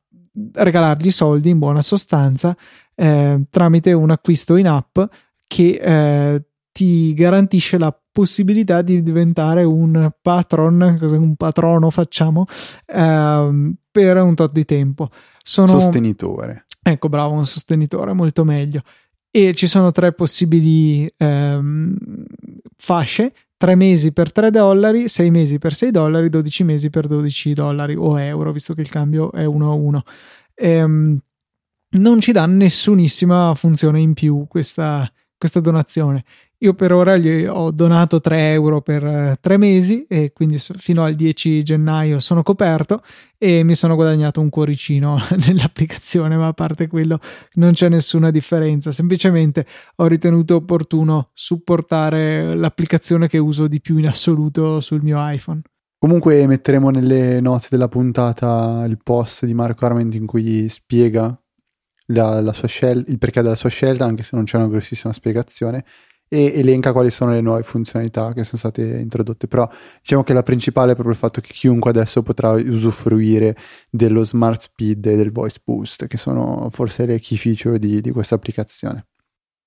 regalargli 0.54 1.12
soldi 1.12 1.50
in 1.50 1.60
buona 1.60 1.82
sostanza 1.82 2.56
eh, 2.96 3.42
tramite 3.50 3.94
un 3.94 4.10
acquisto 4.12 4.56
in 4.56 4.68
app 4.68 5.00
che 5.48 5.80
eh, 5.82 6.44
ti 6.74 7.14
garantisce 7.14 7.78
la 7.78 7.98
possibilità 8.12 8.82
di 8.82 9.02
diventare 9.02 9.64
un 9.64 10.12
patron, 10.22 10.98
un 11.02 11.36
patrono 11.36 11.90
facciamo, 11.90 12.46
ehm, 12.88 13.76
per 13.90 14.18
un 14.18 14.36
tot 14.36 14.52
di 14.52 14.66
tempo. 14.66 15.10
Sono, 15.42 15.68
sostenitore. 15.68 16.66
Ecco, 16.82 17.08
bravo, 17.08 17.34
un 17.34 17.46
sostenitore, 17.46 18.12
molto 18.12 18.44
meglio. 18.44 18.82
E 19.32 19.54
ci 19.54 19.68
sono 19.68 19.92
tre 19.92 20.14
possibili 20.14 21.12
ehm, 21.18 21.96
fasce, 22.76 23.34
3 23.58 23.76
mesi 23.76 24.12
per 24.12 24.32
3 24.32 24.52
dollari, 24.52 25.08
6 25.08 25.32
mesi 25.32 25.58
per 25.58 25.74
6 25.74 25.92
dollari, 25.92 26.30
12 26.30 26.64
mesi 26.64 26.90
per 26.90 27.08
12 27.08 27.54
dollari 27.54 27.96
o 27.96 28.20
euro, 28.20 28.52
visto 28.52 28.74
che 28.74 28.82
il 28.82 28.90
cambio 28.90 29.32
è 29.32 29.46
1 29.46 29.72
a 29.72 29.74
1. 29.74 30.04
Ehm, 30.56 31.20
non 31.92 32.20
ci 32.20 32.32
dà 32.32 32.46
nessunissima 32.46 33.54
funzione 33.56 34.00
in 34.00 34.14
più 34.14 34.46
questa, 34.48 35.10
questa 35.38 35.60
donazione. 35.60 36.26
Io 36.64 36.74
per 36.76 36.94
ora 36.94 37.18
gli 37.18 37.44
ho 37.44 37.72
donato 37.72 38.22
3 38.22 38.54
euro 38.54 38.82
per 38.82 39.06
eh, 39.06 39.38
tre 39.42 39.58
mesi 39.58 40.06
e 40.08 40.32
quindi 40.32 40.58
fino 40.58 41.04
al 41.04 41.14
10 41.14 41.62
gennaio 41.62 42.22
sono 42.22 42.42
coperto 42.42 43.02
e 43.38 43.64
mi 43.64 43.76
sono 43.76 43.96
guadagnato 43.96 44.40
un 44.40 44.48
cuoricino 44.48 45.18
nell'applicazione, 45.46 46.38
ma 46.38 46.48
a 46.48 46.54
parte 46.54 46.88
quello 46.88 47.20
non 47.56 47.74
c'è 47.74 47.90
nessuna 47.90 48.32
differenza. 48.32 48.94
Semplicemente 48.94 49.66
ho 49.98 50.08
ritenuto 50.08 50.56
opportuno 50.56 51.32
supportare 51.34 52.56
l'applicazione 52.56 53.28
che 53.28 53.40
uso 53.40 53.68
di 53.68 53.82
più 53.82 53.98
in 53.98 54.08
assoluto 54.08 54.80
sul 54.80 55.02
mio 55.02 55.18
iPhone. 55.20 55.60
Comunque 55.98 56.48
metteremo 56.48 56.90
nelle 56.92 57.42
note 57.42 57.68
della 57.72 57.90
puntata 57.90 58.86
il 58.88 59.00
post 59.04 59.46
di 59.46 59.54
Marco 59.54 59.86
Arment 59.86 60.16
in 60.16 60.26
cui 60.26 60.70
spiega 60.70 61.38
la, 62.08 62.40
la 62.40 62.54
scel- 62.54 63.04
il 63.10 63.18
perché 63.18 63.42
della 63.42 63.56
sua 63.56 63.70
scelta, 63.70 64.06
anche 64.06 64.24
se 64.24 64.38
non 64.38 64.46
c'è 64.46 64.56
una 64.56 64.68
grossissima 64.68 65.12
spiegazione 65.12 65.84
e 66.34 66.52
elenca 66.56 66.92
quali 66.92 67.12
sono 67.12 67.32
le 67.32 67.42
nuove 67.42 67.62
funzionalità 67.62 68.34
che 68.34 68.44
sono 68.44 68.58
state 68.58 68.82
introdotte. 68.82 69.48
Però 69.48 69.70
diciamo 70.02 70.24
che 70.24 70.34
la 70.34 70.42
principale 70.42 70.92
è 70.92 70.96
proprio 70.96 71.14
il 71.14 71.20
fatto 71.20 71.42
che 71.42 71.54
chiunque 71.54 71.92
adesso 71.92 72.24
potrà 72.24 72.52
usufruire 72.52 73.56
dello 73.92 74.24
smart 74.24 74.62
speed 74.62 75.06
e 75.06 75.16
del 75.16 75.32
voice 75.32 75.60
boost, 75.64 76.08
che 76.08 76.18
sono 76.18 76.70
forse 76.72 77.06
le 77.06 77.20
key 77.20 77.38
feature 77.38 77.78
di, 77.78 78.02
di 78.02 78.10
questa 78.10 78.34
applicazione. 78.34 79.06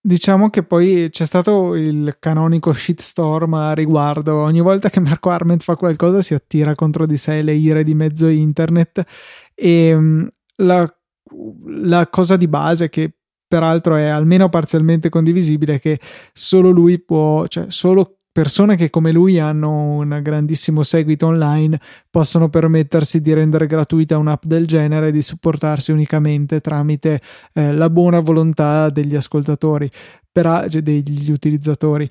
Diciamo 0.00 0.50
che 0.50 0.64
poi 0.64 1.08
c'è 1.10 1.24
stato 1.24 1.74
il 1.74 2.16
canonico 2.18 2.72
shitstorm 2.72 3.54
a 3.54 3.72
riguardo. 3.72 4.34
Ogni 4.34 4.60
volta 4.60 4.90
che 4.90 4.98
Marco 5.00 5.30
Arment 5.30 5.62
fa 5.62 5.76
qualcosa 5.76 6.20
si 6.20 6.34
attira 6.34 6.74
contro 6.74 7.06
di 7.06 7.16
sé 7.16 7.42
le 7.42 7.54
ire 7.54 7.84
di 7.84 7.94
mezzo 7.94 8.26
internet 8.26 9.04
e 9.54 9.94
mm, 9.96 10.26
la, 10.56 10.96
la 11.66 12.08
cosa 12.08 12.36
di 12.36 12.48
base 12.48 12.88
che 12.88 13.16
peraltro 13.46 13.96
è 13.96 14.06
almeno 14.06 14.48
parzialmente 14.48 15.08
condivisibile 15.08 15.78
che 15.78 16.00
solo 16.32 16.70
lui 16.70 17.00
può, 17.00 17.46
cioè 17.46 17.66
solo 17.68 18.16
persone 18.36 18.76
che 18.76 18.90
come 18.90 19.12
lui 19.12 19.38
hanno 19.38 19.96
un 19.96 20.20
grandissimo 20.22 20.82
seguito 20.82 21.26
online 21.26 21.80
possono 22.10 22.50
permettersi 22.50 23.22
di 23.22 23.32
rendere 23.32 23.66
gratuita 23.66 24.18
un'app 24.18 24.44
del 24.44 24.66
genere 24.66 25.08
e 25.08 25.12
di 25.12 25.22
supportarsi 25.22 25.90
unicamente 25.90 26.60
tramite 26.60 27.22
eh, 27.54 27.72
la 27.72 27.88
buona 27.88 28.20
volontà 28.20 28.90
degli 28.90 29.16
ascoltatori, 29.16 29.90
per, 30.30 30.66
cioè 30.68 30.82
degli 30.82 31.30
utilizzatori. 31.30 32.10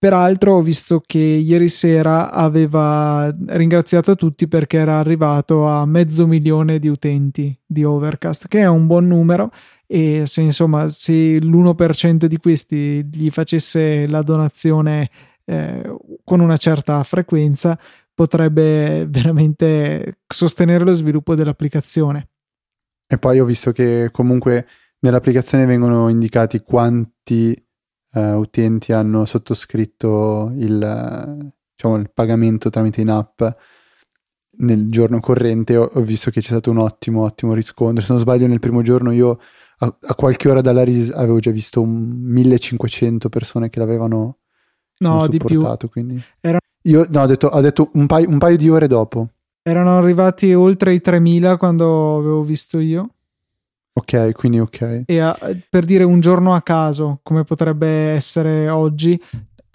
Peraltro 0.00 0.54
ho 0.54 0.62
visto 0.62 1.02
che 1.04 1.18
ieri 1.18 1.68
sera 1.68 2.30
aveva 2.30 3.30
ringraziato 3.48 4.16
tutti 4.16 4.48
perché 4.48 4.78
era 4.78 4.98
arrivato 4.98 5.66
a 5.66 5.84
mezzo 5.84 6.26
milione 6.26 6.78
di 6.78 6.88
utenti 6.88 7.54
di 7.66 7.84
Overcast, 7.84 8.48
che 8.48 8.60
è 8.60 8.66
un 8.66 8.86
buon 8.86 9.06
numero 9.06 9.52
e 9.86 10.22
se 10.24 10.40
insomma 10.40 10.88
se 10.88 11.38
l'1% 11.38 12.24
di 12.24 12.38
questi 12.38 13.04
gli 13.12 13.28
facesse 13.28 14.06
la 14.06 14.22
donazione 14.22 15.10
eh, 15.44 15.94
con 16.24 16.40
una 16.40 16.56
certa 16.56 17.02
frequenza 17.02 17.78
potrebbe 18.14 19.04
veramente 19.06 20.20
sostenere 20.26 20.82
lo 20.82 20.94
sviluppo 20.94 21.34
dell'applicazione. 21.34 22.28
E 23.06 23.18
poi 23.18 23.38
ho 23.38 23.44
visto 23.44 23.70
che 23.72 24.08
comunque 24.10 24.66
nell'applicazione 25.00 25.66
vengono 25.66 26.08
indicati 26.08 26.60
quanti 26.60 27.54
uh, 28.12 28.20
utenti 28.20 28.92
hanno 28.92 29.24
sottoscritto 29.24 30.52
il, 30.54 31.52
diciamo, 31.74 31.96
il, 31.96 32.10
pagamento 32.12 32.70
tramite 32.70 33.00
in 33.00 33.10
app 33.10 33.42
nel 34.58 34.88
giorno 34.90 35.20
corrente. 35.20 35.76
Ho, 35.76 35.90
ho, 35.92 36.00
visto 36.00 36.30
che 36.30 36.40
c'è 36.40 36.48
stato 36.48 36.70
un 36.70 36.78
ottimo, 36.78 37.22
ottimo 37.22 37.54
riscontro. 37.54 38.04
Se 38.04 38.12
non 38.12 38.20
sbaglio, 38.20 38.46
nel 38.46 38.60
primo 38.60 38.82
giorno 38.82 39.12
io 39.12 39.38
a, 39.78 39.96
a 40.00 40.14
qualche 40.14 40.48
ora 40.48 40.60
dalla 40.60 40.82
RIS 40.82 41.10
avevo 41.10 41.38
già 41.38 41.50
visto 41.50 41.80
un 41.80 41.90
1500 41.90 43.28
persone 43.28 43.70
che 43.70 43.78
l'avevano 43.78 44.38
no, 44.98 45.26
di 45.26 45.38
più. 45.38 45.66
Quindi... 45.90 46.22
Era... 46.40 46.58
Io 46.84 47.06
no, 47.08 47.22
ho 47.22 47.26
detto, 47.26 47.46
ho 47.48 47.60
detto 47.60 47.90
un, 47.94 48.06
paio, 48.06 48.28
un 48.28 48.38
paio 48.38 48.56
di 48.56 48.68
ore 48.68 48.86
dopo. 48.86 49.28
Erano 49.62 49.98
arrivati 49.98 50.54
oltre 50.54 50.94
i 50.94 51.00
3000 51.00 51.56
quando 51.58 52.18
avevo 52.18 52.42
visto 52.42 52.78
io. 52.78 53.10
Ok, 53.92 54.32
quindi 54.32 54.60
ok. 54.60 55.02
E 55.06 55.18
a, 55.18 55.36
per 55.68 55.84
dire 55.84 56.04
un 56.04 56.20
giorno 56.20 56.54
a 56.54 56.62
caso, 56.62 57.20
come 57.22 57.44
potrebbe 57.44 57.88
essere 57.88 58.68
oggi, 58.68 59.20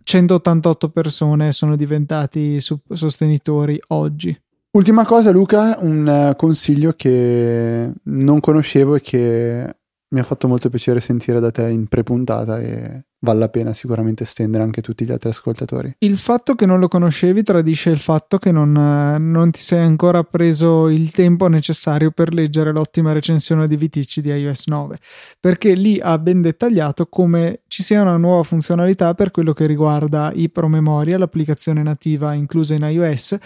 188 0.04 0.90
persone 0.90 1.52
sono 1.52 1.76
diventati 1.76 2.60
sostenitori 2.60 3.80
oggi. 3.88 4.38
Ultima 4.72 5.06
cosa, 5.06 5.32
Luca, 5.32 5.78
un 5.80 6.32
uh, 6.32 6.36
consiglio 6.36 6.94
che 6.96 7.90
non 8.04 8.40
conoscevo 8.40 8.96
e 8.96 9.02
che 9.02 9.76
mi 10.10 10.20
ha 10.20 10.24
fatto 10.24 10.48
molto 10.48 10.70
piacere 10.70 11.00
sentire 11.00 11.40
da 11.40 11.50
te 11.50 11.70
in 11.70 11.88
pre-puntata 11.88 12.60
e 12.60 13.06
vale 13.20 13.40
la 13.40 13.50
pena 13.50 13.74
sicuramente 13.74 14.24
estendere 14.24 14.64
anche 14.64 14.82
tutti 14.82 15.06
gli 15.06 15.12
altri 15.12 15.30
ascoltatori. 15.30 15.96
Il 16.00 16.18
fatto 16.18 16.56
che 16.56 16.66
non 16.66 16.80
lo 16.80 16.88
conoscevi 16.88 17.44
tradisce 17.44 17.90
il 17.90 18.00
fatto 18.00 18.38
che 18.38 18.52
non, 18.52 18.72
non, 18.72 19.52
ti 19.52 19.60
sei 19.60 19.84
ancora 19.84 20.24
preso 20.24 20.88
il 20.90 21.12
tempo 21.12 21.48
necessario 21.48 22.12
per 22.12 22.34
leggere 22.34 22.72
l'ottima 22.72 23.14
recensione 23.14 23.68
di 23.68 23.76
Viticci 23.78 24.22
di 24.22 24.30
iOS 24.30 24.68
9, 24.68 24.98
perché 25.40 25.74
lì 25.74 26.00
ha 26.00 26.18
ben 26.20 26.42
dettagliato 26.42 27.08
come 27.08 27.62
ci 27.68 27.84
sia 27.84 28.02
una 28.02 28.18
nuova 28.18 28.44
funzionalità 28.44 29.14
per 29.14 29.32
quello 29.32 29.54
che 29.54 29.66
riguarda 29.66 30.32
i 30.34 30.50
promemoria, 30.50 31.18
l'applicazione 31.18 31.82
nativa 31.82 32.34
inclusa 32.34 32.76
in 32.76 32.84
iOS, 32.84 33.38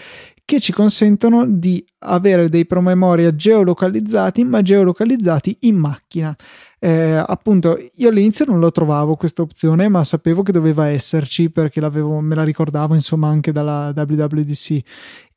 che 0.50 0.58
ci 0.58 0.72
consentono 0.72 1.46
di 1.46 1.84
avere 2.00 2.48
dei 2.48 2.66
promemoria 2.66 3.32
geolocalizzati, 3.32 4.42
ma 4.42 4.62
geolocalizzati 4.62 5.58
in 5.60 5.76
macchina. 5.76 6.36
Eh, 6.82 7.22
appunto, 7.26 7.78
io 7.94 8.08
all'inizio 8.08 8.46
non 8.46 8.58
lo 8.58 8.72
trovavo 8.72 9.14
questa 9.14 9.42
opzione, 9.42 9.88
ma 9.88 10.02
sapevo 10.02 10.42
che 10.42 10.50
doveva 10.50 10.88
esserci 10.88 11.50
perché 11.50 11.80
me 11.80 12.34
la 12.34 12.42
ricordavo 12.42 12.94
insomma 12.94 13.28
anche 13.28 13.52
dalla 13.52 13.92
WWDC. 13.94 14.80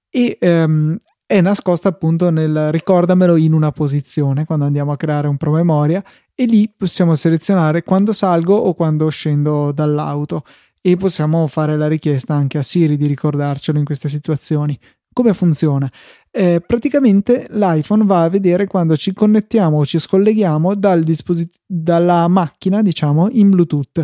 E 0.10 0.38
ehm, 0.40 0.98
è 1.26 1.42
nascosta 1.42 1.90
appunto 1.90 2.30
nel 2.30 2.72
ricordamelo 2.72 3.36
in 3.36 3.54
una 3.54 3.72
posizione 3.72 4.46
quando 4.46 4.66
andiamo 4.66 4.92
a 4.92 4.98
creare 4.98 5.28
un 5.28 5.38
promemoria 5.38 6.04
e 6.36 6.46
lì 6.46 6.72
possiamo 6.76 7.16
selezionare 7.16 7.84
quando 7.84 8.14
salgo 8.14 8.56
o 8.56 8.74
quando 8.74 9.10
scendo 9.10 9.72
dall'auto 9.72 10.44
e 10.80 10.96
possiamo 10.98 11.48
fare 11.48 11.78
la 11.78 11.88
richiesta 11.88 12.36
anche 12.36 12.58
a 12.58 12.62
Siri 12.62 12.98
di 12.98 13.08
ricordarcelo 13.08 13.80
in 13.80 13.86
queste 13.86 14.10
situazioni. 14.10 14.78
Come 15.14 15.34
funziona? 15.34 15.90
Eh, 16.32 16.62
praticamente 16.66 17.48
l'iPhone 17.52 18.06
va 18.06 18.24
a 18.24 18.30
vedere 18.30 18.66
quando 18.68 18.98
ci 18.98 19.14
connettiamo 19.14 19.78
o 19.78 19.86
ci 19.86 20.00
scolleghiamo 20.00 20.76
dal 20.76 21.04
disposit- 21.04 21.62
dalla 21.66 22.28
macchina, 22.28 22.82
diciamo, 22.82 23.30
in 23.32 23.50
Bluetooth. 23.52 24.04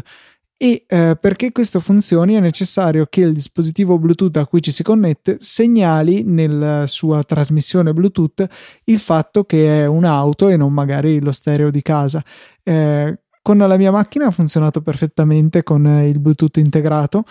E 0.61 0.83
eh, 0.87 1.17
perché 1.19 1.53
questo 1.53 1.79
funzioni 1.79 2.33
è 2.33 2.39
necessario 2.41 3.05
che 3.09 3.21
il 3.21 3.31
dispositivo 3.31 3.97
Bluetooth 3.97 4.35
a 4.37 4.45
cui 4.45 4.61
ci 4.61 4.71
si 4.71 4.83
connette 4.83 5.37
segnali 5.39 6.23
nella 6.23 6.85
sua 6.85 7.23
trasmissione 7.23 7.93
Bluetooth 7.93 8.45
il 8.83 8.99
fatto 8.99 9.45
che 9.45 9.83
è 9.83 9.85
un'auto 9.85 10.49
e 10.49 10.57
non 10.57 10.73
magari 10.73 11.21
lo 11.21 11.31
stereo 11.31 11.71
di 11.71 11.81
casa. 11.81 12.21
Eh, 12.61 13.19
con 13.41 13.57
la 13.57 13.77
mia 13.77 13.91
macchina 13.91 14.25
ha 14.25 14.31
funzionato 14.31 14.81
perfettamente 14.81 15.63
con 15.63 15.85
il 16.05 16.19
Bluetooth 16.19 16.57
integrato 16.57 17.23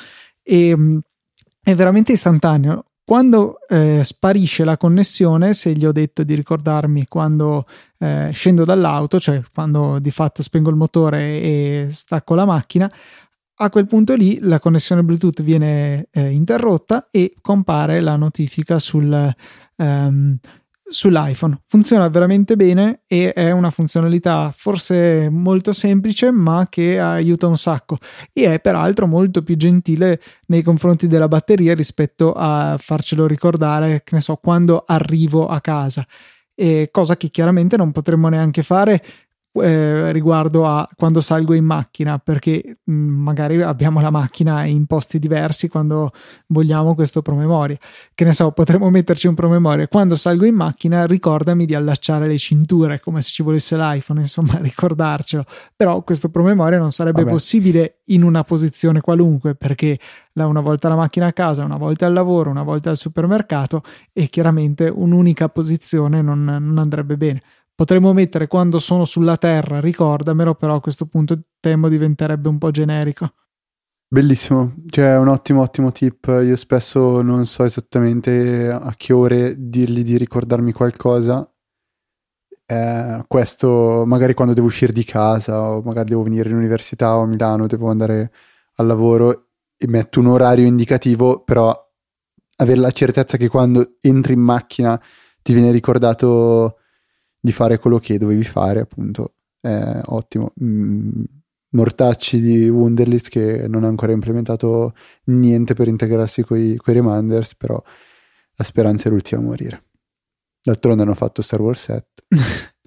e 0.42 0.74
mm, 0.74 0.98
è 1.62 1.74
veramente 1.74 2.12
istantaneo. 2.12 2.84
Quando 3.08 3.60
eh, 3.66 4.02
sparisce 4.04 4.64
la 4.64 4.76
connessione, 4.76 5.54
se 5.54 5.72
gli 5.72 5.86
ho 5.86 5.92
detto 5.92 6.24
di 6.24 6.34
ricordarmi 6.34 7.06
quando 7.08 7.64
eh, 8.00 8.28
scendo 8.34 8.66
dall'auto, 8.66 9.18
cioè 9.18 9.40
quando 9.50 9.98
di 9.98 10.10
fatto 10.10 10.42
spengo 10.42 10.68
il 10.68 10.76
motore 10.76 11.40
e 11.40 11.88
stacco 11.90 12.34
la 12.34 12.44
macchina, 12.44 12.92
a 13.60 13.70
quel 13.70 13.86
punto 13.86 14.14
lì 14.14 14.40
la 14.42 14.58
connessione 14.58 15.02
Bluetooth 15.02 15.40
viene 15.42 16.08
eh, 16.10 16.28
interrotta 16.32 17.08
e 17.10 17.32
compare 17.40 18.00
la 18.00 18.16
notifica 18.16 18.78
sul, 18.78 19.34
ehm, 19.76 20.38
sull'iPhone. 20.90 21.62
Funziona 21.66 22.08
veramente 22.08 22.56
bene 22.56 23.02
e 23.06 23.32
è 23.32 23.50
una 23.50 23.70
funzionalità 23.70 24.52
forse 24.56 25.28
molto 25.30 25.72
semplice 25.72 26.30
ma 26.30 26.66
che 26.68 26.98
aiuta 26.98 27.46
un 27.46 27.56
sacco 27.56 27.98
e 28.32 28.52
è 28.52 28.60
peraltro 28.60 29.06
molto 29.06 29.42
più 29.42 29.56
gentile 29.56 30.20
nei 30.46 30.62
confronti 30.62 31.06
della 31.06 31.28
batteria 31.28 31.74
rispetto 31.74 32.32
a 32.32 32.76
farcelo 32.78 33.26
ricordare, 33.26 34.02
che 34.04 34.14
ne 34.14 34.20
so, 34.20 34.36
quando 34.36 34.84
arrivo 34.86 35.46
a 35.46 35.60
casa. 35.60 36.06
E 36.54 36.88
cosa 36.90 37.16
che 37.16 37.28
chiaramente 37.28 37.76
non 37.76 37.92
potremmo 37.92 38.28
neanche 38.28 38.62
fare 38.62 39.02
eh, 39.62 40.12
riguardo 40.12 40.66
a 40.66 40.88
quando 40.96 41.20
salgo 41.20 41.54
in 41.54 41.64
macchina, 41.64 42.18
perché 42.18 42.78
mh, 42.82 42.92
mm, 42.92 43.22
magari 43.22 43.62
abbiamo 43.62 44.00
la 44.00 44.10
macchina 44.10 44.64
in 44.64 44.86
posti 44.86 45.18
diversi 45.18 45.68
quando 45.68 46.12
vogliamo 46.48 46.94
questo 46.94 47.22
promemoria. 47.22 47.78
Che 48.14 48.24
ne 48.24 48.32
so, 48.32 48.50
potremmo 48.52 48.90
metterci 48.90 49.26
un 49.26 49.34
promemoria. 49.34 49.88
Quando 49.88 50.16
salgo 50.16 50.44
in 50.44 50.54
macchina, 50.54 51.06
ricordami 51.06 51.66
di 51.66 51.74
allacciare 51.74 52.26
le 52.26 52.38
cinture, 52.38 53.00
come 53.00 53.22
se 53.22 53.30
ci 53.30 53.42
volesse 53.42 53.76
l'iPhone, 53.76 54.20
insomma, 54.20 54.58
ricordarcelo. 54.62 55.44
Però 55.76 56.02
questo 56.02 56.28
promemoria 56.28 56.78
non 56.78 56.90
sarebbe 56.90 57.20
Vabbè. 57.22 57.32
possibile 57.32 57.98
in 58.06 58.22
una 58.22 58.44
posizione 58.44 59.00
qualunque, 59.00 59.54
perché 59.54 59.98
una 60.44 60.60
volta 60.60 60.88
la 60.88 60.96
macchina 60.96 61.26
a 61.26 61.32
casa, 61.32 61.64
una 61.64 61.76
volta 61.76 62.06
al 62.06 62.12
lavoro, 62.12 62.50
una 62.50 62.62
volta 62.62 62.90
al 62.90 62.96
supermercato 62.96 63.82
e 64.12 64.28
chiaramente 64.28 64.88
un'unica 64.88 65.48
posizione 65.48 66.22
non, 66.22 66.44
non 66.44 66.78
andrebbe 66.78 67.16
bene. 67.16 67.42
Potremmo 67.78 68.12
mettere 68.12 68.48
quando 68.48 68.80
sono 68.80 69.04
sulla 69.04 69.36
Terra, 69.36 69.78
ricordamelo, 69.78 70.56
però 70.56 70.74
a 70.74 70.80
questo 70.80 71.06
punto 71.06 71.42
temo 71.60 71.88
diventerebbe 71.88 72.48
un 72.48 72.58
po' 72.58 72.72
generico. 72.72 73.34
Bellissimo, 74.08 74.74
cioè 74.88 75.16
un 75.16 75.28
ottimo 75.28 75.60
ottimo 75.60 75.92
tip. 75.92 76.26
Io 76.26 76.56
spesso 76.56 77.22
non 77.22 77.46
so 77.46 77.62
esattamente 77.62 78.68
a 78.68 78.92
che 78.96 79.12
ore 79.12 79.54
dirgli 79.56 80.02
di 80.02 80.18
ricordarmi 80.18 80.72
qualcosa. 80.72 81.48
Eh, 82.66 83.22
questo 83.28 84.02
magari 84.08 84.34
quando 84.34 84.54
devo 84.54 84.66
uscire 84.66 84.92
di 84.92 85.04
casa 85.04 85.70
o 85.70 85.80
magari 85.80 86.08
devo 86.08 86.24
venire 86.24 86.50
in 86.50 86.56
università 86.56 87.16
o 87.16 87.20
a 87.20 87.26
Milano, 87.26 87.68
devo 87.68 87.90
andare 87.90 88.32
al 88.74 88.86
lavoro 88.88 89.50
e 89.76 89.86
metto 89.86 90.18
un 90.18 90.26
orario 90.26 90.66
indicativo, 90.66 91.44
però 91.44 91.72
avere 92.56 92.80
la 92.80 92.90
certezza 92.90 93.36
che 93.36 93.46
quando 93.46 93.98
entri 94.00 94.32
in 94.32 94.40
macchina 94.40 95.00
ti 95.42 95.52
viene 95.52 95.70
ricordato 95.70 96.77
di 97.40 97.52
fare 97.52 97.78
quello 97.78 97.98
che 97.98 98.18
dovevi 98.18 98.44
fare, 98.44 98.80
appunto, 98.80 99.34
è 99.60 100.00
ottimo. 100.06 100.52
Mm, 100.62 101.22
mortacci 101.70 102.40
di 102.40 102.68
Wunderlist 102.68 103.28
che 103.28 103.68
non 103.68 103.84
ha 103.84 103.88
ancora 103.88 104.12
implementato 104.12 104.94
niente 105.24 105.74
per 105.74 105.88
integrarsi 105.88 106.42
con 106.42 106.58
i 106.58 106.78
reminders, 106.82 107.54
però 107.54 107.82
la 108.54 108.64
speranza 108.64 109.08
è 109.08 109.12
l'ultima 109.12 109.40
a 109.40 109.44
morire. 109.44 109.84
D'altronde 110.62 111.02
hanno 111.02 111.14
fatto 111.14 111.42
Star 111.42 111.60
Wars 111.60 111.82
7. 111.82 112.06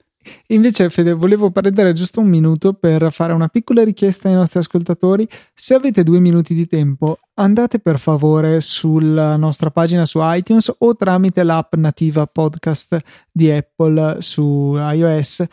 Invece, 0.48 0.90
Fede, 0.90 1.14
volevo 1.14 1.52
prendere 1.52 1.94
giusto 1.94 2.20
un 2.20 2.28
minuto 2.28 2.74
per 2.74 3.12
fare 3.12 3.34
una 3.34 3.48
piccola 3.48 3.84
richiesta 3.84 4.30
ai 4.30 4.36
nostri 4.36 4.60
ascoltatori. 4.60 5.28
Se 5.54 5.74
avete 5.74 6.04
due 6.04 6.20
minuti 6.20 6.54
di 6.54 6.68
tempo, 6.68 7.18
andate 7.36 7.80
per 7.80 8.00
favore 8.00 8.62
sulla 8.62 9.36
nostra 9.36 9.72
pagina 9.72 10.06
su 10.06 10.20
iTunes 10.22 10.74
o 10.78 10.96
tramite 10.96 11.44
l'app 11.44 11.76
nativa 11.76 12.26
podcast 12.28 12.98
di 13.32 13.52
Apple 13.52 14.18
su 14.22 14.76
iOS 14.78 15.46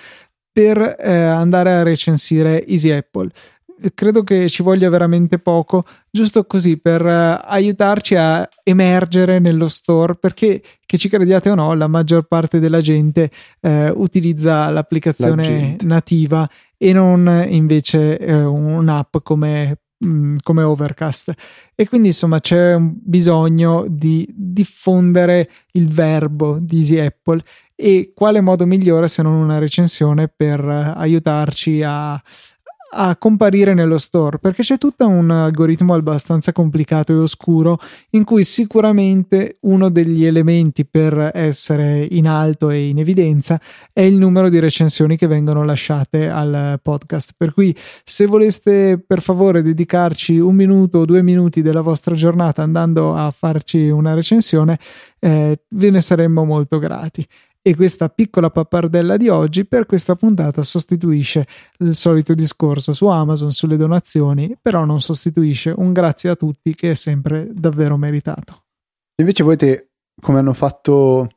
per 0.50 0.96
eh, 0.98 1.12
andare 1.12 1.74
a 1.74 1.82
recensire 1.82 2.66
Easy 2.66 2.90
Apple 2.90 3.30
credo 3.94 4.22
che 4.22 4.48
ci 4.48 4.62
voglia 4.62 4.88
veramente 4.88 5.38
poco, 5.38 5.84
giusto 6.10 6.44
così 6.44 6.78
per 6.78 7.04
uh, 7.04 7.40
aiutarci 7.44 8.14
a 8.16 8.48
emergere 8.62 9.38
nello 9.38 9.68
store, 9.68 10.16
perché 10.16 10.62
che 10.84 10.98
ci 10.98 11.08
crediate 11.08 11.50
o 11.50 11.54
no, 11.54 11.74
la 11.74 11.86
maggior 11.86 12.24
parte 12.24 12.58
della 12.58 12.80
gente 12.80 13.30
uh, 13.60 13.92
utilizza 13.94 14.68
l'applicazione 14.70 15.76
la 15.80 15.86
nativa 15.86 16.48
e 16.76 16.92
non 16.92 17.46
invece 17.48 18.18
uh, 18.20 18.52
un'app 18.52 19.16
come 19.22 19.78
mm, 20.04 20.36
come 20.42 20.62
Overcast. 20.62 21.32
E 21.74 21.88
quindi 21.88 22.08
insomma 22.08 22.40
c'è 22.40 22.74
un 22.74 22.94
bisogno 22.94 23.86
di 23.88 24.26
diffondere 24.34 25.50
il 25.72 25.88
verbo 25.88 26.58
di 26.60 26.78
Easy 26.78 26.98
Apple 26.98 27.42
e 27.74 28.12
quale 28.12 28.40
modo 28.40 28.66
migliore 28.66 29.06
se 29.06 29.22
non 29.22 29.34
una 29.34 29.58
recensione 29.58 30.26
per 30.26 30.60
aiutarci 30.66 31.80
a, 31.84 32.20
a 32.90 33.16
comparire 33.16 33.74
nello 33.74 33.98
store 33.98 34.38
perché 34.38 34.62
c'è 34.62 34.78
tutto 34.78 35.06
un 35.06 35.30
algoritmo 35.30 35.94
abbastanza 35.94 36.52
complicato 36.52 37.12
e 37.12 37.16
oscuro 37.16 37.78
in 38.10 38.24
cui 38.24 38.44
sicuramente 38.44 39.58
uno 39.62 39.90
degli 39.90 40.24
elementi 40.24 40.86
per 40.86 41.30
essere 41.34 42.06
in 42.10 42.26
alto 42.26 42.70
e 42.70 42.88
in 42.88 42.98
evidenza 42.98 43.60
è 43.92 44.00
il 44.00 44.14
numero 44.14 44.48
di 44.48 44.58
recensioni 44.58 45.16
che 45.16 45.26
vengono 45.26 45.64
lasciate 45.64 46.28
al 46.28 46.80
podcast. 46.82 47.32
Per 47.36 47.52
cui 47.52 47.76
se 48.04 48.26
voleste 48.26 49.02
per 49.04 49.20
favore 49.20 49.62
dedicarci 49.62 50.38
un 50.38 50.54
minuto 50.54 50.98
o 50.98 51.04
due 51.04 51.22
minuti 51.22 51.62
della 51.62 51.82
vostra 51.82 52.14
giornata 52.14 52.62
andando 52.62 53.14
a 53.14 53.30
farci 53.30 53.88
una 53.88 54.14
recensione 54.14 54.78
eh, 55.18 55.60
ve 55.68 55.90
ne 55.90 56.00
saremmo 56.00 56.44
molto 56.44 56.78
grati 56.78 57.26
e 57.68 57.76
questa 57.76 58.08
piccola 58.08 58.48
pappardella 58.48 59.18
di 59.18 59.28
oggi 59.28 59.66
per 59.66 59.84
questa 59.84 60.16
puntata 60.16 60.62
sostituisce 60.62 61.46
il 61.80 61.94
solito 61.94 62.32
discorso 62.32 62.94
su 62.94 63.06
Amazon 63.08 63.52
sulle 63.52 63.76
donazioni, 63.76 64.56
però 64.58 64.86
non 64.86 65.02
sostituisce 65.02 65.74
un 65.76 65.92
grazie 65.92 66.30
a 66.30 66.34
tutti 66.34 66.74
che 66.74 66.92
è 66.92 66.94
sempre 66.94 67.46
davvero 67.52 67.98
meritato. 67.98 68.64
Invece 69.16 69.42
volete, 69.42 69.90
come 70.18 70.38
hanno 70.38 70.54
fatto 70.54 71.28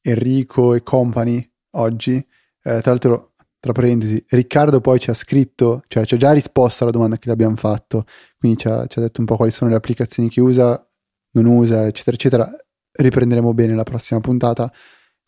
Enrico 0.00 0.74
e 0.74 0.82
company 0.82 1.48
oggi, 1.76 2.16
eh, 2.16 2.80
tra 2.80 2.90
l'altro 2.90 3.34
tra 3.60 3.70
parentesi, 3.70 4.20
Riccardo 4.30 4.80
poi 4.80 4.98
ci 4.98 5.10
ha 5.10 5.14
scritto, 5.14 5.84
cioè 5.86 6.04
ci 6.04 6.14
ha 6.14 6.18
già 6.18 6.32
risposto 6.32 6.82
alla 6.82 6.92
domanda 6.92 7.16
che 7.16 7.26
le 7.26 7.32
abbiamo 7.34 7.54
fatto, 7.54 8.06
quindi 8.38 8.58
ci 8.58 8.66
ha, 8.66 8.86
ci 8.86 8.98
ha, 8.98 9.02
detto 9.02 9.20
un 9.20 9.26
po' 9.26 9.36
quali 9.36 9.52
sono 9.52 9.70
le 9.70 9.76
applicazioni 9.76 10.28
che 10.28 10.40
usa, 10.40 10.84
non 11.34 11.44
usa, 11.44 11.86
eccetera, 11.86 12.16
eccetera. 12.16 12.50
Riprenderemo 12.90 13.54
bene 13.54 13.76
la 13.76 13.84
prossima 13.84 14.18
puntata 14.18 14.72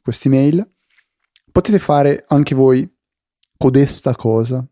queste 0.02 0.28
mail, 0.28 0.70
potete 1.50 1.78
fare 1.78 2.26
anche 2.28 2.54
voi 2.54 2.86
codesta 3.56 4.14
cosa, 4.14 4.62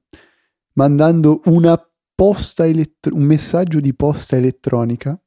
mandando 0.75 1.41
una 1.47 1.83
posta 2.15 2.67
elettro- 2.67 3.15
un 3.15 3.23
messaggio 3.23 3.81
di 3.81 3.95
posta 3.95 4.37
elettronica 4.37 5.19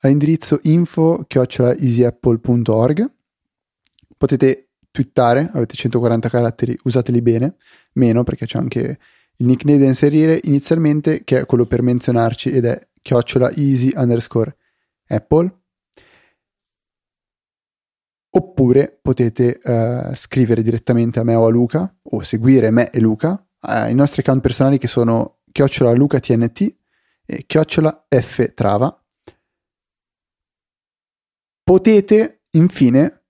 all'indirizzo 0.00 0.60
info-easyapple.org. 0.62 3.12
Potete 4.16 4.68
twittare, 4.90 5.50
avete 5.52 5.74
140 5.74 6.28
caratteri, 6.28 6.78
usateli 6.84 7.20
bene, 7.22 7.56
meno 7.94 8.22
perché 8.22 8.46
c'è 8.46 8.58
anche 8.58 9.00
il 9.36 9.46
nickname 9.46 9.78
da 9.78 9.86
inserire 9.86 10.40
inizialmente 10.44 11.24
che 11.24 11.40
è 11.40 11.46
quello 11.46 11.66
per 11.66 11.82
menzionarci 11.82 12.50
ed 12.50 12.66
è 12.66 12.88
chiocciola 13.02 13.50
easy 13.52 13.92
underscore 13.96 14.56
apple 15.08 15.63
oppure 18.36 18.98
potete 19.00 19.60
uh, 19.62 20.14
scrivere 20.14 20.62
direttamente 20.62 21.20
a 21.20 21.24
me 21.24 21.34
o 21.34 21.46
a 21.46 21.50
Luca 21.50 21.94
o 22.02 22.22
seguire 22.22 22.70
me 22.70 22.90
e 22.90 23.00
Luca 23.00 23.46
uh, 23.60 23.88
i 23.88 23.94
nostri 23.94 24.22
account 24.22 24.40
personali 24.40 24.78
che 24.78 24.88
sono 24.88 25.42
chiocciola 25.52 25.92
Luca 25.92 26.18
TNT 26.18 26.76
e 27.24 27.44
chiocciola 27.46 28.06
F 28.08 28.52
Trava 28.54 29.04
potete 31.62 32.42
infine 32.50 33.24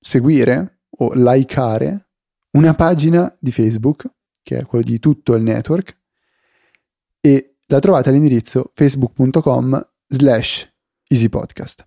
seguire 0.00 0.80
o 1.00 1.12
likeare 1.14 2.08
una 2.52 2.74
pagina 2.74 3.34
di 3.38 3.52
Facebook 3.52 4.10
che 4.42 4.58
è 4.58 4.64
quello 4.64 4.84
di 4.84 4.98
tutto 4.98 5.34
il 5.34 5.42
network 5.42 5.96
e 7.20 7.58
la 7.66 7.80
trovate 7.80 8.08
all'indirizzo 8.08 8.70
facebook.com 8.72 9.88
slash 10.06 10.72
easypodcast. 11.06 11.86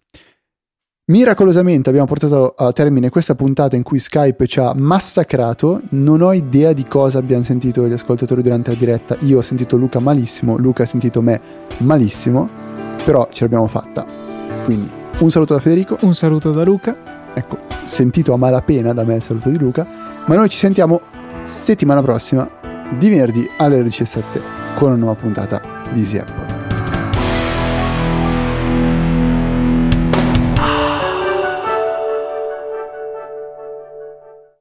Miracolosamente 1.12 1.90
abbiamo 1.90 2.08
portato 2.08 2.54
a 2.56 2.72
termine 2.72 3.10
questa 3.10 3.36
puntata 3.36 3.76
in 3.76 3.84
cui 3.84 4.00
Skype 4.00 4.46
ci 4.48 4.60
ha 4.60 4.74
massacrato. 4.76 5.82
Non 5.90 6.22
ho 6.22 6.32
idea 6.32 6.74
di 6.74 6.86
cosa 6.86 7.18
abbiano 7.18 7.44
sentito 7.44 7.88
gli 7.88 7.92
ascoltatori 7.92 8.42
durante 8.42 8.72
la 8.72 8.78
diretta. 8.78 9.18
Io 9.22 9.40
ho 9.40 9.42
sentito 9.42 9.78
Luca 9.78 10.00
malissimo, 10.00 10.58
Luca 10.58 10.84
ha 10.84 10.86
sentito 10.86 11.22
me 11.22 11.42
malissimo, 11.80 12.48
però 13.04 13.28
ce 13.32 13.44
l'abbiamo 13.44 13.68
fatta. 13.68 14.06
Quindi 14.64 14.90
un 15.18 15.32
saluto 15.32 15.56
da 15.56 15.60
Federico. 15.60 15.98
Un 16.02 16.14
saluto 16.14 16.52
da 16.52 16.64
Luca. 16.64 16.96
Ecco, 17.34 17.58
sentito 17.86 18.34
a 18.34 18.38
malapena 18.38 18.94
da 18.94 19.04
me 19.04 19.16
il 19.16 19.24
saluto 19.24 19.50
di 19.50 19.58
Luca. 19.58 19.86
Ma 20.26 20.36
noi 20.36 20.50
ci 20.50 20.58
sentiamo 20.58 21.02
settimana 21.44 22.02
prossima, 22.02 22.50
di 22.98 23.10
venerdì 23.10 23.50
alle 23.58 23.84
17, 23.84 24.40
con 24.76 24.90
una 24.90 24.98
nuova 24.98 25.16
puntata 25.16 25.62
di 25.92 26.04
Apple. 26.18 26.61